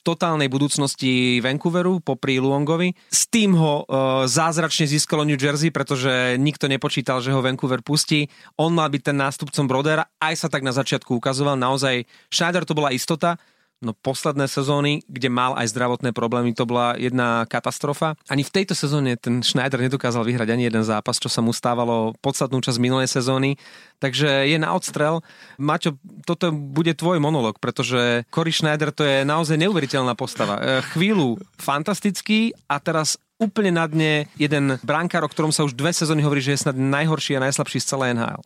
totálnej 0.07 0.47
budúcnosti 0.47 1.43
Vancouveru 1.43 1.99
popri 1.99 2.39
Luongovi. 2.39 2.95
S 3.11 3.27
tým 3.27 3.59
ho 3.59 3.83
e, 3.83 3.85
zázračne 4.31 4.87
získalo 4.87 5.27
New 5.27 5.35
Jersey, 5.35 5.75
pretože 5.75 6.39
nikto 6.39 6.71
nepočítal, 6.71 7.19
že 7.19 7.35
ho 7.35 7.43
Vancouver 7.43 7.83
pustí. 7.83 8.31
On 8.55 8.71
mal 8.71 8.87
byť 8.87 9.03
ten 9.03 9.19
nástupcom 9.19 9.67
Brodera, 9.67 10.07
aj 10.23 10.47
sa 10.47 10.49
tak 10.49 10.63
na 10.63 10.71
začiatku 10.71 11.19
ukazoval. 11.19 11.59
Naozaj 11.59 12.07
Schneider 12.31 12.63
to 12.63 12.79
bola 12.79 12.95
istota, 12.95 13.35
no 13.85 13.93
posledné 13.93 14.49
sezóny, 14.49 15.05
kde 15.05 15.29
mal 15.29 15.53
aj 15.57 15.69
zdravotné 15.69 16.17
problémy, 16.17 16.57
to 16.57 16.65
bola 16.65 16.97
jedna 16.97 17.45
katastrofa. 17.45 18.17
Ani 18.33 18.41
v 18.41 18.55
tejto 18.55 18.73
sezóne 18.73 19.21
ten 19.21 19.45
Schneider 19.45 19.81
nedokázal 19.85 20.25
vyhrať 20.25 20.49
ani 20.57 20.69
jeden 20.69 20.81
zápas, 20.81 21.21
čo 21.21 21.29
sa 21.29 21.45
mu 21.45 21.53
stávalo 21.53 22.17
podstatnú 22.25 22.65
časť 22.65 22.79
minulej 22.81 23.09
sezóny. 23.13 23.61
Takže 24.01 24.49
je 24.49 24.57
na 24.57 24.73
odstrel. 24.73 25.21
Maťo, 25.61 26.01
toto 26.25 26.53
bude 26.53 26.97
tvoj 26.97 27.21
monolog, 27.21 27.61
pretože 27.61 28.25
Cory 28.33 28.53
Schneider 28.53 28.93
to 28.93 29.05
je 29.05 29.25
naozaj 29.29 29.61
neuveriteľná 29.61 30.17
postava. 30.17 30.61
E, 30.61 30.85
Chvíľu 30.97 31.37
fantastický 31.61 32.57
a 32.69 32.81
teraz 32.81 33.21
úplne 33.37 33.73
na 33.77 33.85
dne 33.85 34.25
jeden 34.41 34.81
brankár, 34.81 35.25
o 35.25 35.33
ktorom 35.33 35.53
sa 35.53 35.65
už 35.65 35.77
dve 35.77 35.93
sezóny 35.93 36.25
hovorí, 36.25 36.41
že 36.41 36.57
je 36.57 36.65
snad 36.69 36.77
najhorší 36.77 37.37
a 37.37 37.45
najslabší 37.45 37.79
z 37.81 37.89
celé 37.89 38.05
NHL. 38.17 38.41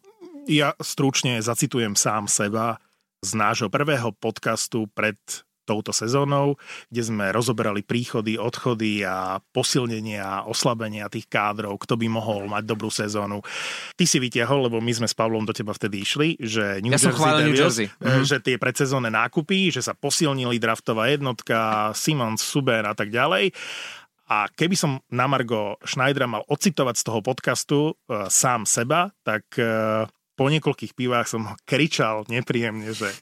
Ja 0.50 0.74
stručne 0.82 1.38
zacitujem 1.38 1.94
sám 1.94 2.26
seba 2.26 2.82
z 3.20 3.36
nášho 3.36 3.68
prvého 3.68 4.16
podcastu 4.16 4.88
pred 4.90 5.16
touto 5.68 5.94
sezónou, 5.94 6.58
kde 6.90 7.02
sme 7.04 7.30
rozoberali 7.30 7.86
príchody, 7.86 8.34
odchody 8.34 9.06
a 9.06 9.38
posilnenia 9.54 10.42
a 10.42 10.44
oslabenia 10.44 11.06
tých 11.06 11.30
kádrov, 11.30 11.78
kto 11.78 11.94
by 11.94 12.10
mohol 12.10 12.50
mať 12.50 12.66
dobrú 12.66 12.90
sezónu. 12.90 13.38
Ty 13.94 14.02
si 14.02 14.18
vytiahol, 14.18 14.66
lebo 14.66 14.82
my 14.82 14.90
sme 14.90 15.06
s 15.06 15.14
Pavlom 15.14 15.46
do 15.46 15.54
teba 15.54 15.70
vtedy 15.70 16.02
išli, 16.02 16.28
že 16.42 16.82
New 16.82 16.90
Ja 16.90 16.98
som 16.98 17.14
Jersey 17.14 17.20
chválil 17.22 17.44
New 17.46 17.54
Devils, 17.54 17.76
Jersey. 17.78 17.86
eh, 17.86 18.02
Mhm. 18.02 18.22
že 18.26 18.36
tie 18.42 18.56
predsezónne 18.58 19.10
nákupy, 19.12 19.70
že 19.70 19.84
sa 19.84 19.94
posilnili 19.94 20.58
draftová 20.58 21.06
jednotka, 21.06 21.92
Simons, 21.94 22.42
Suber 22.42 22.82
a 22.82 22.96
tak 22.96 23.14
ďalej. 23.14 23.54
A 24.26 24.46
keby 24.46 24.74
som 24.74 24.98
na 25.06 25.26
Margo 25.26 25.78
Schneidera 25.82 26.26
mal 26.26 26.42
ocitovať 26.46 26.94
z 26.96 27.04
toho 27.04 27.20
podcastu 27.20 27.78
e, 27.86 27.92
sám 28.26 28.62
seba, 28.62 29.10
tak 29.22 29.42
e, 29.54 30.06
po 30.40 30.48
niekoľkých 30.48 30.96
pivách 30.96 31.28
som 31.28 31.44
ho 31.44 31.54
kričal 31.68 32.24
nepríjemne, 32.32 32.88
že 32.96 33.12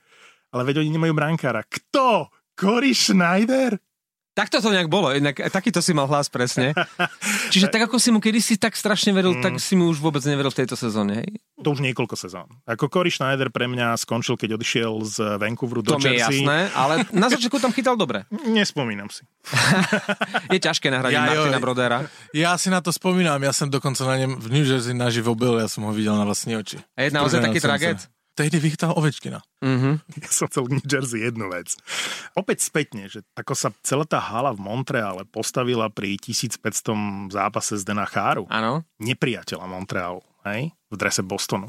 ale 0.54 0.62
veď 0.62 0.86
oni 0.86 0.94
nemajú 0.94 1.18
brankára. 1.18 1.66
Kto? 1.66 2.30
Cory 2.54 2.94
Schneider? 2.94 3.74
Takto 4.38 4.62
to 4.62 4.70
nejak 4.70 4.86
bolo, 4.86 5.10
inak 5.10 5.34
takýto 5.50 5.82
si 5.82 5.90
mal 5.90 6.06
hlas 6.06 6.30
presne. 6.30 6.70
Čiže 7.52 7.74
tak 7.74 7.90
ako 7.90 7.98
si 7.98 8.14
mu 8.14 8.22
kedysi 8.22 8.54
tak 8.54 8.78
strašne 8.78 9.10
veril, 9.10 9.34
mm. 9.34 9.42
tak 9.42 9.58
si 9.58 9.74
mu 9.74 9.90
už 9.90 9.98
vôbec 9.98 10.22
neveril 10.30 10.54
v 10.54 10.62
tejto 10.62 10.78
sezóne. 10.78 11.26
Hej? 11.26 11.42
To 11.58 11.74
už 11.74 11.82
niekoľko 11.82 12.14
sezón. 12.14 12.46
Ako 12.64 12.86
Cory 12.86 13.10
Schneider 13.10 13.50
pre 13.50 13.66
mňa 13.66 13.98
skončil, 13.98 14.38
keď 14.38 14.54
odišiel 14.54 14.92
z 15.02 15.16
Vancouveru 15.42 15.82
do 15.82 15.90
To 15.90 15.98
mi 15.98 16.14
je 16.14 16.22
Jersey. 16.22 16.46
jasné, 16.46 16.58
ale 16.70 17.02
na 17.10 17.26
začiatku 17.26 17.58
tam 17.58 17.74
chytal 17.74 17.98
dobre. 17.98 18.22
Nespomínam 18.46 19.10
si. 19.10 19.26
Je 20.54 20.58
ťažké 20.58 20.86
nahradiť 20.88 21.18
Ja, 21.18 21.34
jo. 21.34 21.42
Martina 21.44 21.58
Brodera. 21.58 21.98
Já 22.30 22.58
si 22.58 22.70
na 22.70 22.80
to 22.80 22.92
vzpomínám, 22.92 23.42
já 23.42 23.52
jsem 23.52 23.70
dokonce 23.70 24.04
na 24.04 24.16
něm 24.16 24.36
v 24.36 24.46
New 24.50 24.66
Jersey 24.66 24.94
naživo 24.94 25.34
byl, 25.34 25.58
já 25.58 25.68
jsem 25.68 25.82
ho 25.84 25.92
viděl 25.92 26.16
na 26.18 26.24
vlastní 26.24 26.56
oči. 26.56 26.78
A 26.96 27.02
je 27.02 27.10
naozaj 27.10 27.40
taký 27.42 27.60
traget? 27.60 28.00
se. 28.00 28.06
Tehdy 28.38 28.58
vychytal 28.62 28.94
Ovečkina. 28.96 29.42
Mhm. 29.66 29.98
Ja 30.22 30.30
som 30.30 30.46
chcel 30.46 30.70
New 30.70 30.86
Jersey 30.86 31.26
jednu 31.26 31.50
vec. 31.50 31.74
Opäť 32.38 32.62
spätne, 32.70 33.10
že 33.10 33.26
ako 33.34 33.50
sa 33.58 33.74
celá 33.82 34.06
tá 34.06 34.22
hala 34.22 34.54
v 34.54 34.62
Montreale 34.62 35.26
postavila 35.26 35.90
pri 35.90 36.14
1500 36.22 37.34
zápase 37.34 37.74
z 37.74 37.82
Dena 37.82 38.06
Cháru, 38.06 38.46
Áno. 38.46 38.86
nepriateľa 39.02 39.66
Montrealu, 39.66 40.22
hej, 40.54 40.72
v 40.88 40.96
drese 40.96 41.20
Bostonu. 41.24 41.68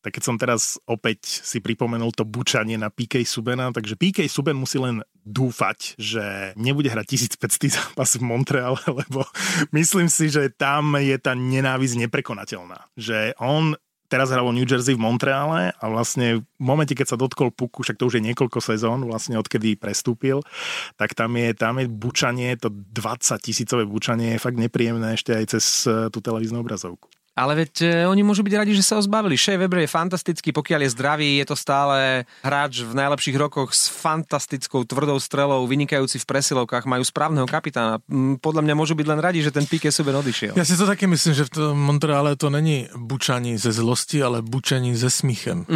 Tak 0.00 0.16
keď 0.16 0.22
som 0.24 0.40
teraz 0.40 0.80
opäť 0.88 1.44
si 1.44 1.60
pripomenul 1.60 2.16
to 2.16 2.24
bučanie 2.24 2.80
na 2.80 2.88
PK 2.88 3.20
Subena, 3.28 3.68
takže 3.68 4.00
PK 4.00 4.24
Suben 4.32 4.56
musí 4.56 4.80
len 4.80 5.04
dúfať, 5.28 6.00
že 6.00 6.56
nebude 6.56 6.88
hrať 6.88 7.36
1500 7.36 7.76
zápas 7.76 8.16
v 8.16 8.24
Montreale, 8.24 8.80
lebo 9.04 9.28
myslím 9.76 10.08
si, 10.08 10.32
že 10.32 10.48
tam 10.56 10.96
je 10.96 11.20
tá 11.20 11.36
nenávisť 11.36 12.08
neprekonateľná. 12.08 12.88
Že 12.96 13.36
on 13.44 13.76
teraz 14.10 14.32
hral 14.32 14.50
New 14.50 14.66
Jersey 14.66 14.96
v 14.96 15.04
Montreale 15.04 15.70
a 15.70 15.84
vlastne 15.86 16.42
v 16.42 16.44
momente, 16.58 16.96
keď 16.98 17.14
sa 17.14 17.20
dotkol 17.20 17.54
puku, 17.54 17.86
však 17.86 18.00
to 18.00 18.10
už 18.10 18.18
je 18.18 18.26
niekoľko 18.26 18.58
sezón, 18.58 19.06
vlastne 19.06 19.38
odkedy 19.38 19.78
prestúpil, 19.78 20.42
tak 20.98 21.14
tam 21.14 21.38
je, 21.38 21.54
tam 21.54 21.78
je 21.78 21.86
bučanie, 21.86 22.58
to 22.58 22.72
20 22.72 23.38
tisícové 23.38 23.86
bučanie 23.86 24.34
je 24.34 24.42
fakt 24.42 24.58
nepríjemné 24.58 25.14
ešte 25.14 25.30
aj 25.36 25.44
cez 25.54 25.64
eh, 25.86 26.10
tú 26.10 26.18
televíznu 26.18 26.58
obrazovku. 26.64 27.06
Ale 27.38 27.54
veď 27.54 27.72
e, 27.82 27.86
oni 28.10 28.26
môžu 28.26 28.42
byť 28.42 28.54
radi, 28.58 28.72
že 28.74 28.82
sa 28.82 28.98
ho 28.98 29.02
zbavili. 29.02 29.38
Shea 29.38 29.56
Weber 29.56 29.86
je 29.86 29.90
fantastický, 29.90 30.50
pokiaľ 30.50 30.84
je 30.84 30.94
zdravý, 30.94 31.28
je 31.40 31.46
to 31.46 31.56
stále 31.56 32.26
hráč 32.42 32.82
v 32.82 32.92
najlepších 32.92 33.36
rokoch 33.38 33.70
s 33.70 33.86
fantastickou 33.86 34.82
tvrdou 34.84 35.16
strelou, 35.22 35.62
vynikajúci 35.70 36.18
v 36.18 36.26
presilovkách, 36.26 36.90
majú 36.90 37.06
správneho 37.06 37.46
kapitána. 37.46 38.02
Mm, 38.10 38.42
Podľa 38.42 38.62
mňa 38.66 38.74
môžu 38.74 38.94
byť 38.98 39.06
len 39.06 39.20
radi, 39.22 39.40
že 39.46 39.54
ten 39.54 39.64
Piqué 39.64 39.94
Subban 39.94 40.18
odišiel. 40.18 40.58
Já 40.58 40.64
si 40.64 40.76
to 40.76 40.86
taky 40.86 41.06
myslím, 41.06 41.34
že 41.34 41.44
v 41.44 41.50
tom 41.50 41.78
Montreale 41.78 42.36
to 42.36 42.50
není 42.50 42.88
bučaní 42.96 43.58
ze 43.58 43.72
zlosti, 43.72 44.22
ale 44.22 44.42
bučení 44.42 44.96
ze 44.96 45.10
smíchem. 45.10 45.66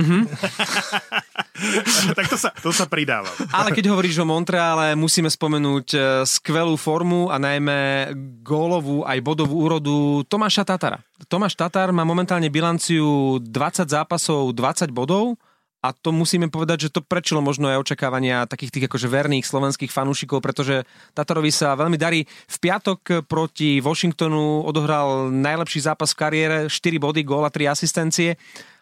tak 2.18 2.26
to 2.26 2.34
sa, 2.34 2.50
to 2.50 2.74
sa 2.74 2.90
pridáva. 2.90 3.30
Ale 3.54 3.70
keď 3.70 3.94
hovoríš 3.94 4.18
o 4.18 4.26
Montreale, 4.26 4.98
musíme 4.98 5.30
spomenúť 5.30 5.86
e, 5.94 5.98
skvelú 6.26 6.74
formu 6.74 7.30
a 7.30 7.38
najmä 7.38 8.10
gólovú 8.42 9.06
aj 9.06 9.18
bodovú 9.22 9.62
úrodu 9.62 10.26
Tomáša 10.26 10.66
Tatara. 10.66 10.98
Tomáš 11.30 11.54
Tatar 11.54 11.94
má 11.94 12.02
momentálne 12.02 12.50
bilanciu 12.50 13.38
20 13.38 13.86
zápasov, 13.86 14.50
20 14.50 14.90
bodov 14.90 15.38
a 15.84 15.94
to 15.94 16.10
musíme 16.10 16.50
povedať, 16.50 16.88
že 16.88 16.94
to 16.96 17.04
prečilo 17.04 17.38
možno 17.44 17.70
aj 17.70 17.86
očakávania 17.86 18.48
takých 18.50 18.72
tých 18.74 18.86
akože 18.88 19.06
verných 19.06 19.44
slovenských 19.46 19.92
fanúšikov, 19.92 20.40
pretože 20.40 20.82
Tatarovi 21.14 21.52
sa 21.52 21.78
veľmi 21.78 22.00
darí. 22.00 22.24
V 22.26 22.56
piatok 22.56 23.28
proti 23.28 23.78
Washingtonu 23.84 24.64
odohral 24.64 25.30
najlepší 25.30 25.84
zápas 25.84 26.16
v 26.16 26.20
kariére, 26.24 26.58
4 26.66 26.98
body, 26.98 27.20
gól 27.22 27.44
a 27.46 27.52
3 27.52 27.68
asistencie 27.68 28.34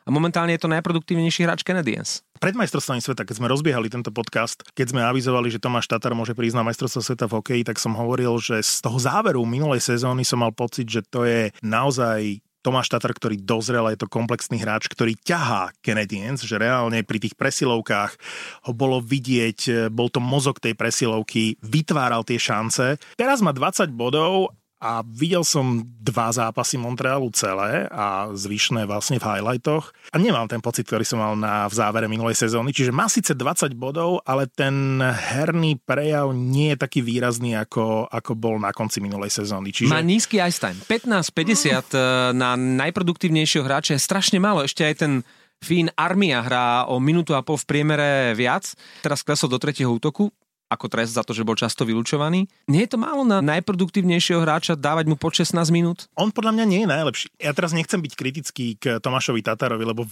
a 0.07 0.09
momentálne 0.15 0.55
je 0.55 0.63
to 0.63 0.73
najproduktívnejší 0.73 1.43
hráč 1.43 1.67
Canadiens. 1.67 2.23
Pred 2.43 2.59
majstrovstvami 2.59 2.99
sveta, 2.99 3.23
keď 3.23 3.39
sme 3.39 3.47
rozbiehali 3.47 3.87
tento 3.87 4.11
podcast, 4.11 4.67
keď 4.75 4.91
sme 4.91 5.07
avizovali, 5.07 5.47
že 5.47 5.63
Tomáš 5.63 5.87
Tatar 5.87 6.11
môže 6.11 6.35
prísť 6.35 6.59
na 6.59 6.67
majstrovstvo 6.67 6.99
sveta 6.99 7.31
v 7.31 7.39
hokeji, 7.39 7.63
tak 7.63 7.79
som 7.79 7.95
hovoril, 7.95 8.35
že 8.43 8.59
z 8.67 8.83
toho 8.83 8.99
záveru 8.99 9.47
minulej 9.47 9.79
sezóny 9.79 10.27
som 10.27 10.43
mal 10.43 10.51
pocit, 10.51 10.91
že 10.91 11.07
to 11.07 11.23
je 11.23 11.55
naozaj 11.63 12.43
Tomáš 12.67 12.91
Tatar, 12.91 13.15
ktorý 13.15 13.39
dozrel, 13.39 13.87
a 13.87 13.95
je 13.95 14.03
to 14.03 14.11
komplexný 14.11 14.59
hráč, 14.59 14.91
ktorý 14.91 15.15
ťahá 15.23 15.71
Canadiens, 15.87 16.43
že 16.43 16.59
reálne 16.59 17.07
pri 17.07 17.23
tých 17.23 17.39
presilovkách 17.39 18.19
ho 18.67 18.73
bolo 18.75 18.99
vidieť, 18.99 19.91
bol 19.95 20.11
to 20.11 20.19
mozog 20.19 20.59
tej 20.59 20.75
presilovky, 20.75 21.55
vytváral 21.63 22.27
tie 22.27 22.43
šance. 22.43 22.99
Teraz 23.15 23.39
má 23.39 23.55
20 23.55 23.87
bodov 23.95 24.51
a 24.83 25.07
videl 25.07 25.47
som 25.47 25.87
dva 26.03 26.35
zápasy 26.35 26.75
Montrealu 26.75 27.31
celé 27.31 27.87
a 27.87 28.35
zvyšné 28.35 28.83
vlastne 28.91 29.23
v 29.23 29.27
highlightoch 29.31 29.95
a 30.11 30.19
nemám 30.19 30.51
ten 30.51 30.59
pocit, 30.59 30.83
ktorý 30.91 31.07
som 31.07 31.23
mal 31.23 31.39
na, 31.39 31.71
v 31.71 31.75
závere 31.79 32.11
minulej 32.11 32.35
sezóny, 32.35 32.75
čiže 32.75 32.91
má 32.91 33.07
síce 33.07 33.39
20 33.39 33.79
bodov, 33.79 34.19
ale 34.27 34.51
ten 34.51 34.99
herný 34.99 35.79
prejav 35.79 36.35
nie 36.35 36.75
je 36.75 36.83
taký 36.83 36.99
výrazný, 37.07 37.55
ako, 37.55 38.11
ako 38.11 38.35
bol 38.35 38.59
na 38.59 38.75
konci 38.75 38.99
minulej 38.99 39.31
sezóny. 39.31 39.71
Čiže... 39.71 39.95
Má 39.95 40.03
nízky 40.03 40.43
ice 40.43 40.59
time. 40.59 40.83
15-50 40.91 42.35
na 42.35 42.59
najproduktívnejšieho 42.59 43.63
hráča 43.63 43.95
je 43.95 44.03
strašne 44.03 44.43
málo. 44.43 44.67
Ešte 44.67 44.83
aj 44.83 44.95
ten 44.99 45.13
Fín 45.63 45.95
Armia 45.95 46.43
hrá 46.43 46.91
o 46.91 46.99
minútu 46.99 47.39
a 47.39 47.47
pol 47.47 47.55
v 47.55 47.69
priemere 47.71 48.35
viac. 48.35 48.75
Teraz 48.99 49.23
klesol 49.23 49.47
do 49.47 49.63
tretieho 49.63 49.95
útoku. 49.95 50.35
Ako 50.73 50.89
trest 50.89 51.15
za 51.15 51.23
to, 51.23 51.37
že 51.37 51.45
bol 51.45 51.55
často 51.55 51.85
vylúčovaný. 51.85 52.49
Nie 52.67 52.89
je 52.89 52.97
to 52.97 52.99
málo 52.99 53.23
na 53.23 53.45
najproduktívnejšieho 53.45 54.41
hráča 54.41 54.75
dávať 54.75 55.13
mu 55.13 55.17
po 55.21 55.29
16 55.29 55.53
minút? 55.69 56.09
On 56.17 56.33
podľa 56.33 56.57
mňa 56.57 56.65
nie 56.65 56.81
je 56.85 56.89
najlepší. 56.89 57.27
Ja 57.37 57.53
teraz 57.53 57.77
nechcem 57.77 58.01
byť 58.01 58.13
kritický 58.17 58.67
k 58.81 59.03
Tomášovi 59.03 59.45
Tatarovi, 59.45 59.85
lebo 59.85 60.09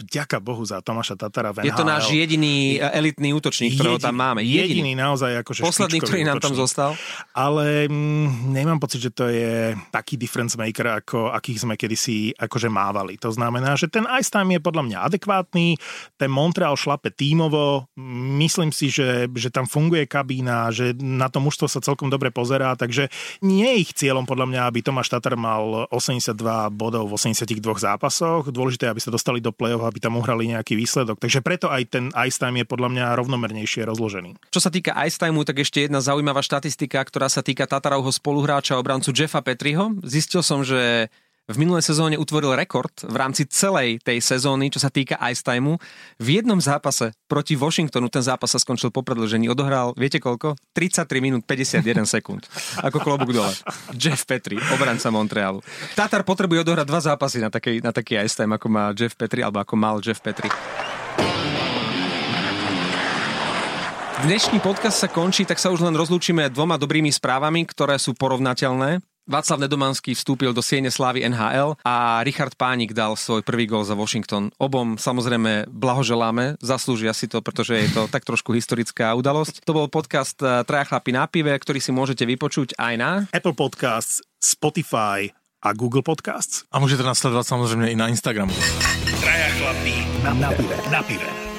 vďaka 0.00 0.38
Bohu 0.40 0.62
za 0.64 0.80
Tomáša 0.80 1.18
Tatara 1.18 1.52
Je 1.60 1.74
to 1.74 1.84
náš 1.84 2.08
jediný 2.14 2.78
elitný 2.78 3.34
útočník, 3.34 3.76
ktorého 3.76 4.00
tam 4.00 4.16
máme. 4.16 4.40
Jediný, 4.46 4.80
jediný 4.80 4.92
naozaj 4.96 5.42
akože 5.42 5.60
Posledný, 5.66 5.98
ktorý 6.00 6.22
nám 6.22 6.40
tam 6.40 6.54
zostal. 6.54 6.94
Ale 7.34 7.90
mm, 7.90 8.54
nemám 8.54 8.78
pocit, 8.78 9.02
že 9.02 9.10
to 9.10 9.26
je 9.26 9.74
taký 9.90 10.14
difference 10.14 10.54
maker, 10.54 11.02
ako 11.02 11.34
akých 11.34 11.66
sme 11.66 11.74
kedysi 11.74 12.32
akože 12.38 12.70
mávali. 12.70 13.18
To 13.18 13.34
znamená, 13.34 13.74
že 13.74 13.90
ten 13.90 14.06
ice 14.16 14.30
time 14.30 14.54
je 14.56 14.60
podľa 14.62 14.82
mňa 14.86 14.98
adekvátny, 15.10 15.74
ten 16.14 16.30
Montreal 16.30 16.78
šlape 16.78 17.10
tímovo, 17.10 17.90
myslím 18.38 18.70
si, 18.70 18.86
že, 18.88 19.26
že 19.34 19.50
tam 19.50 19.66
funguje 19.66 19.89
kabína, 20.06 20.70
že 20.70 20.94
na 20.98 21.26
to 21.26 21.42
mužstvo 21.42 21.66
sa 21.66 21.80
celkom 21.82 22.12
dobre 22.12 22.30
pozerá, 22.30 22.74
takže 22.78 23.10
nie 23.42 23.66
je 23.66 23.76
ich 23.82 23.92
cieľom 23.96 24.28
podľa 24.28 24.46
mňa, 24.50 24.60
aby 24.68 24.78
Tomáš 24.84 25.10
Tatar 25.10 25.34
mal 25.34 25.86
82 25.90 26.36
bodov 26.74 27.10
v 27.10 27.16
82 27.18 27.58
zápasoch. 27.80 28.50
Dôležité, 28.50 28.86
aby 28.90 29.00
sa 29.02 29.10
dostali 29.10 29.42
do 29.42 29.50
play-off, 29.50 29.86
aby 29.86 29.98
tam 29.98 30.18
uhrali 30.20 30.50
nejaký 30.50 30.78
výsledok. 30.78 31.18
Takže 31.18 31.40
preto 31.40 31.66
aj 31.72 31.82
ten 31.90 32.04
ice 32.26 32.38
time 32.38 32.62
je 32.62 32.66
podľa 32.66 32.88
mňa 32.92 33.04
rovnomernejšie 33.18 33.86
rozložený. 33.88 34.36
Čo 34.54 34.60
sa 34.60 34.70
týka 34.70 34.94
ice 35.04 35.18
timeu, 35.18 35.42
tak 35.42 35.62
ešte 35.62 35.86
jedna 35.88 35.98
zaujímavá 36.04 36.40
štatistika, 36.44 37.02
ktorá 37.02 37.26
sa 37.26 37.40
týka 37.40 37.66
Tatarovho 37.66 38.10
spoluhráča 38.12 38.78
obrancu 38.78 39.10
Jeffa 39.14 39.40
Petriho. 39.40 39.96
Zistil 40.04 40.44
som, 40.44 40.62
že 40.62 41.08
v 41.50 41.56
minulej 41.58 41.82
sezóne 41.82 42.14
utvoril 42.14 42.54
rekord 42.54 42.92
v 43.02 43.16
rámci 43.16 43.42
celej 43.48 43.98
tej 44.06 44.22
sezóny, 44.22 44.70
čo 44.70 44.78
sa 44.78 44.86
týka 44.86 45.18
ice 45.30 45.42
timeu. 45.42 45.82
V 46.22 46.28
jednom 46.38 46.62
zápase 46.62 47.10
proti 47.26 47.58
Washingtonu, 47.58 48.06
ten 48.06 48.22
zápas 48.22 48.54
sa 48.54 48.62
skončil 48.62 48.94
po 48.94 49.02
predlžení, 49.02 49.50
odohral, 49.50 49.90
viete 49.98 50.22
koľko? 50.22 50.54
33 50.78 51.10
minút 51.18 51.42
51 51.48 52.06
sekúnd. 52.14 52.46
Ako 52.86 53.02
klobúk 53.02 53.34
dole. 53.34 53.50
Jeff 53.98 54.22
Petri, 54.28 54.62
obranca 54.70 55.10
Montrealu. 55.10 55.58
Tatar 55.98 56.22
potrebuje 56.22 56.62
odohrať 56.62 56.86
dva 56.86 57.00
zápasy 57.02 57.42
na, 57.42 57.50
taký, 57.50 57.82
na 57.82 57.90
taký 57.90 58.14
ice 58.22 58.38
time, 58.38 58.54
ako 58.54 58.66
má 58.70 58.94
Jeff 58.94 59.18
Petri, 59.18 59.42
alebo 59.42 59.58
ako 59.58 59.74
mal 59.74 59.98
Jeff 59.98 60.22
Petri. 60.22 60.46
Dnešný 64.20 64.60
podcast 64.60 65.00
sa 65.00 65.08
končí, 65.08 65.48
tak 65.48 65.56
sa 65.56 65.72
už 65.72 65.80
len 65.80 65.96
rozlúčime 65.96 66.52
dvoma 66.52 66.76
dobrými 66.76 67.08
správami, 67.08 67.64
ktoré 67.64 67.96
sú 67.96 68.12
porovnateľné. 68.12 69.00
Václav 69.30 69.62
Nedomanský 69.62 70.18
vstúpil 70.18 70.50
do 70.50 70.58
Siene 70.58 70.90
Slávy 70.90 71.22
NHL 71.22 71.78
a 71.86 72.18
Richard 72.26 72.58
Pánik 72.58 72.90
dal 72.90 73.14
svoj 73.14 73.46
prvý 73.46 73.70
gol 73.70 73.86
za 73.86 73.94
Washington. 73.94 74.50
Obom 74.58 74.98
samozrejme 74.98 75.70
blahoželáme, 75.70 76.58
zaslúžia 76.58 77.14
si 77.14 77.30
to, 77.30 77.38
pretože 77.38 77.78
je 77.78 77.88
to 77.94 78.10
tak 78.10 78.26
trošku 78.26 78.50
historická 78.58 79.14
udalosť. 79.14 79.62
To 79.62 79.70
bol 79.70 79.86
podcast 79.86 80.34
eh, 80.42 80.66
Traja 80.66 80.82
chlapi 80.90 81.14
na 81.14 81.30
pive, 81.30 81.54
ktorý 81.54 81.78
si 81.78 81.94
môžete 81.94 82.26
vypočuť 82.26 82.74
aj 82.74 82.94
na 82.98 83.10
Apple 83.30 83.54
Podcasts, 83.54 84.18
Spotify 84.42 85.30
a 85.62 85.78
Google 85.78 86.02
Podcasts. 86.02 86.66
A 86.74 86.82
môžete 86.82 87.06
nás 87.06 87.22
sledovať 87.22 87.54
samozrejme 87.54 87.86
i 87.86 87.94
na 87.94 88.10
Instagramu. 88.10 88.50
Traja 89.22 89.48
chlapi 89.62 89.94
na, 90.26 90.30
na 90.34 90.50
pive. 90.50 90.76
Na 90.90 91.00
pive. 91.06 91.49